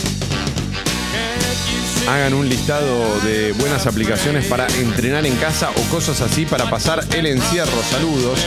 Can't 1.13 1.59
you 1.71 2.01
see? 2.01 2.09
Hagan 2.09 2.33
un 2.33 2.49
listado 2.49 3.21
de 3.21 3.53
buenas 3.53 3.87
aplicaciones 3.87 4.47
para 4.47 4.67
entrenar 4.79 5.27
en 5.27 5.37
casa 5.37 5.69
o 5.71 5.83
cosas 5.91 6.23
así 6.23 6.47
para 6.47 6.71
pasar 6.71 7.05
el 7.13 7.27
encierro. 7.27 7.83
Saludos. 7.91 8.39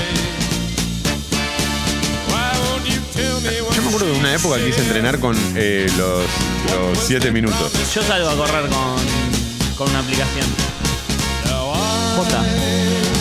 Yo 3.76 3.82
me 3.84 3.88
acuerdo 3.90 4.08
de 4.08 4.20
una 4.20 4.34
época 4.34 4.58
que 4.58 4.66
quise 4.66 4.82
entrenar 4.82 5.20
con 5.20 5.38
eh, 5.56 5.86
los 5.96 6.26
7 7.06 7.32
minutos. 7.32 7.72
Yo 7.94 8.02
salgo 8.02 8.30
a 8.30 8.36
correr 8.36 8.68
con, 8.68 9.35
con 9.78 9.90
una 9.90 10.00
aplicación. 10.00 10.46
Posta. 12.16 12.42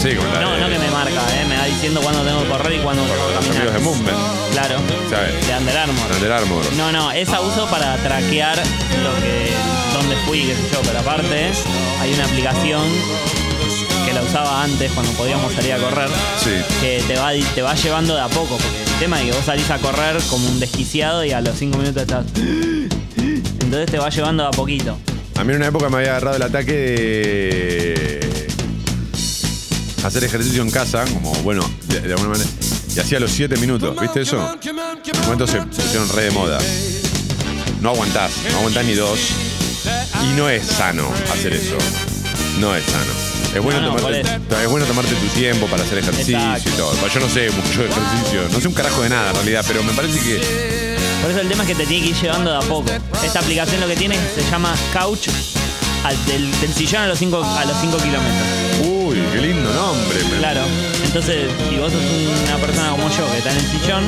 Sí, 0.01 0.15
con 0.15 0.33
la 0.33 0.41
No, 0.41 0.53
de 0.53 0.61
no 0.61 0.69
que 0.69 0.79
me 0.79 0.89
marca, 0.91 1.21
eh, 1.35 1.45
me 1.49 1.57
va 1.57 1.65
diciendo 1.65 2.01
cuándo 2.01 2.23
tengo 2.23 2.43
que 2.45 2.49
correr 2.49 2.73
y 2.75 2.79
cuándo 2.79 3.03
tengo 3.03 3.27
que 3.27 3.35
los 3.35 3.45
caminar. 3.45 3.57
amigos 3.69 3.75
de 3.75 3.81
Movement. 3.81 4.19
Claro. 4.53 4.77
¿Sabes? 5.11 5.47
De 5.49 5.57
Under 5.57 5.77
Armour. 5.79 6.13
Under 6.15 6.33
Armour. 6.33 6.65
No, 6.77 6.93
no, 6.93 7.11
esa 7.11 7.41
uso 7.41 7.67
para 7.67 7.97
traquear 7.97 8.57
lo 8.59 9.15
que, 9.21 9.51
dónde 9.95 10.17
fui, 10.27 10.43
qué 10.43 10.55
sé 10.55 10.63
yo, 10.73 10.81
pero 10.83 11.01
aparte 11.01 11.51
hay 12.01 12.13
una 12.15 12.25
aplicación 12.25 12.83
que 14.07 14.13
la 14.13 14.23
usaba 14.23 14.63
antes 14.63 14.93
cuando 14.93 15.11
podíamos 15.13 15.53
salir 15.55 15.73
a 15.73 15.79
correr, 15.79 16.11
Sí. 16.45 16.51
que 16.81 17.03
te 17.09 17.17
va, 17.17 17.33
te 17.55 17.63
va 17.63 17.75
llevando 17.75 18.15
de 18.15 18.21
a 18.21 18.29
poco, 18.29 18.57
porque 18.57 18.83
el 18.93 18.99
tema 19.01 19.19
es 19.21 19.27
que 19.27 19.33
vos 19.33 19.45
salís 19.45 19.69
a 19.71 19.79
correr 19.79 20.23
como 20.31 20.47
un 20.49 20.61
desquiciado 20.61 21.25
y 21.25 21.33
a 21.33 21.41
los 21.41 21.57
5 21.59 21.79
minutos 21.79 22.03
estás... 22.03 22.25
Entonces 23.17 23.91
te 23.91 23.99
va 23.99 24.09
llevando 24.11 24.43
de 24.45 24.49
a 24.51 24.53
poquito. 24.53 24.97
A 25.37 25.45
mí 25.45 25.51
en 25.51 25.57
una 25.57 25.67
época 25.67 25.89
me 25.89 25.97
había 25.99 26.11
agarrado 26.11 26.37
el 26.37 26.43
ataque 26.43 26.73
de 26.73 28.47
hacer 30.05 30.25
ejercicio 30.25 30.63
en 30.63 30.71
casa, 30.71 31.05
como 31.13 31.33
bueno, 31.43 31.69
de, 31.89 32.01
de 32.01 32.13
alguna 32.13 32.31
manera. 32.31 32.51
Y 32.95 33.01
hacía 33.01 33.19
los 33.19 33.33
7 33.33 33.57
minutos, 33.57 34.01
¿viste 34.01 34.21
eso? 34.23 34.37
En 34.63 34.79
un 35.19 35.23
momento 35.25 35.47
se 35.47 35.61
pusieron 35.61 36.09
re 36.11 36.25
de 36.25 36.31
moda. 36.31 36.59
No 37.81 37.91
aguantás, 37.91 38.31
no 38.53 38.59
aguantás 38.59 38.85
ni 38.85 38.95
dos. 38.95 39.19
Y 40.23 40.37
no 40.37 40.49
es 40.49 40.65
sano 40.67 41.11
hacer 41.33 41.53
eso. 41.53 41.77
No 42.61 42.75
es 42.75 42.85
sano. 42.85 43.13
Es 43.55 43.63
bueno, 43.63 43.81
No, 43.81 43.91
no, 43.91 43.97
tomarte, 43.97 44.21
es 44.63 44.69
bueno 44.69 44.87
tomarte 44.87 45.15
tu 45.15 45.27
tiempo 45.29 45.67
para 45.67 45.83
hacer 45.85 45.99
ejercicio 45.99 46.37
Exacto. 46.39 46.71
y 46.71 46.73
todo. 46.73 47.09
Yo 47.09 47.21
no 47.21 47.29
sé 47.29 47.51
mucho 47.51 47.83
de 47.83 47.89
ejercicio, 47.89 48.49
no 48.51 48.61
sé 48.61 48.69
un 48.69 48.75
carajo 48.75 49.03
de 49.03 49.11
nada 49.11 49.31
en 49.31 49.35
realidad, 49.37 49.65
pero 49.67 49.83
me 49.83 49.93
parece 49.93 50.19
que 50.21 50.84
Por 51.25 51.31
eso 51.31 51.41
el 51.41 51.49
tema 51.49 51.63
es 51.63 51.69
que 51.71 51.75
te 51.75 51.87
tiene 51.87 52.05
que 52.05 52.11
ir 52.11 52.21
llevando 52.21 52.51
de 52.51 52.57
a 52.59 52.61
poco. 52.61 52.91
Esta 53.25 53.41
aplicación 53.41 53.81
lo 53.81 53.87
que 53.87 53.97
tiene 53.97 54.15
se 54.35 54.43
llama 54.51 54.75
Couch 54.93 55.29
al- 56.05 56.27
del, 56.27 56.61
del 56.61 56.75
sillón 56.75 57.01
a 57.01 57.07
los 57.09 57.19
5 57.19 57.43
a 57.43 57.65
los 57.65 57.81
5 57.81 57.97
kilómetros. 57.97 58.47
Uy, 58.85 59.23
qué 59.33 59.41
lindo 59.41 59.73
nombre. 59.73 60.23
me- 60.25 60.37
Claro. 60.37 60.61
Entonces, 61.03 61.51
si 61.71 61.77
vos 61.79 61.91
sos 61.91 62.03
una 62.47 62.59
persona 62.59 62.91
como 62.91 63.09
yo 63.09 63.31
que 63.33 63.39
está 63.39 63.53
en 63.53 63.57
el 63.57 63.67
sillón, 63.71 64.05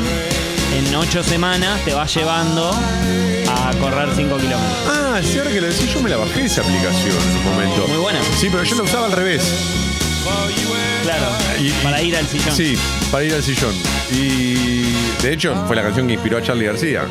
en 0.76 0.94
8 0.94 1.22
semanas 1.22 1.82
te 1.86 1.94
va 1.94 2.04
llevando 2.06 2.70
a 2.70 3.72
correr 3.80 4.10
5 4.14 4.36
kilómetros. 4.36 4.76
Ah, 4.86 5.18
cierto 5.24 5.48
que 5.48 5.60
lo 5.62 5.68
decís, 5.68 5.90
yo 5.94 6.02
me 6.02 6.10
la 6.10 6.18
bajé 6.18 6.44
esa 6.44 6.60
aplicación 6.60 7.16
en 7.30 7.36
un 7.38 7.44
momento. 7.44 7.88
Muy 7.88 7.96
buena. 7.96 8.18
Sí, 8.38 8.48
pero 8.50 8.62
yo 8.62 8.76
la 8.76 8.82
usaba 8.82 9.06
al 9.06 9.12
revés. 9.12 9.42
Claro. 11.06 11.26
Y- 11.60 11.70
para 11.84 12.02
ir 12.02 12.16
al 12.16 12.26
sillón. 12.26 12.56
Sí, 12.56 12.76
para 13.12 13.22
ir 13.24 13.34
al 13.34 13.42
sillón. 13.42 13.74
Y 14.10 14.90
de 15.22 15.32
hecho 15.32 15.54
fue 15.68 15.76
la 15.76 15.82
canción 15.82 16.06
que 16.08 16.14
inspiró 16.14 16.38
a 16.38 16.42
Charlie 16.42 16.66
García. 16.66 17.02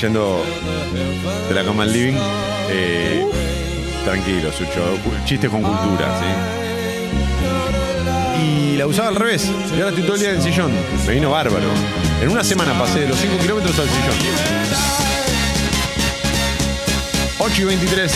Yendo 0.00 0.42
de 1.48 1.54
la 1.54 1.62
cama 1.64 1.82
al 1.82 1.92
living. 1.92 2.16
eh, 2.70 3.22
tranquilo, 4.04 4.50
Sucho. 4.50 4.96
Chistes 5.26 5.50
con 5.50 5.60
cultura, 5.62 6.18
¿sí? 6.20 6.26
Y 8.42 8.76
la 8.78 8.86
usaba 8.86 9.08
al 9.08 9.16
revés. 9.16 9.50
Y 9.70 9.74
ahora 9.74 9.88
estoy 9.90 10.04
todo 10.04 10.14
el 10.14 10.20
día 10.20 10.30
en 10.30 10.36
el 10.36 10.42
sillón. 10.42 10.72
Me 11.06 11.12
vino 11.14 11.30
bárbaro. 11.30 11.66
En 12.22 12.28
una 12.30 12.42
semana 12.42 12.72
pasé 12.78 13.00
de 13.00 13.08
los 13.08 13.18
5 13.18 13.36
kilómetros 13.38 13.78
al 13.78 13.86
sillón. 13.88 14.14
8 17.38 17.62
y 17.62 17.64
23. 17.64 18.12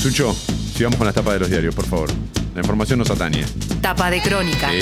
Sucho, 0.00 0.34
sigamos 0.76 0.96
con 0.96 1.06
las 1.06 1.14
tapas 1.14 1.34
de 1.34 1.40
los 1.40 1.50
diarios, 1.50 1.74
por 1.74 1.86
favor. 1.86 2.08
La 2.58 2.62
información 2.62 2.98
nos 2.98 3.08
atañe. 3.08 3.44
Tapa 3.80 4.10
de 4.10 4.20
crónica. 4.20 4.72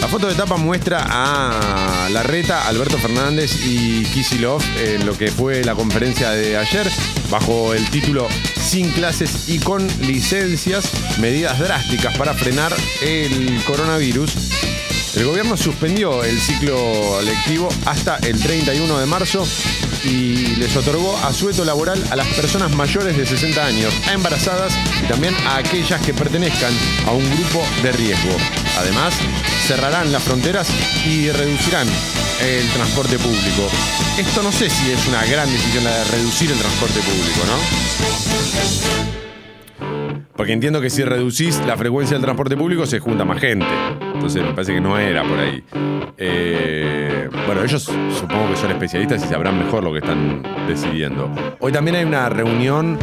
La 0.00 0.08
foto 0.08 0.26
de 0.26 0.34
tapa 0.34 0.56
muestra 0.56 1.04
a 1.06 2.08
Larreta, 2.08 2.66
Alberto 2.66 2.96
Fernández 2.96 3.66
y 3.66 4.02
Kisilov 4.04 4.62
en 4.78 5.04
lo 5.04 5.12
que 5.18 5.30
fue 5.30 5.62
la 5.62 5.74
conferencia 5.74 6.30
de 6.30 6.56
ayer, 6.56 6.90
bajo 7.30 7.74
el 7.74 7.86
título 7.90 8.26
Sin 8.56 8.90
clases 8.92 9.50
y 9.50 9.58
con 9.58 9.86
licencias, 10.00 10.90
medidas 11.20 11.58
drásticas 11.58 12.16
para 12.16 12.32
frenar 12.32 12.72
el 13.02 13.62
coronavirus. 13.66 14.34
El 15.16 15.26
gobierno 15.26 15.58
suspendió 15.58 16.24
el 16.24 16.40
ciclo 16.40 17.20
lectivo 17.20 17.68
hasta 17.84 18.16
el 18.16 18.40
31 18.40 18.98
de 18.98 19.04
marzo 19.04 19.46
y 20.04 20.56
les 20.56 20.76
otorgó 20.76 21.16
asueto 21.18 21.64
laboral 21.64 22.02
a 22.10 22.16
las 22.16 22.26
personas 22.28 22.72
mayores 22.74 23.16
de 23.16 23.26
60 23.26 23.64
años, 23.64 23.94
a 24.08 24.12
embarazadas 24.12 24.74
y 25.02 25.06
también 25.06 25.34
a 25.46 25.56
aquellas 25.56 26.00
que 26.00 26.14
pertenezcan 26.14 26.72
a 27.06 27.12
un 27.12 27.24
grupo 27.36 27.64
de 27.82 27.92
riesgo. 27.92 28.36
Además, 28.78 29.14
cerrarán 29.66 30.12
las 30.12 30.22
fronteras 30.22 30.68
y 31.06 31.30
reducirán 31.30 31.88
el 32.40 32.68
transporte 32.70 33.18
público. 33.18 33.68
Esto 34.18 34.42
no 34.42 34.50
sé 34.52 34.68
si 34.68 34.90
es 34.90 35.06
una 35.06 35.24
gran 35.26 35.50
decisión 35.50 35.84
la 35.84 35.90
de 35.98 36.04
reducir 36.04 36.50
el 36.50 36.58
transporte 36.58 37.00
público, 37.00 37.40
¿no? 37.46 39.21
Porque 40.42 40.54
entiendo 40.54 40.80
que 40.80 40.90
si 40.90 41.04
reducís 41.04 41.62
la 41.68 41.76
frecuencia 41.76 42.16
del 42.16 42.24
transporte 42.24 42.56
público 42.56 42.84
se 42.84 42.98
junta 42.98 43.24
más 43.24 43.38
gente. 43.38 43.64
Entonces 44.12 44.42
me 44.42 44.50
parece 44.52 44.74
que 44.74 44.80
no 44.80 44.98
era 44.98 45.22
por 45.22 45.38
ahí. 45.38 45.62
Eh, 46.18 47.28
bueno, 47.46 47.62
ellos 47.62 47.84
supongo 47.84 48.50
que 48.50 48.56
son 48.56 48.72
especialistas 48.72 49.24
y 49.24 49.28
sabrán 49.28 49.56
mejor 49.56 49.84
lo 49.84 49.92
que 49.92 50.00
están 50.00 50.42
decidiendo. 50.66 51.30
Hoy 51.60 51.70
también 51.70 51.94
hay 51.96 52.04
una 52.04 52.28
reunión 52.28 52.98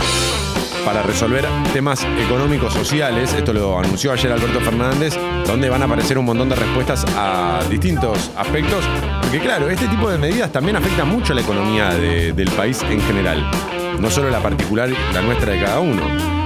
para 0.83 1.01
resolver 1.01 1.45
temas 1.71 2.05
económicos 2.27 2.73
sociales. 2.73 3.33
Esto 3.33 3.53
lo 3.53 3.79
anunció 3.79 4.11
ayer 4.11 4.33
Alberto 4.33 4.59
Fernández, 4.59 5.17
donde 5.47 5.69
van 5.69 5.81
a 5.81 5.85
aparecer 5.85 6.17
un 6.17 6.25
montón 6.25 6.49
de 6.49 6.55
respuestas 6.55 7.05
a 7.15 7.61
distintos 7.69 8.31
aspectos. 8.35 8.83
Porque 9.21 9.39
claro, 9.39 9.69
este 9.69 9.87
tipo 9.87 10.09
de 10.09 10.17
medidas 10.17 10.51
también 10.51 10.75
afecta 10.75 11.05
mucho 11.05 11.31
a 11.31 11.35
la 11.37 11.41
economía 11.43 11.91
de- 11.93 12.33
del 12.33 12.49
país 12.51 12.83
en 12.89 12.99
general. 12.99 13.49
No 13.97 14.09
solo 14.09 14.29
la 14.29 14.39
particular, 14.39 14.89
la 15.13 15.21
nuestra 15.21 15.53
de 15.53 15.61
cada 15.63 15.79
uno. 15.79 16.38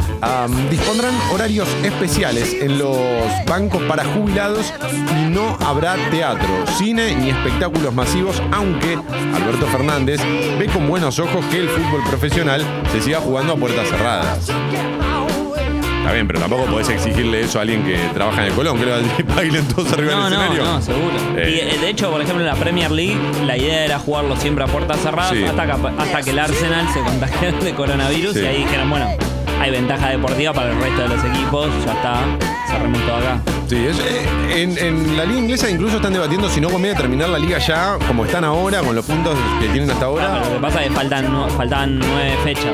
Dispondrán 0.69 1.13
horarios 1.33 1.67
especiales 1.83 2.53
en 2.61 2.77
los 2.79 2.97
bancos 3.47 3.81
para 3.83 4.03
jubilados 4.05 4.73
y 5.17 5.29
no 5.29 5.57
habrá 5.65 5.95
teatro, 6.11 6.47
cine 6.77 7.15
ni 7.15 7.29
espectáculos 7.29 7.93
masivos, 7.93 8.41
aunque 8.51 8.97
Alberto 9.35 9.65
Fernández 9.67 10.21
ve 10.59 10.67
con 10.67 10.87
buenos 10.87 11.19
ojos 11.19 11.43
que 11.47 11.57
el 11.59 11.69
fútbol 11.69 12.03
profesional 12.09 12.65
se 12.91 13.01
siga 13.01 13.19
jugando 13.19 13.53
a 13.53 13.55
puertas 13.57 13.87
cerradas. 13.89 14.49
Está 15.99 16.11
bien, 16.13 16.27
pero 16.27 16.39
tampoco 16.41 16.65
podés 16.65 16.89
exigirle 16.89 17.41
eso 17.41 17.59
a 17.59 17.61
alguien 17.61 17.83
que 17.85 17.97
trabaja 18.13 18.41
en 18.41 18.47
el 18.49 18.53
Colón, 18.53 18.77
que 18.77 18.85
lo 18.85 18.91
bailen 19.35 19.65
todos 19.69 19.91
arriba 19.93 20.11
No, 20.15 20.23
del 20.29 20.33
no, 20.33 20.43
escenario. 20.43 20.65
no, 20.65 20.81
seguro. 20.81 21.13
Eh. 21.37 21.49
Y 21.49 21.75
eh, 21.75 21.79
de 21.79 21.89
hecho, 21.89 22.11
por 22.11 22.21
ejemplo, 22.21 22.41
en 22.41 22.47
la 22.49 22.55
Premier 22.55 22.91
League, 22.91 23.17
la 23.45 23.55
idea 23.57 23.85
era 23.85 23.99
jugarlo 23.99 24.35
siempre 24.35 24.65
a 24.65 24.67
puertas 24.67 24.99
cerradas 24.99 25.31
Sí. 25.31 25.43
hasta, 25.45 25.65
que, 25.65 25.71
hasta 25.97 26.21
que 26.21 26.29
el 26.31 26.39
Arsenal 26.39 26.87
se 26.93 26.99
contagiara 26.99 27.57
de 27.57 27.73
coronavirus 27.73 28.33
Sí. 28.33 28.39
y 28.41 28.45
ahí 28.45 28.57
dijeron, 28.63 28.89
bueno, 28.89 29.07
hay 29.63 29.71
ventaja 29.71 30.09
deportiva 30.09 30.51
para 30.51 30.71
el 30.71 30.77
resto 30.81 31.01
de 31.03 31.07
los 31.07 31.23
equipos, 31.23 31.67
ya 31.85 31.93
está, 31.93 32.19
cerremos 32.67 33.01
todo 33.05 33.15
acá. 33.15 33.39
Sí, 33.67 33.77
es- 33.77 33.97
eh, 33.99 34.61
en, 34.61 34.77
en 34.77 35.15
la 35.17 35.23
liga 35.23 35.39
inglesa 35.39 35.69
incluso 35.69 35.95
están 35.95 36.11
debatiendo 36.11 36.49
si 36.49 36.59
no 36.59 36.69
conviene 36.69 36.97
terminar 36.97 37.29
la 37.29 37.39
liga 37.39 37.57
ya, 37.59 37.97
como 38.07 38.25
están 38.25 38.43
ahora, 38.43 38.81
con 38.81 38.93
los 38.93 39.05
puntos 39.05 39.35
que 39.61 39.67
tienen 39.69 39.89
hasta 39.89 40.05
ahora. 40.05 40.39
Lo 40.39 40.55
que 40.55 40.59
pasa 40.61 40.81
es 40.83 40.89
que 40.89 40.93
faltan, 40.95 41.49
faltan 41.57 41.97
nueve 41.99 42.35
fechas. 42.43 42.73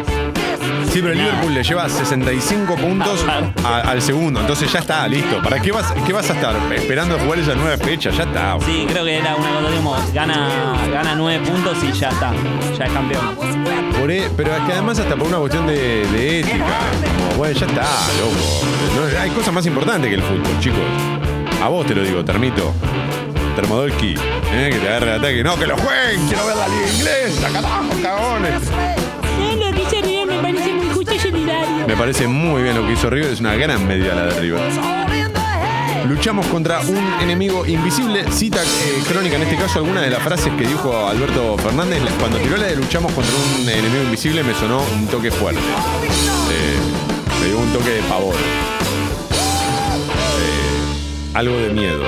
Sí, 0.91 0.99
pero 1.01 1.11
el 1.13 1.19
Liverpool 1.19 1.53
le 1.53 1.63
lleva 1.63 1.87
65 1.87 2.75
puntos 2.75 3.23
a- 3.63 3.81
al 3.81 4.01
segundo, 4.01 4.39
entonces 4.41 4.71
ya 4.73 4.79
está, 4.79 5.07
listo. 5.07 5.39
¿Para 5.43 5.59
qué 5.59 5.71
vas, 5.71 5.93
qué 6.07 6.11
vas 6.13 6.27
a 6.31 6.33
estar 6.33 6.55
esperando 6.73 7.15
a 7.15 7.19
jugar 7.19 7.37
esas 7.39 7.55
nueve 7.55 7.77
fechas? 7.77 8.17
Ya 8.17 8.23
está. 8.23 8.57
Sí, 8.65 8.85
creo 8.89 9.05
que 9.05 9.19
era 9.19 9.35
una 9.35 9.49
cosa 9.51 9.75
como 9.75 9.95
gana, 10.13 10.49
gana 10.91 11.13
nueve 11.15 11.45
puntos 11.47 11.77
y 11.83 11.91
ya 11.91 12.09
está, 12.09 12.31
ya 12.77 12.85
es 12.85 12.91
campeón. 12.91 13.35
Por 13.99 14.09
e- 14.11 14.29
pero 14.35 14.55
es 14.55 14.61
que 14.63 14.73
además 14.73 14.97
hasta 14.99 15.15
por 15.15 15.27
una 15.27 15.37
cuestión 15.37 15.67
de, 15.67 16.07
de 16.07 16.39
ética. 16.39 16.65
Como, 17.17 17.38
bueno, 17.38 17.59
ya 17.59 17.65
está, 17.65 17.82
loco. 17.82 18.65
No, 18.95 19.19
hay 19.19 19.30
cosas 19.32 19.53
más 19.53 19.65
importantes 19.65 20.09
que 20.09 20.15
el 20.15 20.23
fútbol, 20.23 20.59
chicos. 20.59 20.80
A 21.61 21.67
vos 21.67 21.86
te 21.86 21.95
lo 21.95 22.03
digo, 22.03 22.23
Termito. 22.23 22.73
Termodolski, 23.55 24.15
¿eh? 24.53 24.69
que 24.71 24.80
te 24.80 24.88
agarre 24.88 25.11
el 25.11 25.19
ataque. 25.19 25.43
No, 25.43 25.57
que 25.57 25.67
lo 25.67 25.77
jueguen, 25.77 26.27
quiero 26.27 26.45
ver 26.45 26.55
la 26.55 26.67
liga 26.67 26.88
inglesa, 26.93 27.49
carajo, 27.51 27.89
cagones. 28.01 28.61
No, 29.39 29.55
lo 29.55 29.75
que 29.75 29.82
hizo 29.82 30.01
River 30.01 30.27
me 30.27 30.41
parece 30.41 30.73
muy 30.73 30.89
justo 30.89 31.13
y 31.13 31.19
solidario. 31.19 31.88
Me 31.88 31.97
parece 31.97 32.27
muy 32.27 32.63
bien 32.63 32.75
lo 32.75 32.86
que 32.86 32.93
hizo 32.93 33.09
River, 33.09 33.34
es 33.34 33.39
una 33.39 33.55
gran 33.55 33.86
medida 33.86 34.15
la 34.15 34.25
de 34.27 34.39
River. 34.39 34.61
Luchamos 36.07 36.47
contra 36.47 36.80
un 36.80 36.97
enemigo 37.21 37.65
invisible. 37.65 38.25
Cita 38.32 38.63
eh, 38.63 39.03
crónica, 39.07 39.36
en 39.36 39.43
este 39.43 39.57
caso, 39.57 39.80
alguna 39.80 40.01
de 40.01 40.09
las 40.09 40.23
frases 40.23 40.51
que 40.53 40.65
dijo 40.65 41.07
Alberto 41.07 41.57
Fernández. 41.57 42.01
Cuando 42.19 42.38
tiró 42.38 42.57
la 42.57 42.67
de 42.67 42.77
luchamos 42.77 43.11
contra 43.11 43.32
un 43.36 43.69
enemigo 43.69 44.03
invisible 44.03 44.43
me 44.43 44.53
sonó 44.55 44.82
un 44.82 45.07
toque 45.07 45.30
fuerte. 45.30 45.61
Me 47.39 47.47
dio 47.47 47.60
un 47.60 47.72
toque 47.74 47.89
de 47.89 48.01
pavor. 48.03 48.36
Eh, 48.36 48.38
algo 51.34 51.57
de 51.57 51.70
miedo. 51.70 52.03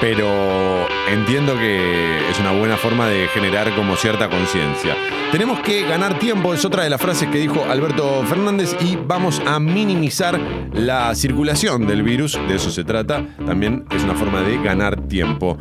Pero 0.00 0.86
entiendo 1.10 1.54
que 1.58 2.30
es 2.30 2.38
una 2.40 2.52
buena 2.52 2.76
forma 2.76 3.06
de 3.06 3.28
generar 3.28 3.74
como 3.74 3.96
cierta 3.96 4.28
conciencia. 4.28 4.96
Tenemos 5.30 5.60
que 5.60 5.82
ganar 5.82 6.18
tiempo, 6.18 6.54
es 6.54 6.64
otra 6.64 6.84
de 6.84 6.90
las 6.90 7.00
frases 7.00 7.28
que 7.28 7.38
dijo 7.38 7.64
Alberto 7.68 8.22
Fernández, 8.28 8.76
y 8.80 8.96
vamos 8.96 9.42
a 9.44 9.58
minimizar 9.58 10.38
la 10.72 11.12
circulación 11.16 11.86
del 11.88 12.04
virus, 12.04 12.38
de 12.46 12.54
eso 12.54 12.70
se 12.70 12.84
trata, 12.84 13.24
también 13.44 13.84
es 13.90 14.04
una 14.04 14.14
forma 14.14 14.42
de 14.42 14.62
ganar 14.62 15.08
tiempo. 15.08 15.58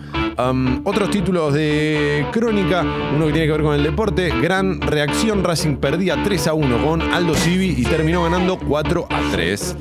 Otros 0.83 1.09
títulos 1.09 1.53
de 1.53 2.25
crónica, 2.31 2.85
uno 3.15 3.25
que 3.27 3.31
tiene 3.31 3.47
que 3.47 3.51
ver 3.53 3.63
con 3.63 3.73
el 3.75 3.81
deporte, 3.81 4.31
gran 4.41 4.79
reacción, 4.79 5.43
Racing 5.43 5.77
perdía 5.77 6.21
3 6.23 6.47
a 6.47 6.53
1 6.53 6.85
con 6.85 7.01
Aldo 7.01 7.33
Civi 7.33 7.73
y 7.77 7.83
terminó 7.83 8.23
ganando 8.23 8.59
4 8.59 9.07
a 9.09 9.21
3. 9.31 9.77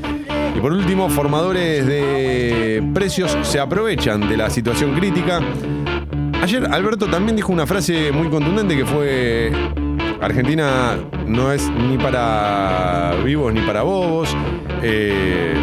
Y 0.54 0.60
por 0.60 0.72
último, 0.72 1.08
formadores 1.08 1.86
de 1.86 2.71
precios 2.92 3.36
se 3.42 3.58
aprovechan 3.58 4.28
de 4.28 4.36
la 4.36 4.50
situación 4.50 4.94
crítica. 4.94 5.40
Ayer 6.42 6.66
Alberto 6.70 7.06
también 7.06 7.36
dijo 7.36 7.52
una 7.52 7.66
frase 7.66 8.12
muy 8.12 8.28
contundente 8.28 8.76
que 8.76 8.84
fue, 8.84 9.52
Argentina 10.20 10.96
no 11.26 11.52
es 11.52 11.68
ni 11.70 11.96
para 11.98 13.14
vivos 13.24 13.52
ni 13.52 13.60
para 13.60 13.82
bobos. 13.82 14.36
Eh, 14.82 15.54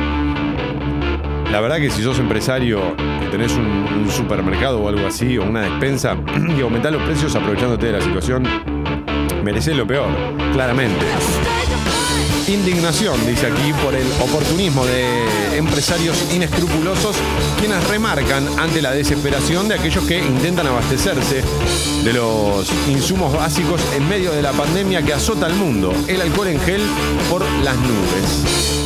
la 1.51 1.59
verdad 1.61 1.77
que 1.77 1.89
si 1.89 2.03
sos 2.03 2.19
empresario 2.19 2.95
y 3.25 3.31
tenés 3.31 3.53
un, 3.53 3.65
un 3.65 4.09
supermercado 4.09 4.79
o 4.79 4.87
algo 4.89 5.05
así, 5.07 5.37
o 5.37 5.43
una 5.43 5.61
despensa, 5.61 6.15
y 6.57 6.61
aumentás 6.61 6.91
los 6.91 7.03
precios 7.03 7.35
aprovechándote 7.35 7.87
de 7.87 7.91
la 7.93 8.01
situación, 8.01 8.43
mereces 9.43 9.75
lo 9.75 9.85
peor, 9.85 10.09
claramente. 10.53 10.99
Indignación, 12.47 13.15
dice 13.27 13.47
aquí, 13.47 13.73
por 13.83 13.93
el 13.93 14.07
oportunismo 14.21 14.85
de 14.85 15.48
empresarios 15.59 16.17
inescrupulosos 16.33 17.15
quienes 17.59 17.87
remarcan 17.87 18.47
ante 18.57 18.81
la 18.81 18.91
desesperación 18.91 19.67
de 19.67 19.75
aquellos 19.75 20.03
que 20.05 20.19
intentan 20.19 20.67
abastecerse 20.67 21.43
de 22.03 22.13
los 22.13 22.69
insumos 22.87 23.33
básicos 23.33 23.81
en 23.95 24.07
medio 24.07 24.31
de 24.31 24.41
la 24.41 24.53
pandemia 24.53 25.03
que 25.03 25.13
azota 25.13 25.45
al 25.45 25.53
mundo, 25.53 25.93
el 26.07 26.21
alcohol 26.21 26.47
en 26.47 26.59
gel 26.61 26.81
por 27.29 27.43
las 27.63 27.75
nubes. 27.77 28.79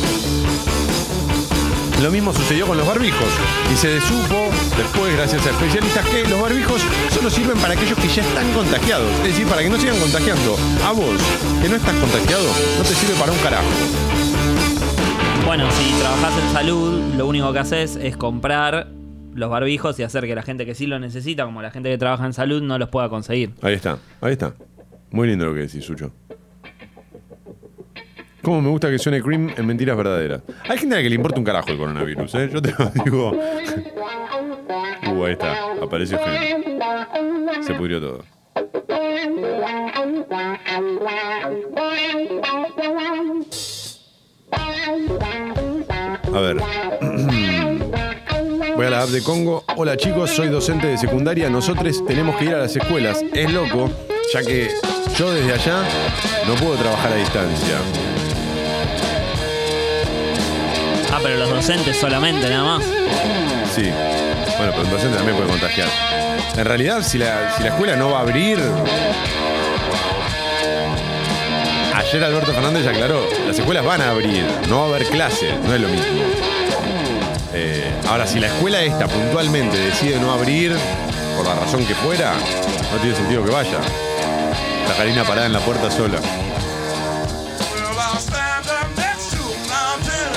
Lo 2.02 2.10
mismo 2.10 2.34
sucedió 2.34 2.66
con 2.66 2.76
los 2.76 2.86
barbijos 2.86 3.28
y 3.72 3.76
se 3.76 4.00
supo 4.00 4.50
después, 4.76 5.14
gracias 5.14 5.46
a 5.46 5.50
especialistas, 5.50 6.04
que 6.06 6.24
los 6.24 6.40
barbijos 6.40 6.82
solo 7.10 7.30
sirven 7.30 7.56
para 7.58 7.74
aquellos 7.74 7.98
que 7.98 8.08
ya 8.08 8.22
están 8.22 8.52
contagiados. 8.52 9.10
Es 9.18 9.28
decir, 9.28 9.46
para 9.46 9.62
que 9.62 9.70
no 9.70 9.78
sigan 9.78 9.98
contagiando. 9.98 10.56
A 10.84 10.92
vos, 10.92 11.20
que 11.62 11.68
no 11.68 11.76
estás 11.76 11.94
contagiado, 11.94 12.46
no 12.76 12.82
te 12.84 12.94
sirve 12.94 13.14
para 13.14 13.32
un 13.32 13.38
carajo. 13.38 14.33
Bueno, 15.46 15.70
si 15.72 16.00
trabajás 16.00 16.42
en 16.42 16.52
salud, 16.52 17.14
lo 17.16 17.26
único 17.26 17.52
que 17.52 17.58
haces 17.58 17.96
es 17.96 18.16
comprar 18.16 18.88
los 19.34 19.50
barbijos 19.50 19.98
y 20.00 20.02
hacer 20.02 20.24
que 20.26 20.34
la 20.34 20.42
gente 20.42 20.64
que 20.64 20.74
sí 20.74 20.86
lo 20.86 20.98
necesita, 20.98 21.44
como 21.44 21.60
la 21.60 21.70
gente 21.70 21.90
que 21.90 21.98
trabaja 21.98 22.24
en 22.24 22.32
salud, 22.32 22.62
no 22.62 22.78
los 22.78 22.88
pueda 22.88 23.08
conseguir. 23.08 23.50
Ahí 23.60 23.74
está, 23.74 23.98
ahí 24.20 24.32
está. 24.32 24.54
Muy 25.10 25.28
lindo 25.28 25.44
lo 25.44 25.54
que 25.54 25.60
decís, 25.60 25.84
Sucho. 25.84 26.12
Cómo 28.42 28.60
me 28.62 28.68
gusta 28.68 28.90
que 28.90 28.98
suene 28.98 29.22
Cream 29.22 29.52
en 29.56 29.66
mentiras 29.66 29.96
verdaderas. 29.96 30.42
Hay 30.68 30.78
gente 30.78 30.94
a 30.94 30.98
la 30.98 31.02
que 31.02 31.08
le 31.10 31.14
importa 31.16 31.38
un 31.38 31.44
carajo 31.44 31.70
el 31.70 31.78
coronavirus, 31.78 32.34
¿eh? 32.34 32.50
Yo 32.52 32.60
te 32.60 32.74
lo 32.78 32.90
digo. 33.04 33.32
Uh, 35.06 35.24
ahí 35.24 35.32
está. 35.32 35.56
Apareció 35.82 36.18
gente. 36.18 36.78
Se 37.62 37.74
pudrió 37.74 38.00
todo. 38.00 38.24
A 46.34 46.40
ver. 46.40 46.56
Voy 48.76 48.86
a 48.86 48.90
la 48.90 49.02
app 49.02 49.08
de 49.10 49.22
Congo. 49.22 49.64
Hola 49.76 49.96
chicos, 49.96 50.30
soy 50.30 50.48
docente 50.48 50.88
de 50.88 50.98
secundaria. 50.98 51.48
Nosotros 51.48 52.04
tenemos 52.06 52.34
que 52.36 52.46
ir 52.46 52.54
a 52.54 52.58
las 52.58 52.74
escuelas. 52.74 53.22
Es 53.32 53.52
loco, 53.52 53.88
ya 54.32 54.42
que 54.42 54.68
yo 55.16 55.32
desde 55.32 55.52
allá 55.52 55.84
no 56.48 56.54
puedo 56.56 56.74
trabajar 56.74 57.12
a 57.12 57.16
distancia. 57.16 57.76
Ah, 61.12 61.20
pero 61.22 61.38
los 61.38 61.50
docentes 61.50 61.96
solamente, 61.96 62.48
nada 62.48 62.78
más. 62.78 62.84
Sí. 63.72 63.90
Bueno, 64.58 64.72
pero 64.72 64.82
un 64.82 64.90
docente 64.90 65.16
también 65.16 65.36
puede 65.36 65.50
contagiar. 65.50 65.88
En 66.56 66.64
realidad, 66.64 67.02
si 67.02 67.18
la, 67.18 67.54
si 67.56 67.62
la 67.62 67.68
escuela 67.68 67.94
no 67.94 68.10
va 68.10 68.18
a 68.18 68.22
abrir. 68.22 68.58
Ayer 72.14 72.26
Alberto 72.26 72.52
Fernández 72.52 72.86
aclaró, 72.86 73.28
las 73.44 73.58
escuelas 73.58 73.84
van 73.84 74.00
a 74.00 74.10
abrir, 74.10 74.46
no 74.68 74.78
va 74.78 74.84
a 74.84 74.88
haber 74.90 75.04
clases, 75.08 75.52
no 75.64 75.74
es 75.74 75.80
lo 75.80 75.88
mismo. 75.88 76.22
Eh, 77.52 77.92
ahora, 78.08 78.24
si 78.24 78.38
la 78.38 78.46
escuela 78.46 78.80
esta 78.84 79.08
puntualmente 79.08 79.76
decide 79.76 80.20
no 80.20 80.30
abrir, 80.30 80.76
por 81.36 81.44
la 81.44 81.56
razón 81.56 81.84
que 81.84 81.92
fuera, 81.96 82.34
no 82.92 82.98
tiene 83.00 83.16
sentido 83.16 83.44
que 83.44 83.50
vaya. 83.50 83.78
La 84.86 84.94
Karina 84.96 85.24
parada 85.24 85.46
en 85.46 85.54
la 85.54 85.58
puerta 85.58 85.90
sola. 85.90 86.20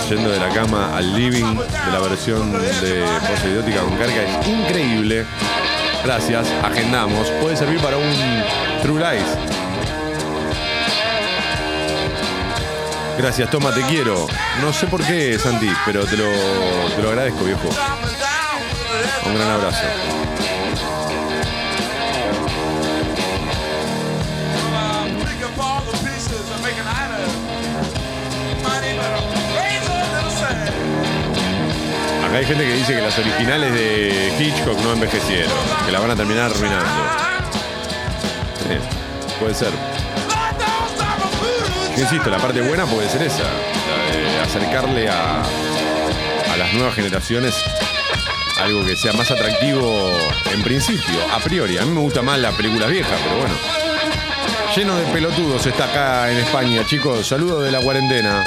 Yendo 0.09 0.31
de 0.31 0.39
la 0.39 0.49
cama 0.49 0.97
al 0.97 1.15
living 1.15 1.57
de 1.57 1.91
la 1.91 1.99
versión 1.99 2.53
de 2.53 3.05
pose 3.29 3.49
idiótica 3.49 3.81
con 3.81 3.95
carga 3.97 4.23
es 4.23 4.47
increíble. 4.47 5.27
Gracias, 6.03 6.47
agendamos. 6.63 7.29
Puede 7.39 7.55
servir 7.55 7.79
para 7.81 7.97
un 7.97 8.15
True 8.81 8.99
Lies. 8.99 9.56
Gracias, 13.17 13.49
toma, 13.49 13.73
te 13.73 13.81
quiero. 13.83 14.27
No 14.61 14.71
sé 14.71 14.85
por 14.87 15.03
qué, 15.03 15.39
Santi, 15.39 15.71
pero 15.85 16.05
te 16.05 16.15
lo, 16.15 16.29
te 16.95 17.01
lo 17.01 17.09
agradezco, 17.09 17.43
viejo. 17.43 17.69
Un 19.25 19.35
gran 19.35 19.49
abrazo. 19.49 19.81
Acá 32.23 32.37
hay 32.37 32.45
gente 32.45 32.65
que 32.65 32.73
dice 32.73 32.93
que 32.93 33.01
las 33.01 33.17
originales 33.17 33.73
de 33.73 34.35
Hitchcock 34.39 34.79
no 34.83 34.93
envejecieron, 34.93 35.51
que 35.85 35.91
la 35.91 35.99
van 35.99 36.11
a 36.11 36.15
terminar 36.15 36.51
arruinando. 36.51 37.03
Sí, 38.67 38.77
puede 39.39 39.55
ser. 39.55 39.96
Insisto, 41.97 42.29
la 42.29 42.37
parte 42.37 42.61
buena 42.61 42.85
puede 42.85 43.09
ser 43.09 43.23
esa, 43.23 43.43
acercarle 44.43 45.09
a, 45.09 45.41
a 45.41 46.57
las 46.57 46.73
nuevas 46.73 46.95
generaciones 46.95 47.55
algo 48.59 48.85
que 48.85 48.95
sea 48.95 49.13
más 49.13 49.29
atractivo 49.31 50.11
en 50.51 50.61
principio, 50.63 51.19
a 51.33 51.39
priori. 51.39 51.77
A 51.77 51.85
mí 51.85 51.91
me 51.91 52.01
gusta 52.01 52.21
más 52.21 52.39
la 52.39 52.51
película 52.51 52.87
vieja, 52.87 53.15
pero 53.23 53.37
bueno. 53.37 53.53
Lleno 54.75 54.95
de 54.95 55.05
pelotudos 55.11 55.65
está 55.65 55.85
acá 55.85 56.31
en 56.31 56.37
España, 56.37 56.85
chicos. 56.85 57.27
Saludos 57.27 57.63
de 57.63 57.71
la 57.71 57.79
cuarentena. 57.81 58.43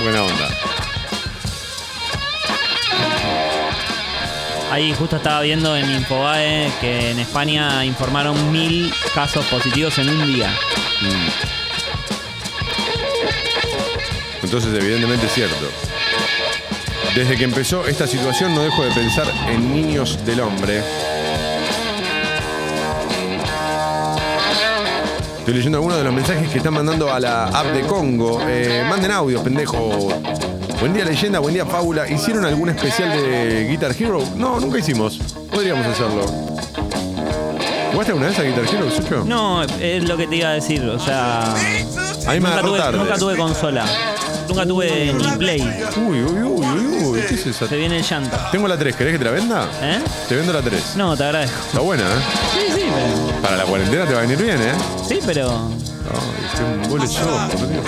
Buena 0.00 0.22
onda. 0.22 0.48
Ahí 4.70 4.94
justo 4.94 5.16
estaba 5.16 5.40
viendo 5.40 5.76
en 5.76 5.90
Infobae 5.90 6.70
que 6.80 7.10
en 7.10 7.18
España 7.18 7.84
informaron 7.84 8.52
mil 8.52 8.92
casos 9.14 9.44
positivos 9.46 9.98
en 9.98 10.10
un 10.10 10.26
día. 10.26 10.50
Mm. 11.00 11.57
Entonces, 14.48 14.72
evidentemente 14.82 15.26
es 15.26 15.32
cierto. 15.34 15.70
Desde 17.14 17.36
que 17.36 17.44
empezó 17.44 17.86
esta 17.86 18.06
situación 18.06 18.54
no 18.54 18.62
dejo 18.62 18.82
de 18.82 18.90
pensar 18.92 19.26
en 19.46 19.74
niños 19.74 20.24
del 20.24 20.40
hombre. 20.40 20.82
Estoy 25.40 25.52
leyendo 25.52 25.76
algunos 25.76 25.98
de 25.98 26.04
los 26.04 26.14
mensajes 26.14 26.48
que 26.48 26.56
están 26.56 26.72
mandando 26.72 27.12
a 27.12 27.20
la 27.20 27.44
app 27.48 27.66
de 27.74 27.82
Congo. 27.82 28.40
Eh, 28.48 28.86
manden 28.88 29.10
audio, 29.12 29.42
pendejo. 29.42 30.08
Buen 30.80 30.94
día, 30.94 31.04
leyenda. 31.04 31.40
Buen 31.40 31.52
día, 31.52 31.66
fábula. 31.66 32.08
¿Hicieron 32.08 32.46
algún 32.46 32.70
especial 32.70 33.10
de 33.12 33.66
Guitar 33.68 33.94
Hero? 34.00 34.24
No, 34.34 34.58
nunca 34.60 34.78
hicimos. 34.78 35.18
Podríamos 35.52 35.86
hacerlo. 35.86 36.24
¿Jugaste 37.92 38.12
alguna 38.12 38.28
vez 38.28 38.38
a 38.38 38.42
Guitar 38.44 38.64
Hero, 38.64 38.90
Sucho? 38.90 39.24
No, 39.26 39.62
es 39.62 40.08
lo 40.08 40.16
que 40.16 40.26
te 40.26 40.36
iba 40.36 40.48
a 40.48 40.52
decir, 40.52 40.82
o 40.88 40.98
sea. 40.98 41.52
A 41.52 42.32
mí 42.32 42.40
me 42.40 42.48
nunca, 42.48 42.52
agarró 42.52 42.68
tuve, 42.68 42.78
tarde. 42.78 42.98
nunca 42.98 43.18
tuve 43.18 43.36
consola. 43.36 43.84
Nunca 44.48 44.66
tuve 44.66 45.12
ni 45.12 45.24
Play. 45.36 45.60
Uy, 45.96 46.22
uy, 46.22 46.42
uy, 46.42 46.66
uy, 46.66 47.04
uy. 47.04 47.20
¿Qué 47.28 47.34
es 47.34 47.46
esa? 47.46 47.68
Se 47.68 47.76
viene 47.76 47.98
el 47.98 48.02
llanta. 48.04 48.50
Tengo 48.50 48.66
la 48.66 48.76
3. 48.78 48.96
¿Querés 48.96 49.12
que 49.14 49.18
te 49.18 49.24
la 49.24 49.30
venda? 49.30 49.68
¿Eh? 49.82 50.00
Te 50.28 50.36
vendo 50.36 50.52
la 50.52 50.62
3. 50.62 50.96
No, 50.96 51.16
te 51.16 51.24
agradezco. 51.24 51.58
Está 51.66 51.80
buena, 51.80 52.04
¿eh? 52.04 52.06
Sí, 52.54 52.72
sí, 52.74 52.82
pero. 52.94 53.40
Para 53.42 53.56
la 53.58 53.64
cuarentena 53.64 54.06
te 54.06 54.12
va 54.14 54.18
a 54.20 54.22
venir 54.22 54.38
bien, 54.42 54.56
¿eh? 54.60 54.72
Sí, 55.06 55.18
pero. 55.26 55.50
Ay, 56.10 56.46
qué 56.56 56.62
un 56.64 56.88
gol 56.88 57.06
yo, 57.08 57.48
por 57.58 57.68
Dios. 57.68 57.84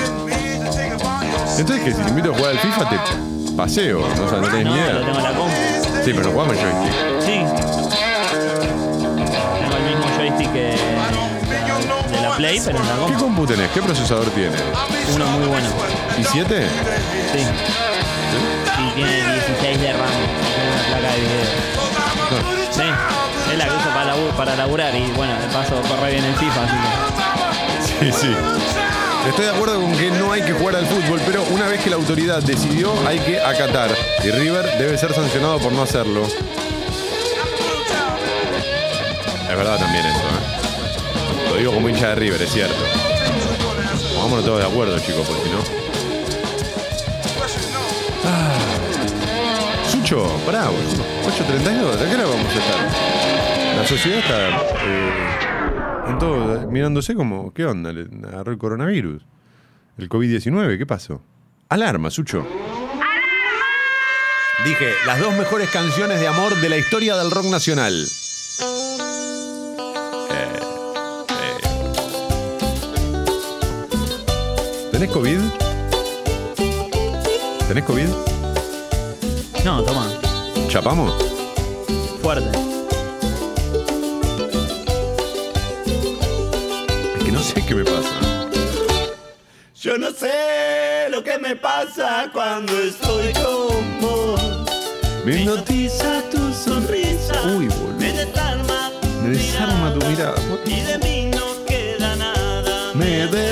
Entonces, 1.59 1.85
que 1.85 1.93
si 1.93 2.03
te 2.03 2.09
invito 2.11 2.33
a 2.33 2.37
jugar 2.37 2.51
al 2.53 2.59
FIFA, 2.59 2.89
te 2.91 2.97
paseo. 3.57 4.01
No, 4.17 4.25
o 4.25 4.29
sea, 4.29 4.39
no 4.41 4.49
tenés 4.49 4.65
No, 4.65 4.75
ni 4.75 4.79
idea. 4.81 4.99
tengo 5.05 5.19
en 5.19 5.23
la 5.25 5.33
compu. 5.33 5.55
Sí, 6.05 6.13
pero 6.15 6.23
no 6.25 6.31
jugamos 6.31 6.57
el 6.57 6.63
joystick. 6.63 6.93
Sí. 7.21 7.45
Tengo 9.61 9.77
el 9.77 9.85
mismo 9.85 10.07
joystick 10.17 10.53
que 10.53 10.75
Play, 12.41 12.61
pero 12.64 12.78
en 12.78 12.86
la 12.88 12.95
¿Qué 12.95 13.01
compu. 13.01 13.18
compu 13.20 13.47
tenés? 13.47 13.70
¿Qué 13.70 13.82
procesador 13.82 14.24
tiene? 14.30 14.57
Uno 15.14 15.26
muy 15.26 15.47
bueno. 15.47 15.68
¿Y 16.18 16.24
7? 16.24 16.66
Sí. 17.32 17.41
Y 18.78 18.91
tiene 18.95 19.32
16 19.34 19.80
de 19.80 19.93
RAM. 19.93 20.09
Tiene 20.09 20.70
una 20.72 20.82
placa 20.88 21.14
de 21.14 21.20
video. 21.20 21.47
Sí. 22.72 22.82
Es 23.53 23.59
la 23.59 23.64
que 23.66 23.70
uso 23.76 23.88
para, 23.91 24.14
labu- 24.16 24.32
para 24.38 24.57
laburar 24.57 24.95
y 24.95 25.11
bueno, 25.12 25.34
de 25.34 25.47
paso 25.49 25.82
corre 25.82 26.12
bien 26.12 26.24
el 26.24 26.34
FIFA, 26.36 26.64
así 26.64 26.76
que. 26.76 28.12
Sí, 28.12 28.18
sí. 28.28 28.34
Estoy 29.28 29.45
de 29.45 29.51
acuerdo 29.51 29.78
con 29.80 29.93
que 29.99 30.11
no 30.12 30.32
hay 30.32 30.41
que 30.41 30.53
jugar 30.53 30.76
al 30.76 30.86
fútbol, 30.86 31.20
pero 31.26 31.43
una 31.51 31.66
vez 31.66 31.82
que 31.82 31.91
la 31.91 31.97
autoridad 31.97 32.43
decidió, 32.43 32.95
hay 33.07 33.18
que 33.18 33.38
acatar. 33.38 33.91
Y 34.24 34.30
River 34.30 34.78
debe 34.78 34.97
ser 34.97 35.12
sancionado 35.12 35.59
por 35.59 35.72
no 35.72 35.82
hacerlo. 35.82 36.26
Es 39.51 39.57
verdad 39.57 39.76
también 39.78 40.07
eso, 40.07 40.18
¿eh? 40.20 40.60
Digo 41.61 41.75
como 41.75 41.91
hincha 41.91 42.09
de 42.09 42.15
River, 42.15 42.41
es 42.41 42.53
cierto. 42.53 42.75
Pongámonos 44.15 44.47
todos 44.47 44.61
de 44.61 44.67
acuerdo, 44.67 44.99
chicos, 44.99 45.29
porque 45.29 45.43
si 45.43 45.51
no. 45.51 45.59
Ah. 48.25 48.59
Sucho, 49.87 50.27
pará, 50.47 50.71
boludo. 50.71 51.05
8.32, 51.27 51.97
¿de 51.97 52.09
qué 52.09 52.15
hora 52.15 52.25
vamos 52.25 52.47
a 52.47 52.59
estar? 52.59 53.77
La 53.77 53.87
sociedad 53.87 54.19
está 54.21 54.49
eh, 54.87 56.09
en 56.09 56.19
todo, 56.19 56.67
mirándose 56.71 57.15
como, 57.15 57.53
¿qué 57.53 57.67
onda? 57.67 57.93
Le 57.93 58.09
agarró 58.27 58.53
el 58.53 58.59
coronavirus. 58.59 59.23
El 59.99 60.09
COVID-19, 60.09 60.79
¿qué 60.79 60.87
pasó? 60.87 61.21
Alarma, 61.69 62.11
Sucho. 62.11 62.47
Dije, 64.65 64.95
las 65.05 65.21
dos 65.21 65.35
mejores 65.35 65.69
canciones 65.69 66.21
de 66.21 66.27
amor 66.27 66.55
de 66.55 66.71
la 66.71 66.79
historia 66.79 67.19
del 67.19 67.31
rock 67.31 67.51
nacional. 67.51 68.07
¿Tenés 75.01 75.14
COVID? 75.14 75.40
¿Tenés 77.68 77.84
COVID? 77.84 78.09
No, 79.64 79.82
toma. 79.82 80.07
¿Chapamos? 80.68 81.14
Fuerte. 82.20 82.51
Es 87.16 87.24
que 87.24 87.32
no 87.32 87.40
sé 87.40 87.64
qué 87.66 87.74
me 87.76 87.84
pasa. 87.84 88.11
Yo 89.74 89.96
no 89.96 90.11
sé 90.11 91.09
lo 91.09 91.24
que 91.24 91.38
me 91.38 91.57
pasa 91.57 92.28
cuando 92.30 92.78
estoy 92.78 93.32
con 93.32 94.01
vos. 94.03 94.42
Me 95.24 95.40
hipnotiza 95.40 96.20
tu 96.30 96.53
sonrisa. 96.53 97.40
Uy, 97.57 97.68
boludo. 97.68 97.96
Me 97.98 98.12
desarma 98.12 98.90
Me 99.22 99.30
desarma 99.30 99.94
tu 99.94 100.07
mirada. 100.09 100.34
y 100.66 100.80
de 100.82 100.98
mí 100.98 101.30
no 101.34 101.64
queda 101.64 102.16
nada. 102.16 102.92
Me 102.92 103.26
derrito 103.28 103.49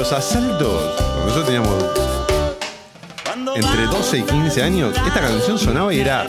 los 0.00 0.12
asaltos, 0.12 0.94
cuando 0.96 1.26
nosotros 1.26 1.44
teníamos 1.44 1.84
entre 3.54 3.84
12 3.84 4.16
y 4.16 4.22
15 4.22 4.62
años, 4.62 4.96
esta 5.06 5.20
canción 5.20 5.58
sonaba 5.58 5.92
y 5.92 6.00
era 6.00 6.26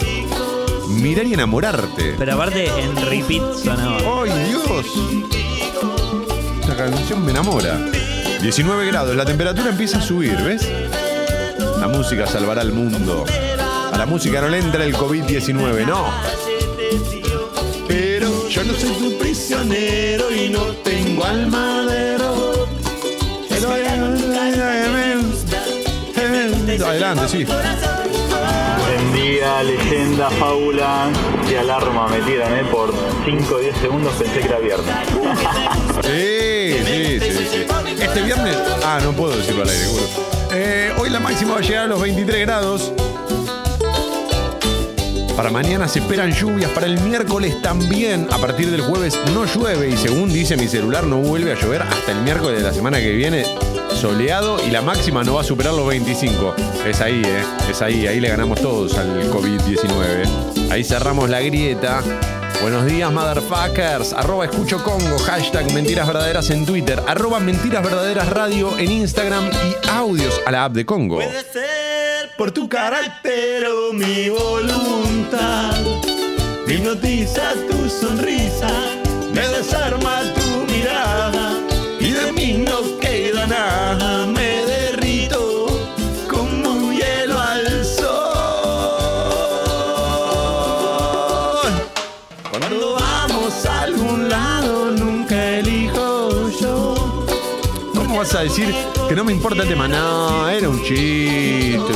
mirar 0.89 1.25
y 1.25 1.35
enamorarte. 1.35 2.15
Pero 2.17 2.33
aparte 2.33 2.65
en 2.65 2.97
repeat 2.97 3.41
sonaba. 3.63 4.23
¡Ay, 4.23 4.31
Dios! 4.49 4.85
Esta 6.59 6.75
canción 6.75 7.23
me 7.23 7.31
enamora. 7.31 7.79
19 8.41 8.87
grados, 8.87 9.15
la 9.15 9.23
temperatura 9.23 9.69
empieza 9.69 9.99
a 9.99 10.01
subir, 10.01 10.35
¿ves? 10.43 10.67
La 11.79 11.87
música 11.87 12.27
salvará 12.27 12.59
al 12.59 12.73
mundo. 12.73 13.23
A 13.93 13.97
la 13.97 14.05
música 14.05 14.41
no 14.41 14.49
le 14.49 14.57
entra 14.59 14.83
el 14.83 14.93
COVID-19, 14.93 15.85
no. 15.87 16.07
Pero 17.87 18.49
yo 18.49 18.65
no 18.65 18.73
soy 18.73 18.91
tu 18.95 19.17
prisionero 19.17 20.29
y 20.29 20.49
no 20.49 20.61
tengo 20.83 21.23
alma 21.23 21.83
de 21.83 22.10
Adelante, 26.91 27.29
sí. 27.29 27.45
Buen 27.45 29.13
día, 29.13 29.63
leyenda, 29.63 30.29
fábula 30.31 31.09
y 31.49 31.55
alarma 31.55 32.09
me 32.09 32.19
tiran, 32.19 32.53
¿eh? 32.53 32.65
Por 32.69 32.93
5 33.23 33.55
o 33.55 33.59
10 33.59 33.77
segundos 33.77 34.13
pensé 34.15 34.39
que 34.41 34.45
era 34.45 34.59
viernes. 34.59 34.93
Sí, 36.03 36.75
sí, 36.85 37.19
sí, 37.21 37.47
sí. 37.49 37.65
Este 37.97 38.21
viernes. 38.23 38.57
Ah, 38.83 38.99
no 39.01 39.13
puedo 39.13 39.37
decirlo 39.37 39.63
al 39.63 39.69
aire, 39.69 39.85
seguro. 39.85 40.03
Eh, 40.51 40.91
hoy 40.97 41.09
la 41.09 41.21
máxima 41.21 41.53
va 41.53 41.59
a 41.59 41.61
llegar 41.61 41.85
a 41.85 41.87
los 41.87 42.01
23 42.01 42.41
grados. 42.41 42.91
Para 45.37 45.49
mañana 45.49 45.87
se 45.87 45.99
esperan 45.99 46.33
lluvias, 46.33 46.71
para 46.71 46.87
el 46.87 46.99
miércoles 46.99 47.61
también. 47.61 48.27
A 48.31 48.37
partir 48.37 48.69
del 48.69 48.81
jueves 48.81 49.17
no 49.33 49.45
llueve 49.45 49.87
y 49.87 49.95
según 49.95 50.33
dice 50.33 50.57
mi 50.57 50.67
celular 50.67 51.05
no 51.05 51.19
vuelve 51.19 51.53
a 51.53 51.55
llover 51.55 51.83
hasta 51.83 52.11
el 52.11 52.21
miércoles 52.21 52.57
de 52.57 52.63
la 52.63 52.73
semana 52.73 52.99
que 52.99 53.13
viene. 53.13 53.45
Soleado 54.01 54.57
y 54.65 54.71
la 54.71 54.81
máxima 54.81 55.23
no 55.23 55.35
va 55.35 55.41
a 55.41 55.43
superar 55.43 55.75
los 55.75 55.87
25. 55.87 56.55
Es 56.87 57.01
ahí, 57.01 57.21
¿eh? 57.23 57.43
Es 57.69 57.83
ahí, 57.83 58.07
ahí 58.07 58.19
le 58.19 58.29
ganamos 58.29 58.59
todos 58.59 58.97
al 58.97 59.29
COVID-19. 59.29 60.71
Ahí 60.71 60.83
cerramos 60.83 61.29
la 61.29 61.39
grieta. 61.39 62.01
Buenos 62.63 62.87
días, 62.87 63.11
motherfuckers. 63.11 64.13
Arroba 64.13 64.45
escucho 64.45 64.83
Congo. 64.83 65.19
Hashtag 65.19 65.71
mentiras 65.71 66.07
verdaderas 66.07 66.49
en 66.49 66.65
Twitter. 66.65 66.99
Arroba 67.07 67.39
mentiras 67.39 67.83
verdaderas 67.83 68.27
radio 68.29 68.75
en 68.79 68.91
Instagram 68.91 69.47
y 69.51 69.87
audios 69.89 70.41
a 70.47 70.51
la 70.51 70.65
app 70.65 70.73
de 70.73 70.83
Congo. 70.83 71.19
por 72.39 72.51
tu 72.51 72.67
carácter 72.67 73.67
o 73.67 73.93
mi 73.93 74.29
voluntad. 74.29 75.75
Hipnotiza 76.67 77.53
tu 77.69 77.87
sonrisa, 77.87 78.71
me 79.31 79.47
desarma 79.47 80.23
a 98.35 98.43
decir 98.43 98.73
que 99.09 99.15
no 99.15 99.25
me 99.25 99.33
importa 99.33 99.63
el 99.63 99.67
tema? 99.67 99.87
No, 99.87 100.47
era 100.47 100.69
un 100.69 100.81
chiste. 100.83 101.93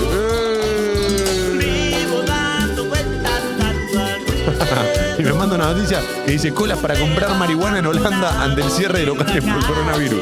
Vueltas 4.46 4.70
y 5.20 5.24
me 5.24 5.34
manda 5.34 5.56
una 5.56 5.74
noticia 5.74 6.02
que 6.26 6.32
dice 6.32 6.54
colas 6.54 6.80
para 6.80 7.00
comprar 7.00 7.38
marihuana 7.38 7.80
en 7.80 7.86
Holanda 7.86 8.44
ante 8.44 8.62
el 8.62 8.70
cierre 8.70 9.00
de 9.00 9.06
locales 9.06 9.44
por 9.44 9.66
coronavirus. 9.66 10.22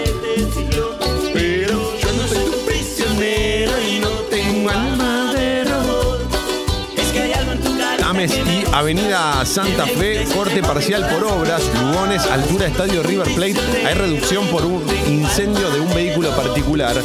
Avenida 8.74 9.46
Santa 9.46 9.86
Fe, 9.86 10.26
corte 10.34 10.64
parcial 10.64 11.08
por 11.08 11.24
obras, 11.26 11.62
Lugones, 11.80 12.26
altura 12.26 12.66
Estadio 12.66 13.04
River 13.04 13.28
Plate. 13.36 13.86
Hay 13.86 13.94
reducción 13.94 14.48
por 14.48 14.66
un 14.66 14.84
incendio 15.08 15.70
de 15.70 15.80
un 15.80 15.94
vehículo 15.94 16.36
particular. 16.36 16.98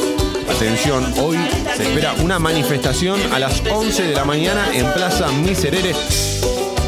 Atención, 0.49 1.13
hoy 1.21 1.37
se 1.77 1.83
espera 1.83 2.15
una 2.23 2.39
manifestación 2.39 3.19
a 3.31 3.37
las 3.37 3.61
11 3.71 4.07
de 4.07 4.15
la 4.15 4.25
mañana 4.25 4.65
en 4.73 4.91
Plaza 4.93 5.27
Miserere. 5.31 5.93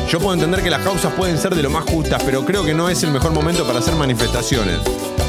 Yo 0.10 0.18
puedo 0.20 0.34
entender 0.34 0.64
que 0.64 0.72
las 0.72 0.82
causas 0.82 1.14
pueden 1.14 1.38
ser 1.38 1.54
de 1.54 1.62
lo 1.62 1.70
más 1.70 1.86
justas, 1.86 2.24
pero 2.26 2.44
creo 2.44 2.66
que 2.66 2.74
no 2.74 2.90
es 2.90 3.04
el 3.04 3.12
mejor 3.12 3.34
momento 3.34 3.68
para 3.68 3.80
hacer 3.80 3.94
manifestaciones. 3.94 4.80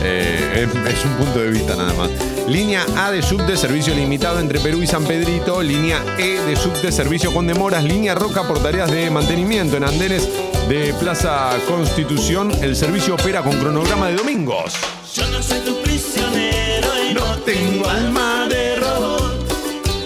Eh, 0.02 0.66
es, 0.66 0.94
es 0.94 1.04
un 1.04 1.12
punto 1.16 1.40
de 1.40 1.50
vista 1.50 1.76
nada 1.76 1.92
más. 1.92 2.08
Línea 2.48 2.84
A 2.96 3.10
de 3.10 3.22
subte, 3.22 3.56
servicio 3.56 3.94
limitado 3.94 4.40
entre 4.40 4.60
Perú 4.60 4.82
y 4.82 4.86
San 4.86 5.04
Pedrito. 5.04 5.62
Línea 5.62 6.02
E 6.18 6.40
de 6.40 6.56
subte, 6.56 6.90
servicio 6.90 7.32
con 7.32 7.46
demoras. 7.46 7.84
Línea 7.84 8.14
Roca 8.14 8.46
por 8.46 8.62
tareas 8.62 8.90
de 8.90 9.10
mantenimiento 9.10 9.76
en 9.76 9.84
andenes 9.84 10.28
de 10.68 10.92
Plaza 11.00 11.50
Constitución. 11.68 12.50
El 12.62 12.74
servicio 12.76 13.14
opera 13.14 13.42
con 13.42 13.58
cronograma 13.58 14.08
de 14.08 14.16
domingos. 14.16 14.74
Yo 15.14 15.26
no 15.28 15.42
soy 15.42 15.60
tu 15.60 15.80
prisionero 15.82 16.88
y 17.08 17.14
no 17.14 17.38
tengo 17.38 17.88
alma 17.88 18.46
de 18.48 18.76
robot. 18.76 19.52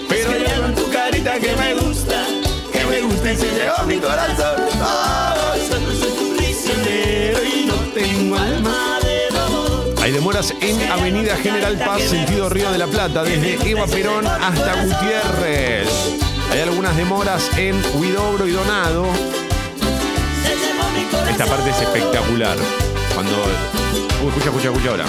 Pero 0.07 0.31
en 0.31 0.75
tu 0.75 0.89
carita 0.91 1.39
que 1.39 1.55
me 1.55 1.73
gusta, 1.73 2.25
que 2.71 2.85
me 2.85 3.01
gusta 3.01 3.33
y 3.33 3.37
se 3.37 3.45
llevó 3.45 3.85
mi 3.87 3.97
corazón. 3.97 4.56
En 10.37 10.91
Avenida 10.91 11.35
General 11.37 11.75
Paz, 11.79 12.03
sentido 12.03 12.47
Río 12.47 12.71
de 12.71 12.77
la 12.77 12.85
Plata, 12.85 13.23
desde 13.23 13.57
Eva 13.67 13.87
Perón 13.87 14.27
hasta 14.27 14.83
Gutiérrez. 14.83 15.89
Hay 16.51 16.59
algunas 16.59 16.95
demoras 16.95 17.49
en 17.57 17.81
Huidobro 17.95 18.45
y 18.45 18.51
Donado. 18.51 19.07
Esta 21.27 21.45
parte 21.47 21.71
es 21.71 21.81
espectacular. 21.81 22.55
Cuando. 23.15 23.35
Uy, 24.21 24.27
escucha, 24.27 24.49
escucha, 24.49 24.67
escucha 24.67 24.89
ahora. 24.91 25.05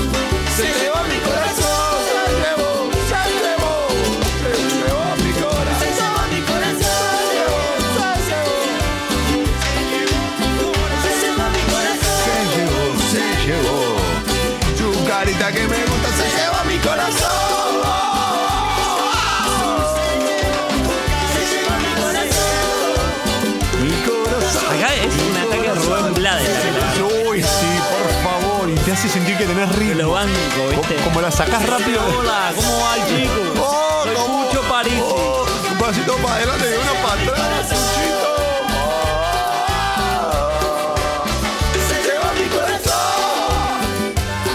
Hace 28.99 29.09
sentir 29.09 29.37
que 29.37 29.45
tenés 29.47 29.71
ritmo. 29.77 30.03
Lo 30.03 30.11
banco, 30.11 30.33
¿viste? 30.71 30.97
Como, 30.97 31.05
como 31.07 31.21
la 31.21 31.31
sacás 31.31 31.65
rápido. 31.67 32.01
Hola, 32.19 32.53
¿cómo 32.57 32.81
va 32.81 32.97
el 32.97 33.03
chico? 33.07 33.33
Oh, 33.61 34.05
Soy 34.53 34.69
París. 34.69 35.01
Oh, 35.01 35.47
un 35.71 35.79
pasito 35.79 36.17
para 36.17 36.35
adelante 36.35 36.67
y 36.69 36.75
uno 36.75 36.93
para 37.07 37.23
atrás. 37.23 37.69
Se 41.89 42.03
lleva 42.03 42.33
mi 42.33 42.49
corazón. 42.49 44.15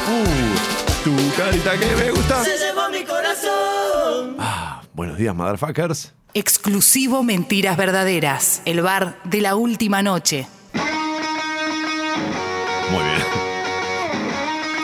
Uh, 0.09 1.05
tu 1.05 1.13
carita 1.41 1.77
que 1.77 1.95
me 1.95 2.11
gusta. 2.11 2.43
Se 2.43 2.57
llevó 2.57 2.89
mi 2.89 3.03
corazón. 3.05 4.35
Ah, 4.39 4.81
buenos 4.93 5.17
días, 5.17 5.33
motherfuckers. 5.33 6.13
Exclusivo 6.33 7.23
Mentiras 7.23 7.77
Verdaderas, 7.77 8.61
el 8.65 8.81
bar 8.81 9.19
de 9.23 9.39
la 9.39 9.55
última 9.55 10.01
noche. 10.01 10.47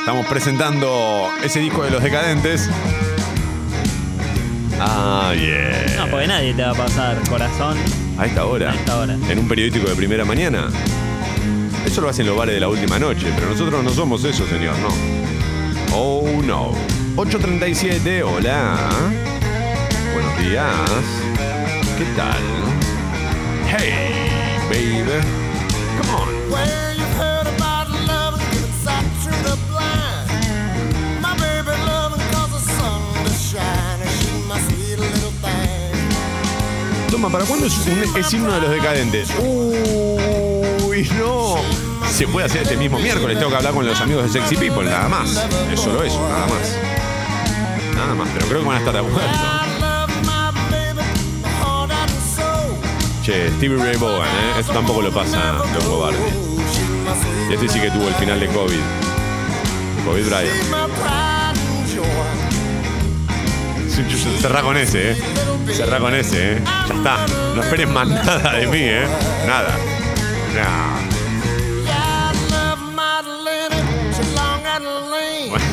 Estamos 0.10 0.26
presentando 0.26 1.30
ese 1.44 1.60
disco 1.60 1.84
de 1.84 1.92
los 1.92 2.02
decadentes. 2.02 2.68
Ah, 4.80 5.34
bien. 5.36 5.98
No, 5.98 6.08
porque 6.08 6.26
nadie 6.26 6.52
te 6.56 6.64
va 6.64 6.72
a 6.72 6.74
pasar 6.74 7.16
corazón. 7.30 7.78
A 8.18 8.26
esta 8.26 8.44
hora. 8.48 8.72
A 8.72 8.74
esta 8.74 8.98
hora. 8.98 9.14
En 9.30 9.38
un 9.38 9.48
periódico 9.48 9.88
de 9.88 9.96
primera 9.96 10.26
mañana. 10.26 10.70
Eso 11.86 12.02
lo 12.02 12.10
hacen 12.10 12.26
los 12.26 12.36
bares 12.36 12.56
de 12.56 12.60
la 12.60 12.70
última 12.70 12.98
noche, 12.98 13.32
pero 13.36 13.52
nosotros 13.52 13.84
no 13.84 13.92
somos 13.92 14.24
eso, 14.24 14.48
señor, 14.48 14.74
no. 14.80 14.90
Oh, 15.96 16.42
no. 16.44 16.72
8.37, 17.16 18.24
hola. 18.24 18.90
Buenos 20.12 20.40
días. 20.40 20.74
¿Qué 22.00 22.06
tal? 22.18 22.42
Hey, 23.68 24.58
baby. 24.72 25.22
Come 26.02 26.14
on. 26.16 26.89
¿Para 37.28 37.44
cuándo 37.44 37.66
es, 37.68 37.78
un, 37.86 38.18
es 38.18 38.34
himno 38.34 38.54
de 38.54 38.62
los 38.62 38.70
decadentes? 38.72 39.30
Uy, 39.40 41.10
no. 41.18 41.58
Se 42.10 42.28
puede 42.28 42.46
hacer 42.46 42.62
este 42.62 42.78
mismo 42.78 42.98
miércoles. 43.00 43.38
Tengo 43.38 43.52
que 43.52 43.58
hablar 43.58 43.74
con 43.74 43.86
los 43.86 44.00
amigos 44.00 44.24
de 44.24 44.30
Sexy 44.40 44.56
People, 44.56 44.86
nada 44.86 45.10
más. 45.10 45.46
Es 45.72 45.80
solo 45.82 46.04
eso, 46.04 46.20
nada 46.30 46.48
más. 46.48 46.78
Nada 47.96 48.16
más, 48.16 48.30
pero 48.34 48.48
creo 48.48 48.62
que 48.62 48.68
van 48.68 48.76
a 48.78 48.80
estar 48.80 48.94
de 48.94 49.00
acuerdo. 49.00 49.20
Che, 53.24 53.50
Stevie 53.58 53.78
Ray 53.78 53.98
Vaughan, 53.98 54.28
¿eh? 54.28 54.60
Esto 54.60 54.72
tampoco 54.72 55.02
lo 55.02 55.12
pasa 55.12 55.54
Longo 55.54 56.00
Barbie. 56.00 56.18
She's 56.18 56.90
my 56.90 57.12
sweet, 57.22 57.52
Y 57.52 57.54
este 57.54 57.68
sí 57.68 57.80
que 57.82 57.92
tuvo 57.92 58.08
el 58.08 58.16
final 58.16 58.40
de 58.40 58.48
COVID. 58.48 58.80
COVID 60.06 60.26
Bryant. 60.26 60.79
Cerrá 64.40 64.62
con 64.62 64.78
ese, 64.78 65.12
¿eh? 65.12 65.16
Cerrá 65.74 66.00
con 66.00 66.16
ese, 66.16 66.54
¿eh? 66.54 66.62
Ya 66.88 66.96
está. 66.96 67.26
No 67.56 67.62
esperes 67.62 67.90
más 67.90 68.08
nada 68.26 68.54
de 68.54 68.68
mí, 68.68 68.80
¿eh? 68.82 69.06
Nada. 69.46 69.76
Bueno, 75.50 75.66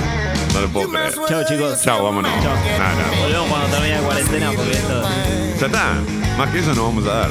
no 0.55 0.61
lo 0.61 0.69
puedo 0.69 0.89
creer. 0.91 1.15
Chao, 1.29 1.45
chicos. 1.45 1.83
Chao, 1.83 2.05
vámonos. 2.05 2.31
Nada, 2.43 2.57
nada. 2.79 2.95
Volvemos 3.21 3.49
cuando 3.49 3.69
termine 3.69 3.95
la 3.97 4.01
cuarentena 4.03 4.53
porque 4.53 4.73
esto. 4.73 5.03
Ya 5.61 5.67
está. 5.67 5.95
Más 6.39 6.51
que 6.51 6.59
eso 6.59 6.75
no 6.75 6.85
vamos 6.85 7.07
a 7.07 7.15
dar. 7.15 7.31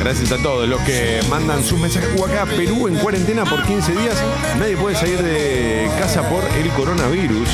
Gracias 0.00 0.30
a 0.32 0.36
todos 0.38 0.68
los 0.68 0.80
que 0.82 1.20
mandan 1.28 1.64
sus 1.64 1.78
mensajes. 1.78 2.08
Acá 2.22 2.46
Perú 2.46 2.86
en 2.88 2.96
cuarentena 2.96 3.44
por 3.44 3.62
15 3.64 3.92
días. 3.92 4.22
Nadie 4.58 4.76
puede 4.76 4.94
salir 4.94 5.20
de 5.22 5.90
casa 5.98 6.28
por 6.28 6.44
el 6.56 6.68
coronavirus. 6.70 7.48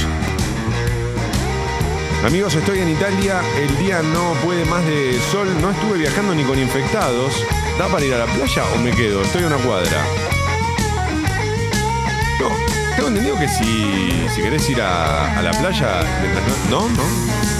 Amigos, 2.27 2.55
estoy 2.55 2.79
en 2.81 2.89
Italia, 2.91 3.41
el 3.59 3.77
día 3.79 4.03
no 4.03 4.33
puede 4.45 4.65
más 4.65 4.85
de 4.87 5.19
sol, 5.31 5.49
no 5.61 5.71
estuve 5.71 5.99
viajando 5.99 6.35
ni 6.35 6.45
con 6.45 6.59
infectados. 6.59 7.35
¿Da 7.79 7.89
para 7.89 8.05
ir 8.05 8.15
a 8.15 8.19
la 8.19 8.27
playa 8.27 8.65
o 8.75 8.79
me 8.79 8.93
quedo? 8.93 9.23
Estoy 9.23 9.45
a 9.45 9.47
una 9.47 9.57
cuadra. 9.57 10.05
No, 12.41 12.49
tengo 12.97 13.09
entendido 13.09 13.39
que 13.39 13.49
si, 13.49 14.29
si 14.35 14.43
querés 14.43 14.69
ir 14.71 14.81
a, 14.81 15.39
a 15.39 15.43
la 15.43 15.51
playa, 15.51 16.01
no, 16.71 16.89
no. 16.89 17.54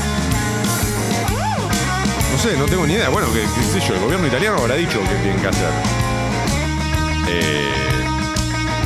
No 2.45 2.51
sé, 2.51 2.59
no 2.59 2.67
tengo 2.67 2.87
ni 2.87 2.93
idea. 2.93 3.09
Bueno, 3.09 3.33
que, 3.33 3.41
qué 3.41 3.63
sé 3.63 3.81
yo, 3.81 3.95
el 3.95 4.01
gobierno 4.01 4.27
italiano 4.27 4.59
habrá 4.59 4.75
dicho 4.75 5.01
qué 5.01 5.15
tienen 5.15 5.41
que 5.41 5.49
hacer. 5.49 5.71
Eh, 7.27 8.05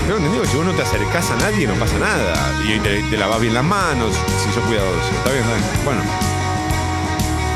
tengo 0.02 0.18
entendido 0.18 0.42
que 0.44 0.48
si 0.48 0.56
vos 0.58 0.64
no 0.64 0.72
te 0.74 0.82
acercás 0.82 1.28
a 1.32 1.36
nadie 1.38 1.66
no 1.66 1.74
pasa 1.74 1.98
nada. 1.98 2.54
Y 2.62 2.78
te, 2.78 3.02
te 3.02 3.16
lavas 3.16 3.40
bien 3.40 3.54
las 3.54 3.64
manos, 3.64 4.14
si 4.14 4.52
sos 4.52 4.62
cuidadoso. 4.62 5.10
Está 5.10 5.32
bien, 5.32 5.42
está 5.42 5.56
bien. 5.56 5.84
Bueno. 5.84 6.02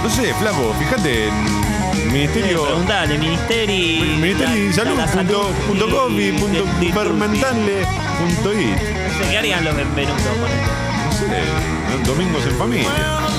No 0.02 0.10
sé, 0.10 0.34
flaco, 0.34 0.74
fíjate 0.76 1.28
en 1.28 2.12
Ministerio. 2.12 2.64
Preguntale, 2.64 3.18
Ministeri. 3.18 4.16
Ministerio 4.20 4.66
de 4.66 4.72
Salud. 4.72 4.98
la 4.98 5.06
punto, 5.06 5.52
punto 5.68 5.88
comi, 5.88 6.32
punto 6.32 6.66
fermentale, 6.92 7.86
punto 8.18 8.52
it. 8.54 8.76
No 8.76 9.18
sé 9.18 9.30
qué 9.30 9.38
harían 9.38 9.64
los 9.64 9.76
benvenutos 9.76 10.20
con 10.20 10.50
esto. 10.50 10.72
No 11.04 12.02
sé, 12.02 12.10
domingos 12.10 12.44
en 12.44 12.58
familia. 12.58 13.31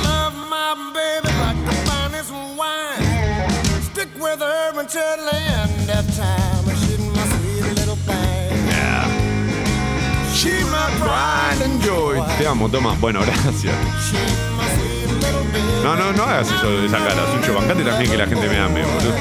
And 11.62 11.82
joy. 11.82 12.20
Te 12.38 12.48
amo, 12.48 12.68
toma. 12.70 12.96
Bueno, 13.00 13.22
gracias. 13.26 13.76
No, 15.84 15.96
no, 15.96 16.12
no 16.14 16.24
hagas 16.24 16.52
eso 16.52 16.70
de 16.72 16.88
esa 16.88 16.98
cara, 16.98 17.24
Sucho. 17.34 17.54
Bancate 17.54 17.84
también 17.84 18.12
que 18.12 18.18
la 18.18 18.26
gente 18.26 18.48
me 18.48 18.58
ame, 18.58 18.84
boludo. 18.84 19.14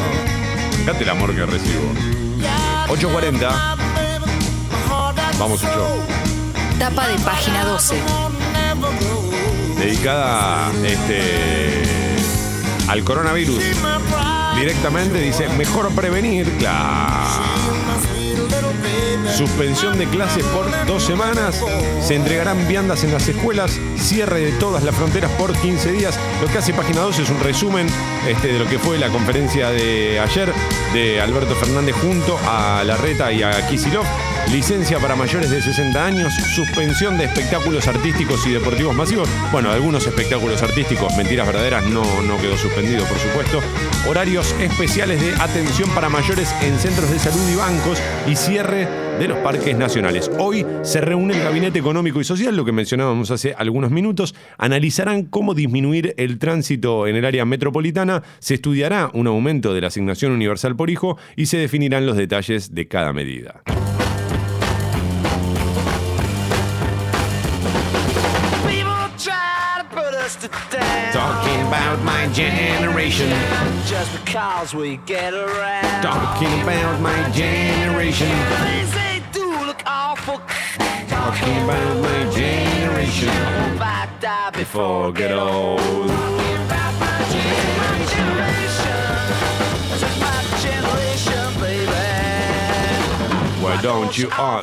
Bancate 0.79 1.05
el 1.05 1.11
amor 1.11 1.35
que 1.35 1.47
recibo. 1.47 1.93
8.40. 2.89 3.77
Vamos, 5.39 5.61
Sucho. 5.61 5.87
Tapa 6.79 7.09
de 7.09 7.19
página 7.19 7.65
12. 7.65 8.03
dedicada 9.79 10.71
este, 10.85 11.83
al 12.89 13.05
coronavirus. 13.05 13.63
Directamente 14.63 15.19
dice, 15.19 15.49
mejor 15.59 15.93
prevenir, 15.93 16.49
claro. 16.53 17.43
Suspensión 19.37 19.99
de 19.99 20.07
clases 20.07 20.45
por 20.45 20.71
dos 20.87 21.03
semanas. 21.03 21.61
Se 22.01 22.15
entregarán 22.15 22.69
viandas 22.69 23.03
en 23.03 23.13
las 23.13 23.27
escuelas. 23.27 23.81
Cierre 23.97 24.39
de 24.39 24.53
todas 24.53 24.85
las 24.85 24.95
fronteras 24.95 25.33
por 25.33 25.53
15 25.53 25.91
días. 25.91 26.17
Lo 26.41 26.47
que 26.47 26.59
hace 26.59 26.73
Página 26.73 27.01
12 27.01 27.23
es 27.23 27.31
un 27.31 27.41
resumen 27.41 27.89
este, 28.29 28.53
de 28.53 28.61
lo 28.61 28.69
que 28.69 28.79
fue 28.79 28.99
la 28.99 29.09
conferencia 29.09 29.69
de 29.71 30.21
ayer 30.21 30.53
de 30.95 31.21
Alberto 31.21 31.57
Fernández 31.57 31.97
junto 31.97 32.39
a 32.47 32.85
Larreta 32.85 33.33
y 33.33 33.43
a 33.43 33.67
Kisilov. 33.67 34.07
Licencia 34.51 34.99
para 34.99 35.17
mayores 35.17 35.51
de 35.51 35.63
60 35.63 36.05
años, 36.05 36.35
suspensión 36.55 37.17
de 37.17 37.25
espectáculos 37.25 37.89
artísticos 37.89 38.47
y 38.47 38.53
deportivos 38.53 38.95
masivos. 38.95 39.29
Bueno, 39.51 39.71
algunos 39.71 40.07
espectáculos 40.07 40.63
artísticos, 40.63 41.17
mentiras 41.17 41.47
verdaderas, 41.47 41.87
no, 41.87 42.03
no 42.23 42.37
quedó 42.39 42.57
suspendido, 42.59 43.05
por 43.07 43.19
supuesto. 43.19 43.61
Horarios 44.09 44.55
especiales 44.61 45.21
de 45.21 45.33
atención 45.41 45.89
para 45.91 46.09
mayores 46.09 46.55
en 46.61 46.79
centros 46.79 47.11
de 47.11 47.19
salud 47.19 47.49
y 47.51 47.57
bancos 47.57 48.03
y 48.29 48.37
cierre 48.37 48.87
de 49.19 49.29
los 49.29 49.39
parques 49.39 49.77
nacionales. 49.77 50.31
Hoy 50.39 50.67
se 50.83 51.01
reúne 51.01 51.35
el 51.35 51.43
Gabinete 51.43 51.79
Económico 51.79 52.21
y 52.21 52.25
Social, 52.25 52.57
lo 52.57 52.65
que 52.65 52.73
mencionábamos 52.73 53.31
hace 53.31 53.55
algunos 53.57 53.91
minutos. 53.91 54.35
Analizarán 54.59 55.25
cómo 55.25 55.55
disminuir 55.55 56.15
el 56.19 56.39
tránsito 56.39 57.07
en 57.07 57.17
el 57.17 57.25
área 57.25 57.45
metropolitana, 57.45 58.23
se 58.39 58.55
estudiará 58.55 59.11
un 59.15 59.29
aumento 59.29 59.73
de 59.73 59.81
la 59.81 59.87
asignación 59.87 60.33
universal 60.33 60.77
por 60.77 60.91
hijo 60.91 61.17
y 61.37 61.47
se 61.47 61.59
definirán 61.59 62.05
los 62.05 62.17
detalles 62.17 62.75
de 62.75 62.89
cada 62.89 63.13
medida. 63.13 63.63
Us. 70.37 71.15
Talking 71.15 71.61
about 71.69 72.03
my 72.03 72.27
generation. 72.33 73.29
Just 73.87 74.13
because 74.25 74.75
we 74.75 74.97
get 74.99 75.35
around. 75.35 76.03
Talking 76.03 76.63
about 76.63 77.01
my 77.01 77.31
generation. 77.31 78.29
Things 78.29 78.93
they 78.95 79.23
do 79.33 79.47
look 79.67 79.83
awful. 79.87 80.41
Talking 81.09 81.65
about 81.65 81.97
my 82.03 82.31
generation. 82.31 83.29
I 83.29 84.09
die 84.21 84.51
before 84.51 85.13
Before 85.13 85.13
get 85.13 85.33
old. 85.33 85.81
Why 93.63 93.81
don't 93.81 94.17
you 94.19 94.29
all 94.39 94.63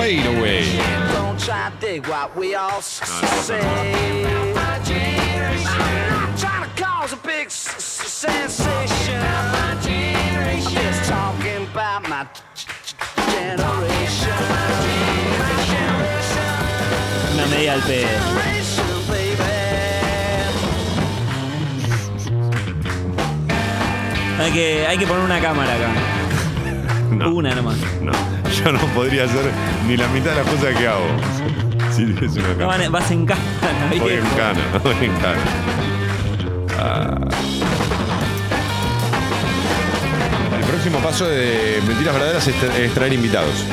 fade 0.00 0.26
away? 0.26 0.66
Don't 0.66 1.09
try 1.44 1.70
to 1.70 1.76
dig 1.80 2.06
what 2.06 2.36
we 2.36 2.54
all 2.54 2.78
s- 2.78 3.00
say. 3.46 3.60
I'm 3.60 4.54
trying 6.36 6.68
to 6.68 6.82
cause 6.82 7.12
a 7.12 7.16
big 7.16 7.46
s- 7.46 7.74
s- 7.76 8.26
sensation. 8.26 9.20
I'm 9.22 9.80
just 10.60 11.08
talking 11.08 11.66
about 11.72 12.08
my 12.08 12.26
generation. 13.32 14.34
Una 17.34 17.46
media 17.46 17.72
al 17.74 17.80
pedo. 17.82 18.08
Generation, 18.08 19.06
baby. 19.08 19.44
Hay 24.40 24.50
que, 24.52 24.86
hay 24.86 24.98
que 24.98 25.06
poner 25.06 25.24
una 25.24 25.40
cámara 25.40 25.74
acá. 25.74 25.90
Una 27.10 27.54
nomás. 27.54 27.76
No, 28.02 28.12
yo 28.64 28.72
no 28.72 28.78
podría 28.94 29.24
hacer 29.24 29.50
ni 29.86 29.96
la 29.96 30.06
mitad 30.08 30.30
de 30.30 30.36
las 30.42 30.46
cosas 30.46 30.76
que 30.76 30.86
hago. 30.86 31.06
Si 31.94 32.04
tienes 32.06 32.36
una 32.36 32.54
No, 32.54 32.66
van- 32.66 32.92
vas 32.92 33.10
en 33.10 33.26
cana, 33.26 33.40
Voy 33.88 34.12
en 34.14 34.20
viejo. 34.22 34.36
cana, 34.36 34.60
voy 34.82 34.94
en 35.06 35.12
cana. 35.16 35.40
Ah. 36.78 37.16
El 40.58 40.64
próximo 40.66 40.98
paso 41.00 41.26
de 41.28 41.80
Mentiras 41.86 42.14
Verdaderas 42.14 42.46
es, 42.46 42.54
tra- 42.56 42.74
es 42.76 42.94
traer 42.94 43.12
invitados. 43.12 43.64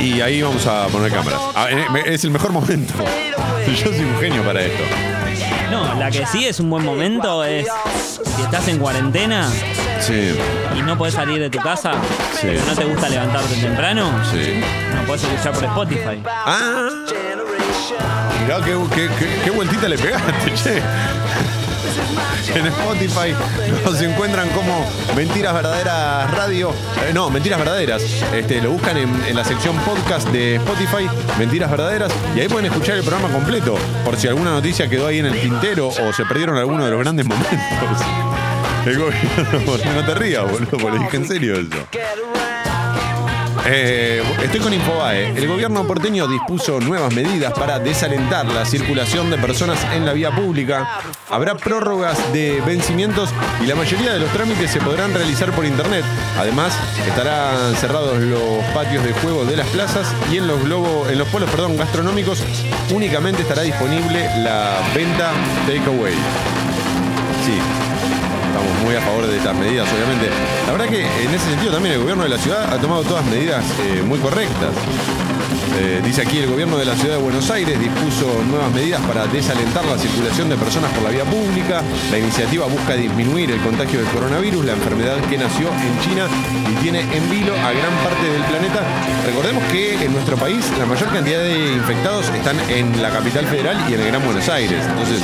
Y 0.00 0.20
ahí 0.20 0.42
vamos 0.42 0.66
a 0.66 0.86
poner 0.88 1.10
cámaras. 1.10 1.40
Ah, 1.54 1.68
eh, 1.70 1.84
Es 2.06 2.24
el 2.24 2.30
mejor 2.30 2.52
momento. 2.52 2.92
Yo 3.66 3.86
soy 3.90 4.04
un 4.04 4.18
genio 4.20 4.42
para 4.44 4.62
esto. 4.62 4.82
No, 5.70 5.94
la 5.94 6.10
que 6.10 6.24
sí 6.26 6.46
es 6.46 6.60
un 6.60 6.70
buen 6.70 6.84
momento 6.84 7.42
es 7.44 7.66
si 8.36 8.42
estás 8.42 8.68
en 8.68 8.78
cuarentena 8.78 9.48
Sí, 10.00 10.36
y 10.78 10.82
no 10.82 10.96
podés 10.96 11.14
salir 11.14 11.40
de 11.40 11.50
tu 11.50 11.58
casa, 11.58 11.92
Sí. 12.34 12.48
pero 12.48 12.64
no 12.66 12.74
te 12.74 12.84
gusta 12.84 13.08
levantarte 13.08 13.54
temprano, 13.56 14.10
sí. 14.30 14.60
no 14.94 15.02
podés 15.06 15.24
escuchar 15.24 15.52
por 15.52 15.64
Spotify. 15.64 16.22
Ah, 16.26 16.88
mirá 18.42 18.58
qué, 18.64 18.76
qué, 18.94 19.08
qué- 19.18 19.40
qué 19.44 19.50
vueltita 19.50 19.88
le 19.88 19.98
pegaste, 19.98 20.52
che. 20.54 20.82
En 22.54 22.66
Spotify 22.66 23.34
nos 23.84 24.00
encuentran 24.00 24.48
como 24.50 24.86
Mentiras 25.14 25.52
Verdaderas 25.54 26.30
Radio. 26.30 26.70
Eh, 27.06 27.12
no, 27.12 27.28
Mentiras 27.30 27.58
Verdaderas. 27.58 28.02
Este, 28.34 28.60
lo 28.60 28.70
buscan 28.70 28.96
en, 28.96 29.34
la 29.34 29.44
sección 29.44 29.76
podcast 29.78 30.28
de 30.28 30.56
Spotify, 30.56 31.08
Mentiras 31.38 31.70
Verdaderas, 31.70 32.12
y 32.34 32.40
ahí 32.40 32.48
pueden 32.48 32.66
escuchar 32.66 32.96
el 32.96 33.02
programa 33.02 33.32
completo. 33.32 33.76
Por 34.04 34.16
si 34.16 34.28
alguna 34.28 34.50
noticia 34.50 34.88
quedó 34.88 35.06
ahí 35.06 35.18
en 35.18 35.26
el 35.26 35.40
tintero 35.40 35.88
o 35.88 36.12
se 36.12 36.24
perdieron 36.24 36.56
alguno 36.56 36.84
de 36.84 36.90
los 36.90 37.00
grandes 37.00 37.26
momentos. 37.26 37.58
El 38.86 38.98
gobierno- 39.00 39.94
no 39.96 40.04
te 40.06 40.14
rías, 40.14 40.48
boludo, 40.48 40.78
porque 40.80 40.98
dije 41.00 41.16
en 41.16 41.26
serio 41.26 41.54
eso. 41.54 41.88
Eh, 43.68 44.22
estoy 44.44 44.60
con 44.60 44.72
Infobae. 44.72 45.30
El 45.36 45.48
gobierno 45.48 45.84
porteño 45.88 46.28
dispuso 46.28 46.78
nuevas 46.78 47.12
medidas 47.12 47.52
para 47.52 47.80
desalentar 47.80 48.46
la 48.46 48.64
circulación 48.64 49.28
de 49.28 49.38
personas 49.38 49.84
en 49.92 50.06
la 50.06 50.12
vía 50.12 50.30
pública. 50.30 51.00
Habrá 51.30 51.56
prórrogas 51.56 52.32
de 52.32 52.62
vencimientos 52.64 53.30
y 53.60 53.66
la 53.66 53.74
mayoría 53.74 54.12
de 54.12 54.20
los 54.20 54.30
trámites 54.30 54.70
se 54.70 54.80
podrán 54.80 55.12
realizar 55.12 55.50
por 55.50 55.64
internet. 55.64 56.04
Además, 56.38 56.78
estarán 57.08 57.74
cerrados 57.74 58.18
los 58.18 58.64
patios 58.72 59.02
de 59.02 59.12
juego 59.14 59.44
de 59.44 59.56
las 59.56 59.66
plazas 59.68 60.06
y 60.30 60.36
en 60.36 60.46
los 60.46 60.62
globos, 60.62 61.10
en 61.10 61.18
los 61.18 61.26
polos, 61.28 61.50
perdón, 61.50 61.76
gastronómicos 61.76 62.44
únicamente 62.94 63.42
estará 63.42 63.62
disponible 63.62 64.30
la 64.44 64.78
venta 64.94 65.32
takeaway. 65.66 66.14
Sí, 67.44 67.85
Muy 68.84 68.94
a 68.94 69.00
favor 69.00 69.26
de 69.26 69.36
estas 69.36 69.54
medidas, 69.54 69.88
obviamente. 69.92 70.30
La 70.66 70.72
verdad 70.72 70.88
que 70.88 71.02
en 71.02 71.34
ese 71.34 71.50
sentido 71.50 71.72
también 71.72 71.94
el 71.94 72.00
gobierno 72.00 72.22
de 72.22 72.28
la 72.30 72.38
ciudad 72.38 72.72
ha 72.72 72.78
tomado 72.78 73.02
todas 73.02 73.24
medidas 73.26 73.64
eh, 73.84 74.02
muy 74.02 74.18
correctas. 74.18 74.70
Eh, 75.78 76.00
dice 76.02 76.22
aquí, 76.22 76.38
el 76.38 76.48
gobierno 76.48 76.78
de 76.78 76.86
la 76.86 76.94
ciudad 76.94 77.16
de 77.16 77.22
Buenos 77.22 77.50
Aires 77.50 77.78
dispuso 77.78 78.42
nuevas 78.48 78.72
medidas 78.72 79.00
para 79.02 79.26
desalentar 79.26 79.84
la 79.84 79.98
circulación 79.98 80.48
de 80.48 80.56
personas 80.56 80.90
por 80.92 81.02
la 81.02 81.10
vía 81.10 81.24
pública. 81.24 81.82
La 82.10 82.18
iniciativa 82.18 82.64
busca 82.66 82.94
disminuir 82.94 83.50
el 83.50 83.60
contagio 83.60 84.00
del 84.00 84.08
coronavirus, 84.08 84.64
la 84.64 84.72
enfermedad 84.72 85.16
que 85.28 85.36
nació 85.36 85.68
en 85.68 86.00
China 86.00 86.28
y 86.70 86.74
tiene 86.82 87.00
en 87.00 87.30
vilo 87.30 87.52
a 87.54 87.72
gran 87.72 87.92
parte 88.02 88.24
del 88.24 88.42
planeta. 88.44 88.80
Recordemos 89.26 89.64
que 89.64 90.02
en 90.02 90.12
nuestro 90.12 90.36
país 90.36 90.64
la 90.78 90.86
mayor 90.86 91.12
cantidad 91.12 91.40
de 91.40 91.74
infectados 91.74 92.30
están 92.30 92.56
en 92.70 93.02
la 93.02 93.10
capital 93.10 93.44
federal 93.46 93.76
y 93.90 93.94
en 93.94 94.00
el 94.00 94.06
Gran 94.06 94.24
Buenos 94.24 94.48
Aires. 94.48 94.82
Entonces, 94.88 95.20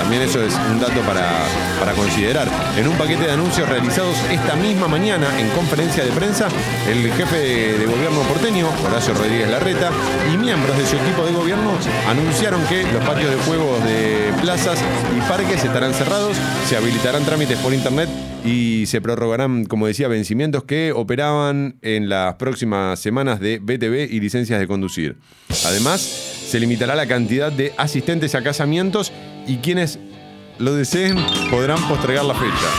también 0.00 0.22
eso 0.22 0.42
es 0.42 0.54
un 0.72 0.80
dato 0.80 1.02
para, 1.02 1.28
para 1.78 1.92
considerar. 1.92 2.48
En 2.76 2.88
un 2.88 2.96
paquete 2.96 3.24
de 3.24 3.32
anuncios 3.32 3.68
realizados 3.68 4.16
esta 4.30 4.56
misma 4.56 4.88
mañana 4.88 5.28
en 5.38 5.46
conferencia 5.50 6.02
de 6.02 6.10
prensa, 6.10 6.48
el 6.88 7.12
jefe 7.12 7.36
de 7.36 7.84
gobierno 7.84 8.22
porteño, 8.22 8.66
Horacio 8.86 9.12
Rodríguez 9.12 9.50
Larreta, 9.50 9.90
y 10.32 10.38
miembros 10.38 10.76
de 10.78 10.86
su 10.86 10.96
equipo 10.96 11.22
de 11.26 11.32
gobierno 11.32 11.72
anunciaron 12.08 12.64
que 12.66 12.82
los 12.84 13.04
patios 13.04 13.30
de 13.30 13.36
juegos 13.42 13.84
de 13.84 14.32
plazas 14.40 14.78
y 15.14 15.20
parques 15.28 15.62
estarán 15.62 15.92
cerrados, 15.92 16.34
se 16.66 16.78
habilitarán 16.78 17.24
trámites 17.26 17.58
por 17.58 17.74
internet 17.74 18.08
y 18.42 18.84
se 18.86 19.02
prorrogarán, 19.02 19.66
como 19.66 19.86
decía, 19.86 20.08
vencimientos 20.08 20.64
que 20.64 20.92
operaban 20.92 21.76
en 21.82 22.08
las 22.08 22.36
próximas 22.36 22.98
semanas 22.98 23.38
de 23.38 23.58
BTV 23.58 24.10
y 24.10 24.18
licencias 24.20 24.58
de 24.58 24.66
conducir. 24.66 25.18
Además, 25.66 26.00
se 26.00 26.58
limitará 26.58 26.94
la 26.94 27.06
cantidad 27.06 27.52
de 27.52 27.72
asistentes 27.76 28.34
a 28.34 28.42
casamientos 28.42 29.12
y 29.50 29.56
quienes 29.58 29.98
lo 30.58 30.74
deseen 30.74 31.16
podrán 31.50 31.80
postergar 31.88 32.24
la 32.24 32.34
fecha. 32.34 32.70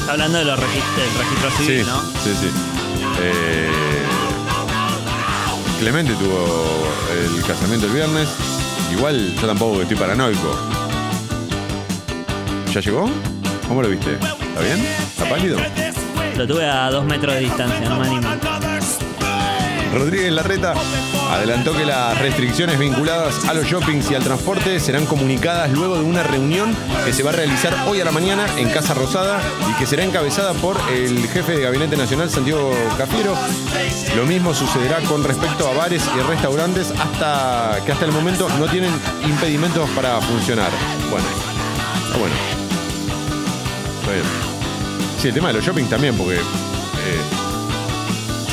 Está 0.00 0.12
hablando 0.12 0.38
de 0.38 0.44
los 0.44 0.58
registros, 0.58 0.96
del 0.96 1.18
registro 1.18 1.50
civil, 1.52 1.84
Sí, 1.84 1.90
¿no? 1.90 2.00
sí, 2.22 2.30
sí. 2.40 2.50
Eh, 3.22 3.70
Clemente 5.78 6.14
tuvo 6.14 6.88
el 7.12 7.42
casamiento 7.44 7.86
el 7.86 7.92
viernes. 7.92 8.28
Igual 8.92 9.34
yo 9.40 9.46
tampoco 9.46 9.82
estoy 9.82 9.96
paranoico. 9.96 10.58
¿Ya 12.72 12.80
llegó? 12.80 13.08
¿Cómo 13.68 13.82
lo 13.82 13.88
viste? 13.88 14.14
¿Está 14.14 14.60
bien? 14.62 14.84
¿Está 14.84 15.28
pálido? 15.28 15.58
Lo 16.36 16.46
tuve 16.46 16.68
a 16.68 16.90
dos 16.90 17.04
metros 17.04 17.34
de 17.34 17.40
distancia, 17.40 17.88
no 17.88 18.00
me 18.00 18.06
animo. 18.08 18.28
Rodríguez 19.94 20.32
Larreta 20.32 20.74
adelantó 21.30 21.72
que 21.72 21.86
las 21.86 22.18
restricciones 22.18 22.78
vinculadas 22.78 23.44
a 23.44 23.54
los 23.54 23.64
shoppings 23.64 24.10
y 24.10 24.14
al 24.14 24.24
transporte 24.24 24.80
serán 24.80 25.06
comunicadas 25.06 25.70
luego 25.70 25.96
de 25.96 26.02
una 26.02 26.24
reunión 26.24 26.74
que 27.04 27.12
se 27.12 27.22
va 27.22 27.30
a 27.30 27.34
realizar 27.34 27.72
hoy 27.86 28.00
a 28.00 28.04
la 28.04 28.10
mañana 28.10 28.46
en 28.58 28.70
Casa 28.70 28.94
Rosada 28.94 29.40
y 29.70 29.72
que 29.74 29.86
será 29.86 30.02
encabezada 30.04 30.52
por 30.54 30.76
el 30.92 31.28
jefe 31.28 31.52
de 31.52 31.62
Gabinete 31.62 31.96
Nacional, 31.96 32.28
Santiago 32.28 32.72
Cafiero. 32.98 33.36
Lo 34.16 34.26
mismo 34.26 34.52
sucederá 34.52 34.98
con 35.02 35.22
respecto 35.22 35.68
a 35.68 35.74
bares 35.74 36.02
y 36.16 36.20
restaurantes 36.22 36.90
hasta 36.90 37.78
que 37.86 37.92
hasta 37.92 38.04
el 38.04 38.12
momento 38.12 38.48
no 38.58 38.66
tienen 38.66 38.92
impedimentos 39.24 39.88
para 39.90 40.20
funcionar. 40.20 40.70
Bueno, 41.10 41.26
bueno. 42.18 42.34
Bien. 44.06 44.24
Sí, 45.20 45.28
el 45.28 45.34
tema 45.34 45.48
de 45.48 45.54
los 45.54 45.64
shoppings 45.64 45.88
también, 45.88 46.16
porque 46.16 46.36
eh, 46.36 47.33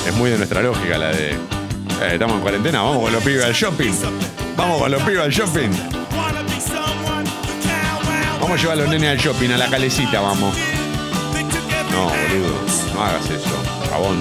es 0.08 0.14
muy 0.16 0.30
de 0.30 0.38
nuestra 0.38 0.62
lógica 0.62 0.98
la 0.98 1.10
de. 1.10 1.32
eh, 1.32 1.38
estamos 2.14 2.36
en 2.36 2.42
cuarentena, 2.42 2.82
vamos 2.82 3.04
con 3.04 3.14
los 3.14 3.24
pibes 3.24 3.44
al 3.46 3.54
shopping. 3.54 3.94
Vamos 4.56 4.82
con 4.82 4.92
los 4.92 5.02
pibes 5.04 5.22
al 5.22 5.32
shopping. 5.32 5.70
Vamos 8.40 8.52
a 8.52 8.62
llevar 8.62 8.80
a 8.80 8.82
los 8.82 8.90
nenes 8.90 9.10
al 9.10 9.18
shopping, 9.18 9.50
a 9.52 9.58
la 9.58 9.70
calecita, 9.70 10.20
vamos. 10.20 10.56
No, 11.92 12.06
boludo, 12.06 12.94
no 12.94 13.04
hagas 13.04 13.30
eso, 13.30 13.90
cabón. 13.90 14.20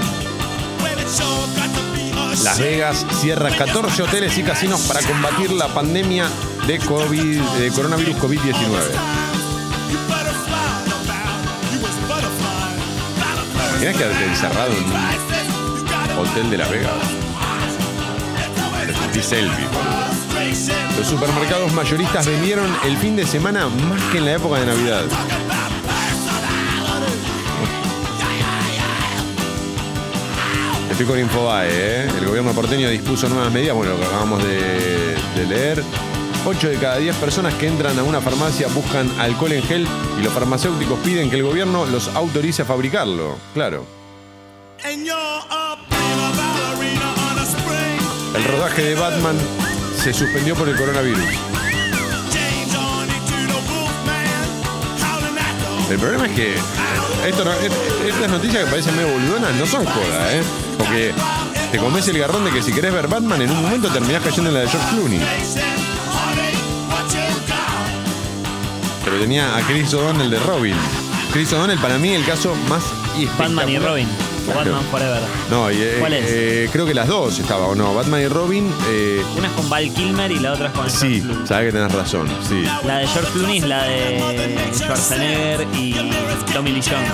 Las 2.44 2.59
Vegas 2.59 3.07
cierra 3.20 3.51
14 3.51 4.02
hoteles 4.02 4.39
y 4.39 4.43
casinos 4.43 4.81
para 4.82 5.02
combatir 5.02 5.51
la 5.52 5.69
pandemia 5.69 6.27
de, 6.66 6.78
COVID, 6.78 7.40
de 7.40 7.70
coronavirus 7.70 8.16
COVID-19. 8.16 8.55
¿Tienes 13.78 13.97
quedarte 13.97 14.24
encerrado 14.24 14.73
en 14.73 15.39
hotel 16.20 16.51
de 16.51 16.59
Las 16.59 16.70
Vegas? 16.70 16.92
Te 18.86 18.94
sentís 18.94 19.24
selfie. 19.24 19.66
Los 20.98 21.06
supermercados 21.06 21.72
mayoristas 21.72 22.26
vendieron 22.26 22.66
el 22.84 22.97
fin 22.97 23.16
de 23.16 23.26
semana 23.26 23.68
más 23.68 24.01
que 24.12 24.18
en 24.18 24.26
la 24.26 24.34
época 24.34 24.59
de 24.59 24.66
Navidad. 24.66 25.05
Estoy 30.90 31.06
con 31.06 31.18
Infobae, 31.18 31.68
¿eh? 31.70 32.09
El 32.18 32.26
gobierno 32.26 32.52
porteño 32.52 32.88
dispuso 32.90 33.28
nuevas 33.28 33.51
medidas, 33.52 33.74
bueno, 33.74 33.92
lo 33.92 33.98
que 33.98 34.05
acabamos 34.05 34.42
de, 34.42 35.16
de 35.36 35.47
leer. 35.47 35.82
8 36.44 36.68
de 36.68 36.76
cada 36.76 36.97
10 36.97 37.16
personas 37.16 37.55
que 37.55 37.66
entran 37.66 37.98
a 37.98 38.02
una 38.02 38.20
farmacia 38.20 38.66
buscan 38.68 39.10
alcohol 39.20 39.52
en 39.52 39.62
gel 39.62 39.86
y 40.18 40.22
los 40.22 40.32
farmacéuticos 40.32 40.98
piden 41.01 41.30
que 41.30 41.36
el 41.36 41.42
gobierno 41.42 41.86
los 41.86 42.09
autorice 42.09 42.62
a 42.62 42.64
fabricarlo. 42.64 43.36
Claro. 43.55 43.86
El 48.35 48.44
rodaje 48.44 48.82
de 48.82 48.94
Batman 48.94 49.36
se 49.97 50.12
suspendió 50.15 50.55
por 50.55 50.69
el 50.69 50.77
coronavirus. 50.77 51.24
El 55.90 55.98
problema 55.98 56.27
es 56.27 56.32
que 56.32 56.55
esto 57.27 57.44
no- 57.44 57.52
est- 57.52 58.07
estas 58.09 58.31
noticias 58.31 58.65
que 58.65 58.70
parecen 58.70 58.94
medio 58.97 59.09
boludonas 59.12 59.52
no 59.57 59.66
son 59.66 59.85
joda, 59.85 60.32
¿eh? 60.32 60.43
Porque 60.78 61.12
te 61.73 61.78
comes 61.78 62.07
el 62.09 62.19
garrón 62.19 62.44
de 62.44 62.52
que 62.52 62.62
si 62.62 62.73
querés 62.73 62.93
ver 62.93 63.09
Batman 63.09 63.43
en 63.43 63.51
un 63.51 63.61
momento 63.62 63.89
terminás 63.89 64.23
cayendo 64.23 64.51
en 64.51 64.55
la 64.55 64.61
de 64.61 64.69
George 64.69 64.89
Clooney. 64.90 65.20
Pero 69.05 69.19
tenía 69.19 69.57
a 69.57 69.61
Chris 69.62 69.93
O'Donnell 69.94 70.31
de 70.31 70.39
Robin. 70.40 70.77
Chris 71.32 71.52
O'Donnell 71.52 71.78
para 71.81 71.98
mí 71.98 72.11
el 72.15 72.24
caso 72.24 72.55
más 72.69 72.85
Batman 73.36 73.69
y. 73.69 73.78
Robin. 73.78 74.09
O. 74.48 74.54
Batman 74.54 74.84
Forever. 74.90 75.20
No, 75.50 75.70
y, 75.70 75.76
eh, 75.80 75.96
¿Cuál 76.00 76.12
es? 76.14 76.24
eh, 76.28 76.68
creo 76.72 76.86
que 76.86 76.94
las 76.94 77.06
dos 77.08 77.38
estaba, 77.38 77.66
¿o 77.66 77.74
no? 77.74 77.94
Batman 77.94 78.20
y 78.22 78.28
Robin. 78.28 78.72
eh, 78.88 79.22
Una 79.36 79.48
es 79.48 79.52
con 79.54 79.68
Val 79.68 79.92
Kilmer 79.92 80.30
y 80.30 80.38
la 80.40 80.52
otra 80.52 80.66
es 80.68 80.72
con 80.72 80.88
George 80.88 80.98
sí, 80.98 81.20
Clooney. 81.20 81.46
sabes 81.46 81.72
que 81.72 81.78
tenés 81.78 81.92
razón. 81.92 82.28
Sí. 82.48 82.64
La 82.84 82.98
de 82.98 83.06
George 83.06 83.32
Clooney 83.32 83.58
es 83.58 83.64
la 83.66 83.82
de 83.84 84.70
Schwarzenegger 84.74 85.66
y 85.74 85.94
Tommy 86.52 86.72
Lee 86.72 86.82
Jones. 86.82 87.10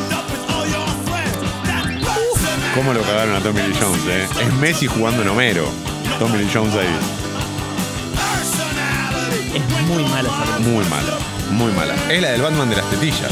¿Cómo 2.75 2.93
lo 2.93 3.01
cagaron 3.03 3.35
a 3.35 3.41
Tommy 3.41 3.61
Lee 3.63 3.75
Jones, 3.81 4.03
eh? 4.09 4.27
Es 4.43 4.53
Messi 4.55 4.87
jugando 4.87 5.23
en 5.23 5.29
Homero. 5.29 5.67
Tommy 6.19 6.39
Lee 6.39 6.51
Jones 6.53 6.75
ahí. 6.75 6.87
Es 9.55 9.87
muy 9.89 10.03
mala 10.05 10.29
esa 10.29 10.39
película. 10.45 10.59
Muy 10.71 10.85
mala. 10.85 11.13
Muy 11.53 11.73
mala. 11.73 11.95
Es 12.13 12.21
la 12.21 12.31
del 12.33 12.43
Batman 12.43 12.69
de 12.69 12.77
las 12.77 12.91
tetillas. 12.91 13.31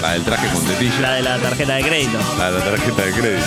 La 0.00 0.12
del 0.12 0.24
traje 0.24 0.48
con 0.48 0.64
tetillas. 0.64 1.00
La 1.00 1.12
de 1.14 1.22
la 1.22 1.38
tarjeta 1.38 1.74
de 1.74 1.82
crédito. 1.82 2.18
La 2.38 2.50
de 2.50 2.58
la 2.58 2.64
tarjeta 2.64 3.02
de 3.04 3.12
crédito. 3.12 3.44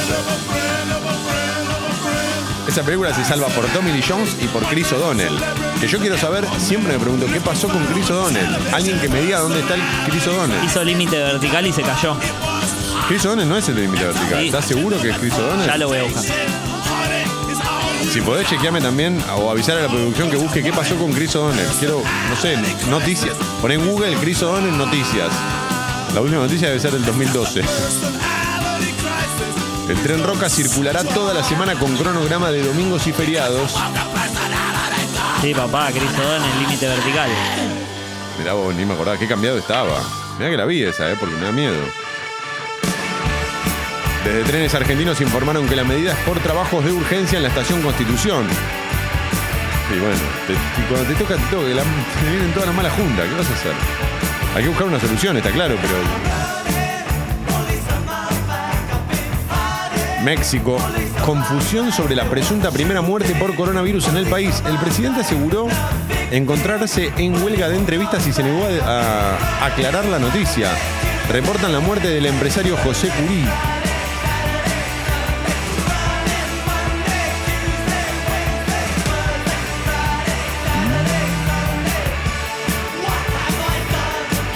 Esa 2.68 2.84
película 2.84 3.14
se 3.14 3.26
salva 3.26 3.48
por 3.48 3.66
Tommy 3.68 3.92
Lee 3.92 4.04
Jones 4.08 4.38
y 4.40 4.48
por 4.48 4.64
Chris 4.66 4.92
O'Donnell. 4.94 5.38
Que 5.80 5.88
yo 5.88 6.00
quiero 6.00 6.18
saber, 6.18 6.46
siempre 6.60 6.94
me 6.94 7.00
pregunto, 7.00 7.26
¿qué 7.26 7.42
pasó 7.42 7.68
con 7.68 7.84
Chris 7.88 8.10
O'Donnell? 8.10 8.48
Alguien 8.74 9.00
que 9.00 9.10
me 9.10 9.22
diga 9.22 9.40
dónde 9.40 9.60
está 9.60 9.76
el 9.76 9.82
Chris 10.10 10.28
O'Donnell. 10.28 10.64
Hizo 10.64 10.84
límite 10.84 11.18
vertical 11.18 11.66
y 11.68 11.74
se 11.74 11.82
cayó. 11.82 12.16
Chris 13.08 13.26
O'Donnell 13.26 13.50
no 13.50 13.58
es 13.58 13.68
el 13.68 13.76
límite 13.76 14.06
vertical. 14.06 14.40
Sí. 14.40 14.46
¿Estás 14.46 14.66
seguro 14.66 15.02
que 15.02 15.10
es 15.10 15.18
Chris 15.18 15.34
O'Donnell? 15.34 15.68
Ya 15.68 15.78
lo 15.78 15.88
voy 15.88 15.98
a 15.98 16.04
buscar. 16.04 16.24
Si 18.14 18.22
podés 18.22 18.48
chequearme 18.48 18.82
también 18.82 19.24
o 19.36 19.50
avisar 19.50 19.78
a 19.78 19.82
la 19.82 19.88
producción 19.88 20.30
que 20.30 20.38
busque 20.38 20.62
qué 20.62 20.72
pasó 20.72 20.96
con 20.96 21.12
Chris 21.14 21.36
O'Donnell. 21.36 21.68
Quiero, 21.80 22.02
no 22.30 22.36
sé, 22.36 22.58
noticias. 22.90 23.36
Pon 23.62 23.72
en 23.72 23.86
Google 23.86 24.16
Chris 24.18 24.42
O'Donnell 24.44 24.78
noticias. 24.78 25.30
La 26.14 26.22
última 26.22 26.42
noticia 26.42 26.68
debe 26.68 26.80
ser 26.80 26.92
del 26.92 27.06
2012. 27.06 27.62
El 29.90 29.98
tren 30.04 30.24
Roca 30.24 30.50
circulará 30.50 31.04
toda 31.04 31.34
la 31.34 31.44
semana 31.44 31.76
con 31.76 31.96
cronograma 31.96 32.52
de 32.52 32.64
domingos 32.64 33.08
y 33.08 33.14
feriados. 33.14 33.76
Sí, 35.42 35.54
papá, 35.54 35.90
Chris 35.92 36.04
O'Donnell, 36.20 36.60
límite 36.62 36.88
vertical. 36.88 37.30
Mirá 38.38 38.54
vos, 38.54 38.74
ni 38.76 38.86
me 38.86 38.94
acordaba 38.94 39.18
qué 39.18 39.28
cambiado 39.28 39.58
estaba. 39.58 40.00
Mirá 40.38 40.52
que 40.52 40.58
la 40.58 40.66
vi 40.66 40.84
esa, 40.84 41.10
¿eh? 41.12 41.16
porque 41.20 41.36
me 41.36 41.46
da 41.46 41.52
miedo. 41.52 41.76
Desde 44.24 44.44
trenes 44.44 44.74
argentinos 44.76 45.20
informaron 45.20 45.68
que 45.68 45.76
la 45.76 45.84
medida 45.84 46.12
es 46.14 46.18
por 46.20 46.40
trabajos 46.40 46.86
de 46.86 46.92
urgencia 46.92 47.38
en 47.38 47.44
la 47.44 47.50
estación 47.50 47.82
Constitución. 47.82 48.46
Y 49.96 50.00
bueno, 50.00 50.16
te- 50.48 50.88
cuando 50.88 51.08
te 51.08 51.16
toca, 51.16 51.36
te 51.36 51.44
toca, 51.56 51.66
te 51.66 52.30
vienen 52.30 52.54
todas 52.54 52.68
las 52.68 52.76
malas 52.76 52.94
juntas. 52.94 53.28
¿Qué 53.28 53.36
vas 53.36 53.48
a 53.50 53.54
hacer? 53.54 53.74
Hay 54.54 54.64
que 54.64 54.70
buscar 54.70 54.88
una 54.88 55.00
solución, 55.00 55.38
está 55.38 55.50
claro, 55.50 55.76
pero. 55.82 55.94
México. 60.24 60.78
Confusión 61.26 61.92
sobre 61.92 62.16
la 62.16 62.26
presunta 62.26 62.70
primera 62.70 63.02
muerte 63.02 63.34
por 63.36 63.56
coronavirus 63.56 64.10
en 64.10 64.18
el 64.18 64.26
país. 64.26 64.62
El 64.68 64.78
presidente 64.78 65.22
aseguró 65.22 65.68
encontrarse 66.32 67.12
en 67.18 67.42
huelga 67.42 67.70
de 67.70 67.78
entrevistas 67.78 68.28
y 68.28 68.34
se 68.34 68.44
negó 68.44 68.68
a, 68.86 69.66
aclarar 69.66 70.06
la 70.06 70.20
noticia. 70.20 70.70
Reportan 71.30 71.72
la 71.72 71.80
muerte 71.80 72.10
del 72.10 72.26
empresario 72.26 72.76
José 72.78 73.10
Curí. 73.10 73.46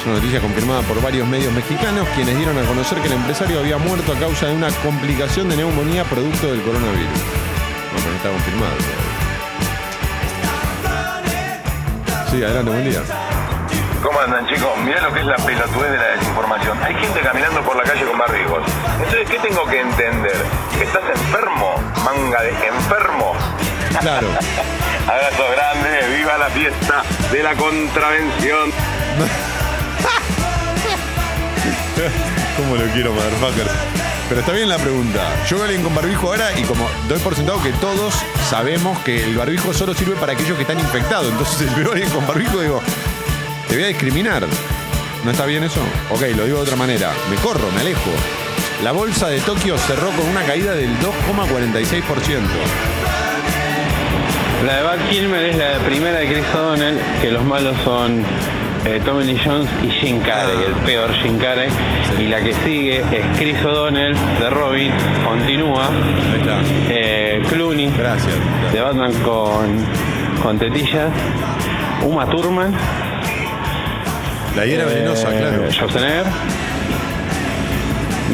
Una 0.05 0.15
noticia 0.15 0.39
confirmada 0.39 0.81
por 0.81 1.01
varios 1.01 1.27
medios 1.27 1.51
mexicanos, 1.51 2.07
quienes 2.15 2.37
dieron 2.37 2.57
a 2.57 2.61
conocer 2.67 2.99
que 2.99 3.07
el 3.07 3.13
empresario 3.13 3.59
había 3.59 3.77
muerto 3.77 4.13
a 4.13 4.19
causa 4.19 4.47
de 4.47 4.55
una 4.55 4.69
complicación 4.83 5.49
de 5.49 5.57
neumonía 5.57 6.03
producto 6.03 6.47
del 6.47 6.61
coronavirus. 6.61 7.07
No, 7.07 7.97
pero 7.97 8.09
no 8.09 8.15
está 8.15 8.29
confirmado. 8.29 8.75
Sí, 12.29 12.43
adelante, 12.43 12.71
buen 12.71 12.89
día. 12.89 13.01
¿Cómo 14.03 14.19
andan 14.19 14.45
chicos? 14.47 14.69
Mirá 14.83 15.01
lo 15.01 15.11
que 15.11 15.21
es 15.21 15.25
la 15.25 15.37
pelotudez 15.37 15.91
de 15.91 15.97
la 15.97 16.07
desinformación. 16.17 16.83
Hay 16.83 16.93
gente 16.93 17.21
caminando 17.21 17.61
por 17.61 17.75
la 17.75 17.83
calle 17.83 18.05
con 18.05 18.17
barbijos. 18.19 18.63
Entonces, 18.99 19.27
¿qué 19.27 19.39
tengo 19.39 19.65
que 19.65 19.81
entender? 19.81 20.37
¿Que 20.77 20.83
estás 20.83 21.03
enfermo? 21.09 21.73
Manga 22.03 22.43
de 22.43 22.49
enfermo. 22.49 23.33
Claro. 23.99 24.27
Abrazo 25.07 25.43
grande, 25.51 26.15
viva 26.15 26.37
la 26.37 26.49
fiesta 26.49 27.03
de 27.31 27.41
la 27.41 27.55
contravención. 27.55 28.71
¿Cómo 32.57 32.75
lo 32.75 32.85
quiero, 32.93 33.13
motherfucker? 33.13 33.67
Pero 34.27 34.39
está 34.41 34.53
bien 34.53 34.69
la 34.69 34.77
pregunta. 34.77 35.21
Yo 35.47 35.57
veo 35.57 35.65
alguien 35.65 35.83
con 35.83 35.93
barbijo 35.93 36.27
ahora 36.27 36.57
y 36.57 36.63
como 36.63 36.87
doy 37.07 37.19
por 37.19 37.35
sentado 37.35 37.61
que 37.61 37.71
todos 37.73 38.15
sabemos 38.49 38.97
que 38.99 39.23
el 39.23 39.37
barbijo 39.37 39.73
solo 39.73 39.93
sirve 39.93 40.15
para 40.15 40.33
aquellos 40.33 40.55
que 40.55 40.63
están 40.63 40.79
infectados. 40.79 41.31
Entonces, 41.31 41.75
veo 41.77 41.89
a 41.89 41.91
alguien 41.93 42.09
con 42.09 42.25
barbijo, 42.25 42.59
digo, 42.59 42.81
te 43.67 43.75
voy 43.75 43.83
a 43.83 43.87
discriminar. 43.87 44.47
¿No 45.23 45.31
está 45.31 45.45
bien 45.45 45.63
eso? 45.63 45.81
Ok, 46.11 46.21
lo 46.35 46.45
digo 46.45 46.57
de 46.57 46.63
otra 46.63 46.75
manera. 46.75 47.11
Me 47.29 47.35
corro, 47.37 47.69
me 47.71 47.81
alejo. 47.81 48.11
La 48.83 48.91
bolsa 48.91 49.27
de 49.27 49.39
Tokio 49.39 49.77
cerró 49.77 50.11
con 50.11 50.27
una 50.27 50.43
caída 50.43 50.73
del 50.73 50.89
2,46%. 50.99 52.41
La 54.65 54.77
de 54.77 54.83
Val 54.83 55.09
Kilmer 55.09 55.43
es 55.45 55.57
la 55.57 55.79
primera 55.79 56.19
de 56.19 56.27
Chris 56.27 56.45
O'Donnell, 56.53 56.99
que 57.21 57.31
los 57.31 57.43
malos 57.43 57.75
son 57.83 58.23
eh, 58.85 59.01
Tommy 59.03 59.23
Lee 59.25 59.39
Jones 59.43 59.67
y 59.83 59.89
Jim 59.89 60.19
Carrey, 60.21 60.57
el 60.67 60.73
peor 60.85 61.11
Jim 61.21 61.37
Carrey. 61.39 61.69
Y 62.19 62.27
la 62.27 62.39
que 62.41 62.53
sigue 62.53 62.99
es 62.99 63.37
Chris 63.37 63.57
O'Donnell 63.65 64.15
de 64.39 64.49
Robin, 64.49 64.91
continúa. 65.25 65.89
Eh, 66.89 67.41
Clooney 67.49 67.91
de 68.71 68.81
Batman 68.81 69.13
con, 69.23 69.85
con 70.41 70.59
tetillas. 70.59 71.11
Uma 72.03 72.25
Thurman. 72.29 72.73
La 74.55 74.65
hiera 74.65 74.85
venenosa, 74.85 75.29
claro. 75.29 75.71
Schwarzenegger. 75.71 76.25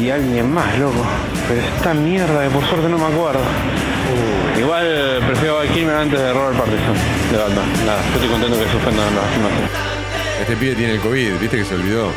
Y 0.00 0.10
alguien 0.10 0.52
más, 0.52 0.78
loco. 0.78 1.04
Pero 1.48 1.60
esta 1.60 1.94
mierda 1.94 2.44
que 2.44 2.50
por 2.50 2.64
suerte 2.66 2.88
no 2.88 2.98
me 2.98 3.06
acuerdo. 3.06 3.40
Igual 4.58 5.22
prefiero 5.26 5.60
a 5.60 5.66
Kilmer 5.66 5.94
antes 5.94 6.20
de 6.20 6.32
Robert 6.32 6.56
Pattinson 6.58 6.94
de 7.32 7.38
Batman. 7.38 7.64
Nada, 7.86 8.00
yo 8.10 8.14
estoy 8.14 8.28
contento 8.28 8.58
que 8.58 8.70
suspendan 8.70 9.06
la 9.14 9.22
filmación. 9.22 9.91
Este 10.42 10.56
pibe 10.56 10.74
tiene 10.74 10.94
el 10.94 11.00
COVID, 11.00 11.34
viste 11.38 11.56
que 11.58 11.64
se 11.64 11.74
olvidó. 11.74 12.12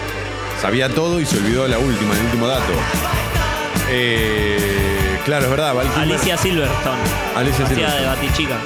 Sabía 0.62 0.90
todo 0.90 1.20
y 1.20 1.26
se 1.26 1.38
olvidó 1.38 1.68
la 1.68 1.78
última, 1.78 2.14
el 2.14 2.22
último 2.26 2.48
dato. 2.48 2.74
Eh, 3.90 5.20
claro, 5.26 5.46
es 5.46 5.52
verdad, 5.52 5.74
Val 5.76 5.88
Kilmer. 5.88 6.02
Alicia 6.04 6.38
Silverstone. 6.38 6.98
Alicia 7.36 7.68
Silverstone. 7.68 8.02
de 8.02 8.08
Batichica. 8.08 8.58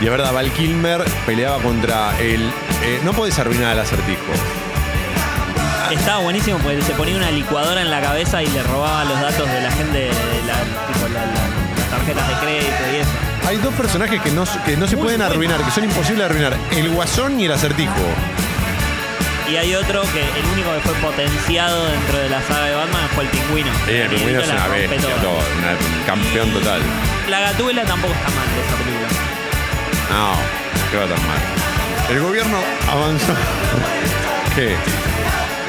Y 0.00 0.04
es 0.04 0.10
verdad, 0.10 0.32
Val 0.32 0.50
Kilmer 0.52 1.04
peleaba 1.26 1.58
contra 1.62 2.18
el. 2.18 2.42
eh, 2.82 3.00
no 3.04 3.12
podés 3.12 3.38
arruinar 3.38 3.72
al 3.72 3.78
acertijo. 3.80 4.20
Estaba 5.90 6.18
buenísimo 6.22 6.58
porque 6.58 6.82
se 6.82 6.92
ponía 6.92 7.16
una 7.16 7.30
licuadora 7.30 7.80
en 7.80 7.90
la 7.90 8.00
cabeza 8.00 8.42
y 8.42 8.46
le 8.48 8.62
robaba 8.62 9.04
los 9.04 9.18
datos 9.20 9.48
de 9.50 9.60
la 9.62 9.70
gente, 9.70 9.98
de 9.98 10.08
la- 10.46 10.86
tipo, 10.92 11.08
la- 11.08 11.24
la- 11.24 11.78
las 11.78 11.90
tarjetas 11.90 12.28
de 12.28 12.34
crédito 12.34 12.74
y 12.92 12.96
eso. 12.96 13.10
Hay 13.48 13.56
dos 13.58 13.72
personajes 13.74 14.20
que 14.20 14.30
no, 14.32 14.44
que 14.66 14.76
no 14.76 14.86
se 14.86 14.96
Muy 14.96 15.04
pueden 15.04 15.20
bueno. 15.20 15.32
arruinar, 15.32 15.62
que 15.62 15.70
son 15.70 15.84
imposibles 15.84 16.18
de 16.18 16.24
arruinar: 16.24 16.56
el 16.72 16.90
guasón 16.90 17.40
y 17.40 17.46
el 17.46 17.52
acertijo. 17.52 17.92
Y 19.50 19.56
hay 19.56 19.74
otro 19.74 20.02
que 20.12 20.20
el 20.38 20.44
único 20.52 20.72
que 20.74 20.80
fue 20.80 20.92
potenciado 20.94 21.86
dentro 21.86 22.18
de 22.18 22.28
la 22.28 22.42
saga 22.42 22.66
de 22.66 22.74
Batman 22.74 23.08
fue 23.14 23.24
el 23.24 23.30
pingüino. 23.30 23.70
Sí, 23.86 23.92
el 23.94 24.08
pingüino 24.08 24.40
es 24.40 24.48
una 24.50 24.66
bestia, 24.68 24.98
todo, 25.22 25.38
una- 25.58 25.72
un 25.72 26.02
campeón 26.06 26.50
total. 26.52 26.80
La 27.30 27.40
gatuela 27.40 27.82
tampoco 27.84 28.12
está 28.12 28.28
mal 28.28 28.46
de 28.54 28.60
esa 28.60 28.76
película. 28.76 29.08
No, 30.10 30.34
qué 30.90 30.96
va 30.98 31.14
tan 31.14 31.26
mal. 31.26 31.38
El 32.10 32.20
gobierno 32.20 32.58
avanzó. 32.90 33.32
¿Qué? 34.54 34.76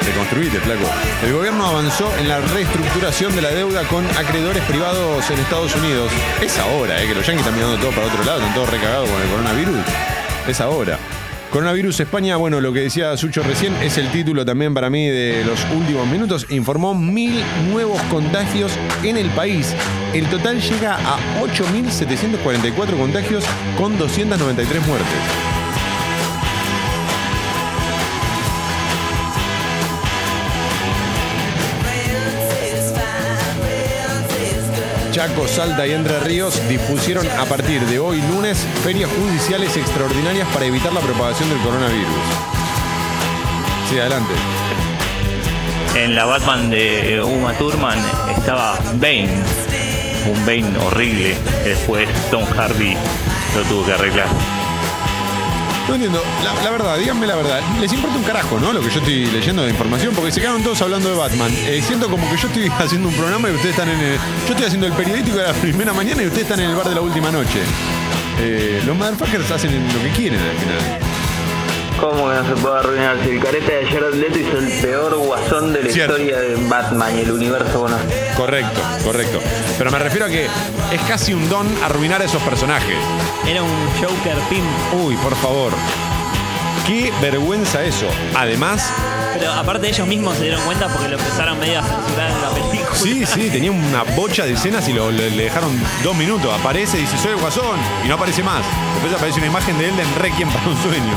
Te 0.04 0.10
construiste, 0.12 0.58
flaco. 0.60 0.88
El 1.22 1.32
gobierno 1.34 1.66
avanzó 1.66 2.12
en 2.18 2.28
la 2.28 2.40
reestructuración 2.40 3.34
de 3.34 3.42
la 3.42 3.50
deuda 3.50 3.82
con 3.84 4.06
acreedores 4.18 4.62
privados 4.64 5.28
en 5.30 5.38
Estados 5.38 5.74
Unidos. 5.76 6.10
Es 6.40 6.58
ahora, 6.58 7.00
eh, 7.02 7.06
que 7.08 7.14
los 7.14 7.26
yanquis 7.26 7.44
están 7.46 7.54
mirando 7.54 7.76
todo 7.78 7.90
para 7.92 8.06
otro 8.06 8.24
lado, 8.24 8.38
están 8.40 8.54
todos 8.54 8.70
recagados 8.70 9.08
con 9.08 9.20
el 9.22 9.28
coronavirus. 9.28 9.76
Es 10.48 10.60
ahora. 10.60 10.98
Coronavirus 11.50 11.98
España, 11.98 12.36
bueno, 12.36 12.60
lo 12.60 12.72
que 12.72 12.82
decía 12.82 13.16
Sucho 13.16 13.42
recién 13.42 13.74
es 13.82 13.98
el 13.98 14.08
título 14.12 14.44
también 14.44 14.72
para 14.72 14.88
mí 14.88 15.08
de 15.08 15.44
los 15.44 15.64
últimos 15.76 16.06
minutos. 16.06 16.46
Informó 16.48 16.94
mil 16.94 17.42
nuevos 17.68 18.00
contagios 18.02 18.70
en 19.02 19.16
el 19.16 19.28
país. 19.30 19.74
El 20.14 20.26
total 20.30 20.60
llega 20.60 20.94
a 20.94 21.18
8.744 21.40 22.96
contagios 22.96 23.44
con 23.76 23.98
293 23.98 24.86
muertes. 24.86 25.49
Chaco, 35.20 35.46
Salta 35.46 35.86
y 35.86 35.92
Entre 35.92 36.18
Ríos 36.20 36.66
dispusieron 36.66 37.28
a 37.38 37.44
partir 37.44 37.82
de 37.82 37.98
hoy 37.98 38.22
lunes 38.22 38.66
ferias 38.82 39.10
judiciales 39.10 39.76
extraordinarias 39.76 40.48
para 40.48 40.64
evitar 40.64 40.94
la 40.94 41.00
propagación 41.00 41.50
del 41.50 41.58
coronavirus. 41.58 42.06
Sí, 43.90 43.98
adelante. 43.98 44.32
En 45.94 46.14
la 46.14 46.24
Batman 46.24 46.70
de 46.70 47.22
Uma 47.22 47.52
Thurman 47.52 47.98
estaba 48.34 48.78
Bane, 48.94 49.28
un 50.26 50.46
Bane 50.46 50.78
horrible. 50.86 51.36
Después 51.66 52.08
Tom 52.30 52.46
Hardy 52.56 52.96
lo 53.56 53.62
tuvo 53.64 53.84
que 53.84 53.92
arreglar. 53.92 54.59
No 55.90 55.96
entiendo, 55.96 56.22
la, 56.44 56.70
verdad, 56.70 56.98
díganme 56.98 57.26
la 57.26 57.34
verdad. 57.34 57.60
Les 57.80 57.92
importa 57.92 58.16
un 58.16 58.22
carajo, 58.22 58.60
¿no? 58.60 58.72
Lo 58.72 58.80
que 58.80 58.90
yo 58.90 59.00
estoy 59.00 59.26
leyendo 59.26 59.64
de 59.64 59.70
información, 59.70 60.14
porque 60.14 60.30
se 60.30 60.40
quedaron 60.40 60.62
todos 60.62 60.80
hablando 60.82 61.10
de 61.10 61.16
Batman. 61.16 61.50
Eh, 61.52 61.82
siento 61.84 62.08
como 62.08 62.30
que 62.30 62.36
yo 62.36 62.46
estoy 62.46 62.68
haciendo 62.78 63.08
un 63.08 63.14
programa 63.16 63.50
y 63.50 63.54
ustedes 63.54 63.76
están 63.76 63.88
en 63.88 63.98
el. 63.98 64.14
Yo 64.46 64.52
estoy 64.52 64.66
haciendo 64.66 64.86
el 64.86 64.92
periodístico 64.92 65.38
de 65.38 65.48
la 65.48 65.52
primera 65.60 65.92
mañana 65.92 66.22
y 66.22 66.26
ustedes 66.26 66.44
están 66.44 66.60
en 66.60 66.70
el 66.70 66.76
bar 66.76 66.88
de 66.88 66.94
la 66.94 67.00
última 67.00 67.32
noche. 67.32 67.58
Eh, 68.38 68.80
los 68.86 68.96
motherfuckers 68.96 69.50
hacen 69.50 69.72
lo 69.92 70.00
que 70.00 70.10
quieren 70.10 70.38
al 70.38 70.56
final. 70.58 71.09
¿Cómo 72.00 72.28
que 72.30 72.34
no 72.36 72.44
se 72.46 72.62
puede 72.62 72.78
arruinar? 72.78 73.16
Si 73.22 73.30
el 73.30 73.42
careta 73.42 73.72
de 73.72 73.86
Jared 73.86 74.14
Leto 74.14 74.38
hizo 74.38 74.58
el 74.58 74.68
peor 74.80 75.16
guasón 75.18 75.72
de 75.72 75.82
la 75.82 75.90
Cierto. 75.90 76.18
historia 76.18 76.40
de 76.40 76.54
Batman 76.68 77.16
y 77.18 77.20
el 77.20 77.30
universo 77.32 77.80
bueno. 77.80 77.96
Correcto, 78.36 78.80
correcto. 79.04 79.38
Pero 79.76 79.90
me 79.90 79.98
refiero 79.98 80.26
a 80.26 80.28
que 80.28 80.46
es 80.46 81.00
casi 81.06 81.34
un 81.34 81.48
don 81.50 81.66
arruinar 81.84 82.22
a 82.22 82.24
esos 82.24 82.42
personajes. 82.42 82.96
Era 83.46 83.62
un 83.62 83.70
Joker 84.00 84.38
pimp. 84.48 84.64
Uy, 85.04 85.14
por 85.16 85.34
favor. 85.36 85.72
Qué 86.86 87.12
vergüenza 87.20 87.84
eso. 87.84 88.06
Además, 88.34 88.90
Pero 89.38 89.52
aparte 89.52 89.88
ellos 89.88 90.06
mismos 90.08 90.36
se 90.38 90.44
dieron 90.44 90.62
cuenta 90.62 90.88
porque 90.88 91.08
lo 91.08 91.18
empezaron 91.18 91.58
medio 91.60 91.80
a 91.80 91.82
censurar 91.82 92.30
en 92.30 92.40
la 92.42 92.48
película. 92.48 92.94
sí, 92.94 93.26
sí, 93.26 93.50
tenía 93.50 93.70
una 93.70 94.02
bocha 94.16 94.44
de 94.44 94.52
escenas 94.54 94.88
y 94.88 94.92
lo, 94.94 95.10
le, 95.10 95.30
le 95.30 95.44
dejaron 95.44 95.70
dos 96.02 96.16
minutos. 96.16 96.52
Aparece, 96.58 96.96
dice, 96.96 97.16
soy 97.18 97.32
el 97.32 97.36
guasón, 97.36 97.78
y 98.04 98.08
no 98.08 98.14
aparece 98.14 98.42
más. 98.42 98.62
Después 98.94 99.14
aparece 99.14 99.38
una 99.38 99.46
imagen 99.48 99.78
de 99.78 99.88
él 99.90 100.00
en 100.00 100.14
Requiem 100.22 100.48
para 100.50 100.66
un 100.66 100.76
sueño. 100.82 101.14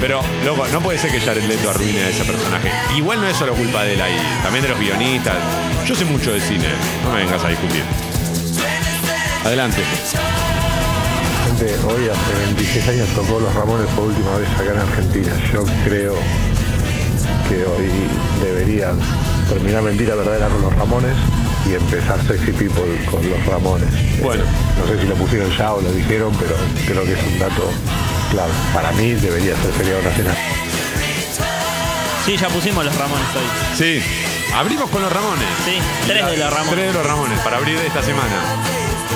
Pero, 0.00 0.22
loco, 0.44 0.66
no 0.68 0.80
puede 0.80 0.98
ser 0.98 1.10
que 1.10 1.20
Jared 1.20 1.44
Leto 1.44 1.70
arruine 1.70 2.04
a 2.04 2.08
ese 2.08 2.24
personaje. 2.24 2.70
Igual 2.96 3.20
no 3.20 3.26
es 3.26 3.36
solo 3.36 3.54
culpa 3.54 3.82
de 3.82 3.94
él 3.94 4.00
ahí, 4.00 4.16
también 4.42 4.62
de 4.62 4.68
los 4.68 4.78
guionistas. 4.78 5.36
Yo 5.86 5.94
sé 5.94 6.04
mucho 6.04 6.32
de 6.32 6.40
cine, 6.40 6.68
no 7.04 7.12
me 7.12 7.24
vengas 7.24 7.44
a 7.44 7.48
discutir. 7.48 7.82
Adelante. 9.44 9.82
Gente, 11.46 11.74
hoy 11.86 12.08
hace 12.08 12.44
26 12.46 12.88
años 12.88 13.08
tocó 13.14 13.40
Los 13.40 13.52
Ramones 13.54 13.88
por 13.96 14.04
última 14.04 14.36
vez 14.36 14.48
acá 14.50 14.72
en 14.72 14.78
Argentina. 14.78 15.32
Yo 15.52 15.64
creo 15.84 16.14
que 17.48 17.64
hoy 17.64 17.90
deberían 18.42 18.98
terminar 19.48 19.82
Mentira 19.82 20.14
Verdadera 20.14 20.48
con 20.48 20.62
Los 20.62 20.74
Ramones 20.76 21.16
y 21.68 21.74
empezar 21.74 22.20
Sexy 22.24 22.52
People 22.52 22.84
con 23.10 23.28
Los 23.28 23.46
Ramones. 23.46 23.88
Bueno. 24.22 24.44
No 24.78 24.86
sé 24.86 25.00
si 25.00 25.06
lo 25.08 25.14
pusieron 25.16 25.50
ya 25.56 25.72
o 25.72 25.80
lo 25.80 25.90
dijeron, 25.90 26.32
pero 26.38 26.54
creo 26.86 27.04
que 27.04 27.12
es 27.14 27.26
un 27.26 27.38
dato 27.38 27.70
clave. 28.30 28.52
Para 28.72 28.92
mí 28.92 29.12
debería 29.12 29.56
ser 29.56 29.72
feriado 29.72 30.02
nacional. 30.02 30.36
Sí, 32.24 32.36
ya 32.36 32.48
pusimos 32.48 32.84
los 32.84 32.94
Ramones 32.96 33.26
hoy. 33.34 33.76
Sí, 33.76 34.02
abrimos 34.54 34.90
con 34.90 35.02
los 35.02 35.12
Ramones. 35.12 35.48
Sí, 35.64 35.78
tres 36.06 36.26
de 36.26 36.36
los 36.36 36.50
Ramones. 36.52 36.74
Tres 36.74 36.86
de 36.88 36.92
los 36.92 37.06
Ramones 37.06 37.40
para 37.40 37.56
abrir 37.56 37.76
esta 37.78 38.02
semana. 38.02 38.36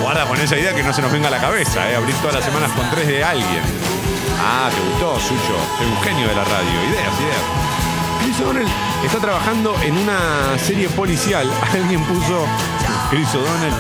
Guarda 0.01 0.24
con 0.26 0.40
esa 0.40 0.56
idea 0.56 0.74
que 0.74 0.82
no 0.82 0.93
se 0.93 1.02
nos 1.02 1.12
venga 1.12 1.28
a 1.28 1.30
la 1.30 1.40
cabeza, 1.40 1.90
¿eh? 1.90 1.97
Abrir 1.97 2.14
todas 2.16 2.36
las 2.36 2.44
semanas 2.44 2.70
con 2.72 2.89
tres 2.90 3.06
de 3.06 3.22
alguien. 3.22 3.62
Ah, 4.40 4.70
¿te 4.74 4.80
gustó, 4.80 5.20
Sucho? 5.20 5.56
Soy 5.78 5.86
un 5.86 6.02
genio 6.02 6.26
de 6.26 6.34
la 6.34 6.44
radio. 6.44 6.72
Ideas, 6.90 7.20
ideas. 7.20 7.72
Chris 8.22 8.40
O'Donnell 8.40 8.68
está 9.05 9.18
trabajando 9.18 9.76
en 9.82 9.97
una 9.98 10.59
serie 10.59 10.89
policial. 10.89 11.51
Alguien 11.72 12.02
puso 12.05 12.47
Chris 13.10 13.28
O'Donnell. 13.34 13.74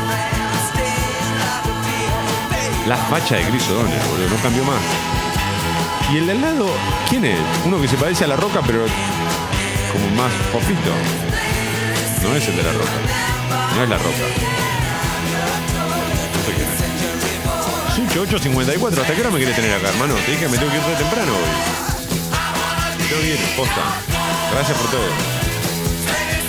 La 2.86 2.96
facha 2.96 3.36
de 3.36 3.44
Chris 3.44 3.68
O'Donnell, 3.68 4.00
boludo, 4.10 4.28
no 4.28 4.42
cambió 4.42 4.64
más. 4.64 5.11
Y 6.12 6.18
el 6.18 6.26
de 6.26 6.32
al 6.32 6.42
lado, 6.42 6.66
¿quién 7.08 7.24
es? 7.24 7.38
Uno 7.64 7.80
que 7.80 7.88
se 7.88 7.96
parece 7.96 8.24
a 8.24 8.26
la 8.26 8.36
roca, 8.36 8.60
pero 8.66 8.84
como 9.92 10.10
más 10.14 10.30
fofito. 10.52 10.92
No 12.22 12.36
es 12.36 12.46
el 12.48 12.54
de 12.54 12.62
la 12.62 12.72
roca. 12.72 12.90
No 13.74 13.82
es 13.82 13.88
la 13.88 13.96
roca. 13.96 14.24
No 16.34 16.44
sé 16.44 16.52
quién 16.52 16.68
es. 16.68 17.94
Sucho 17.94 18.20
854, 18.20 19.00
¿hasta 19.00 19.14
qué 19.14 19.20
hora 19.22 19.30
me 19.30 19.38
querés 19.38 19.56
tener 19.56 19.72
acá, 19.72 19.88
hermano? 19.88 20.14
Te 20.26 20.32
dije 20.32 20.44
que 20.44 20.48
me 20.50 20.58
tengo 20.58 20.70
que 20.70 20.76
ir 20.76 20.98
temprano 20.98 21.32
hoy. 21.32 23.08
Que 23.08 23.28
ir, 23.28 23.38
posta. 23.56 23.82
Gracias 24.52 24.76
por 24.76 24.90
todo. 24.90 25.08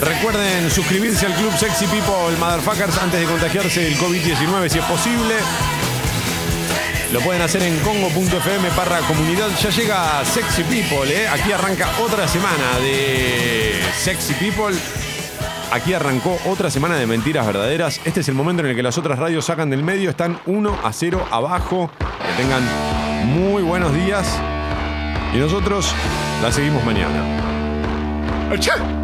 Recuerden 0.02 0.72
suscribirse 0.72 1.26
al 1.26 1.36
Club 1.36 1.58
Sexy 1.58 1.86
People 1.86 2.36
Motherfuckers 2.38 2.98
antes 2.98 3.22
de 3.22 3.26
contagiarse 3.26 3.80
del 3.80 3.98
COVID-19 3.98 4.68
si 4.68 4.80
es 4.80 4.86
posible. 4.86 5.36
Lo 7.14 7.22
pueden 7.22 7.44
hacer 7.44 7.62
en 7.62 7.78
congo.fm 7.82 8.70
barra 8.76 8.98
comunidad. 9.02 9.48
Ya 9.62 9.70
llega 9.70 10.26
Sexy 10.26 10.64
People, 10.64 11.08
¿eh? 11.16 11.28
Aquí 11.28 11.52
arranca 11.52 11.88
otra 12.02 12.28
semana 12.28 12.80
de 12.80 13.80
Sexy 13.96 14.34
People. 14.34 14.76
Aquí 15.72 15.94
arrancó 15.94 16.40
otra 16.48 16.72
semana 16.72 16.96
de 16.96 17.06
mentiras 17.06 17.46
verdaderas. 17.46 18.02
Este 18.04 18.22
es 18.22 18.30
el 18.30 18.34
momento 18.34 18.64
en 18.64 18.70
el 18.70 18.76
que 18.76 18.82
las 18.82 18.98
otras 18.98 19.20
radios 19.20 19.46
sacan 19.46 19.70
del 19.70 19.84
medio. 19.84 20.10
Están 20.10 20.40
1 20.48 20.80
a 20.84 20.92
0 20.92 21.28
abajo. 21.30 21.92
Que 22.00 22.42
tengan 22.42 22.64
muy 23.28 23.62
buenos 23.62 23.94
días. 23.94 24.28
Y 25.36 25.38
nosotros 25.38 25.94
la 26.42 26.52
seguimos 26.52 26.84
mañana. 26.84 28.50
¡Achá! 28.52 29.03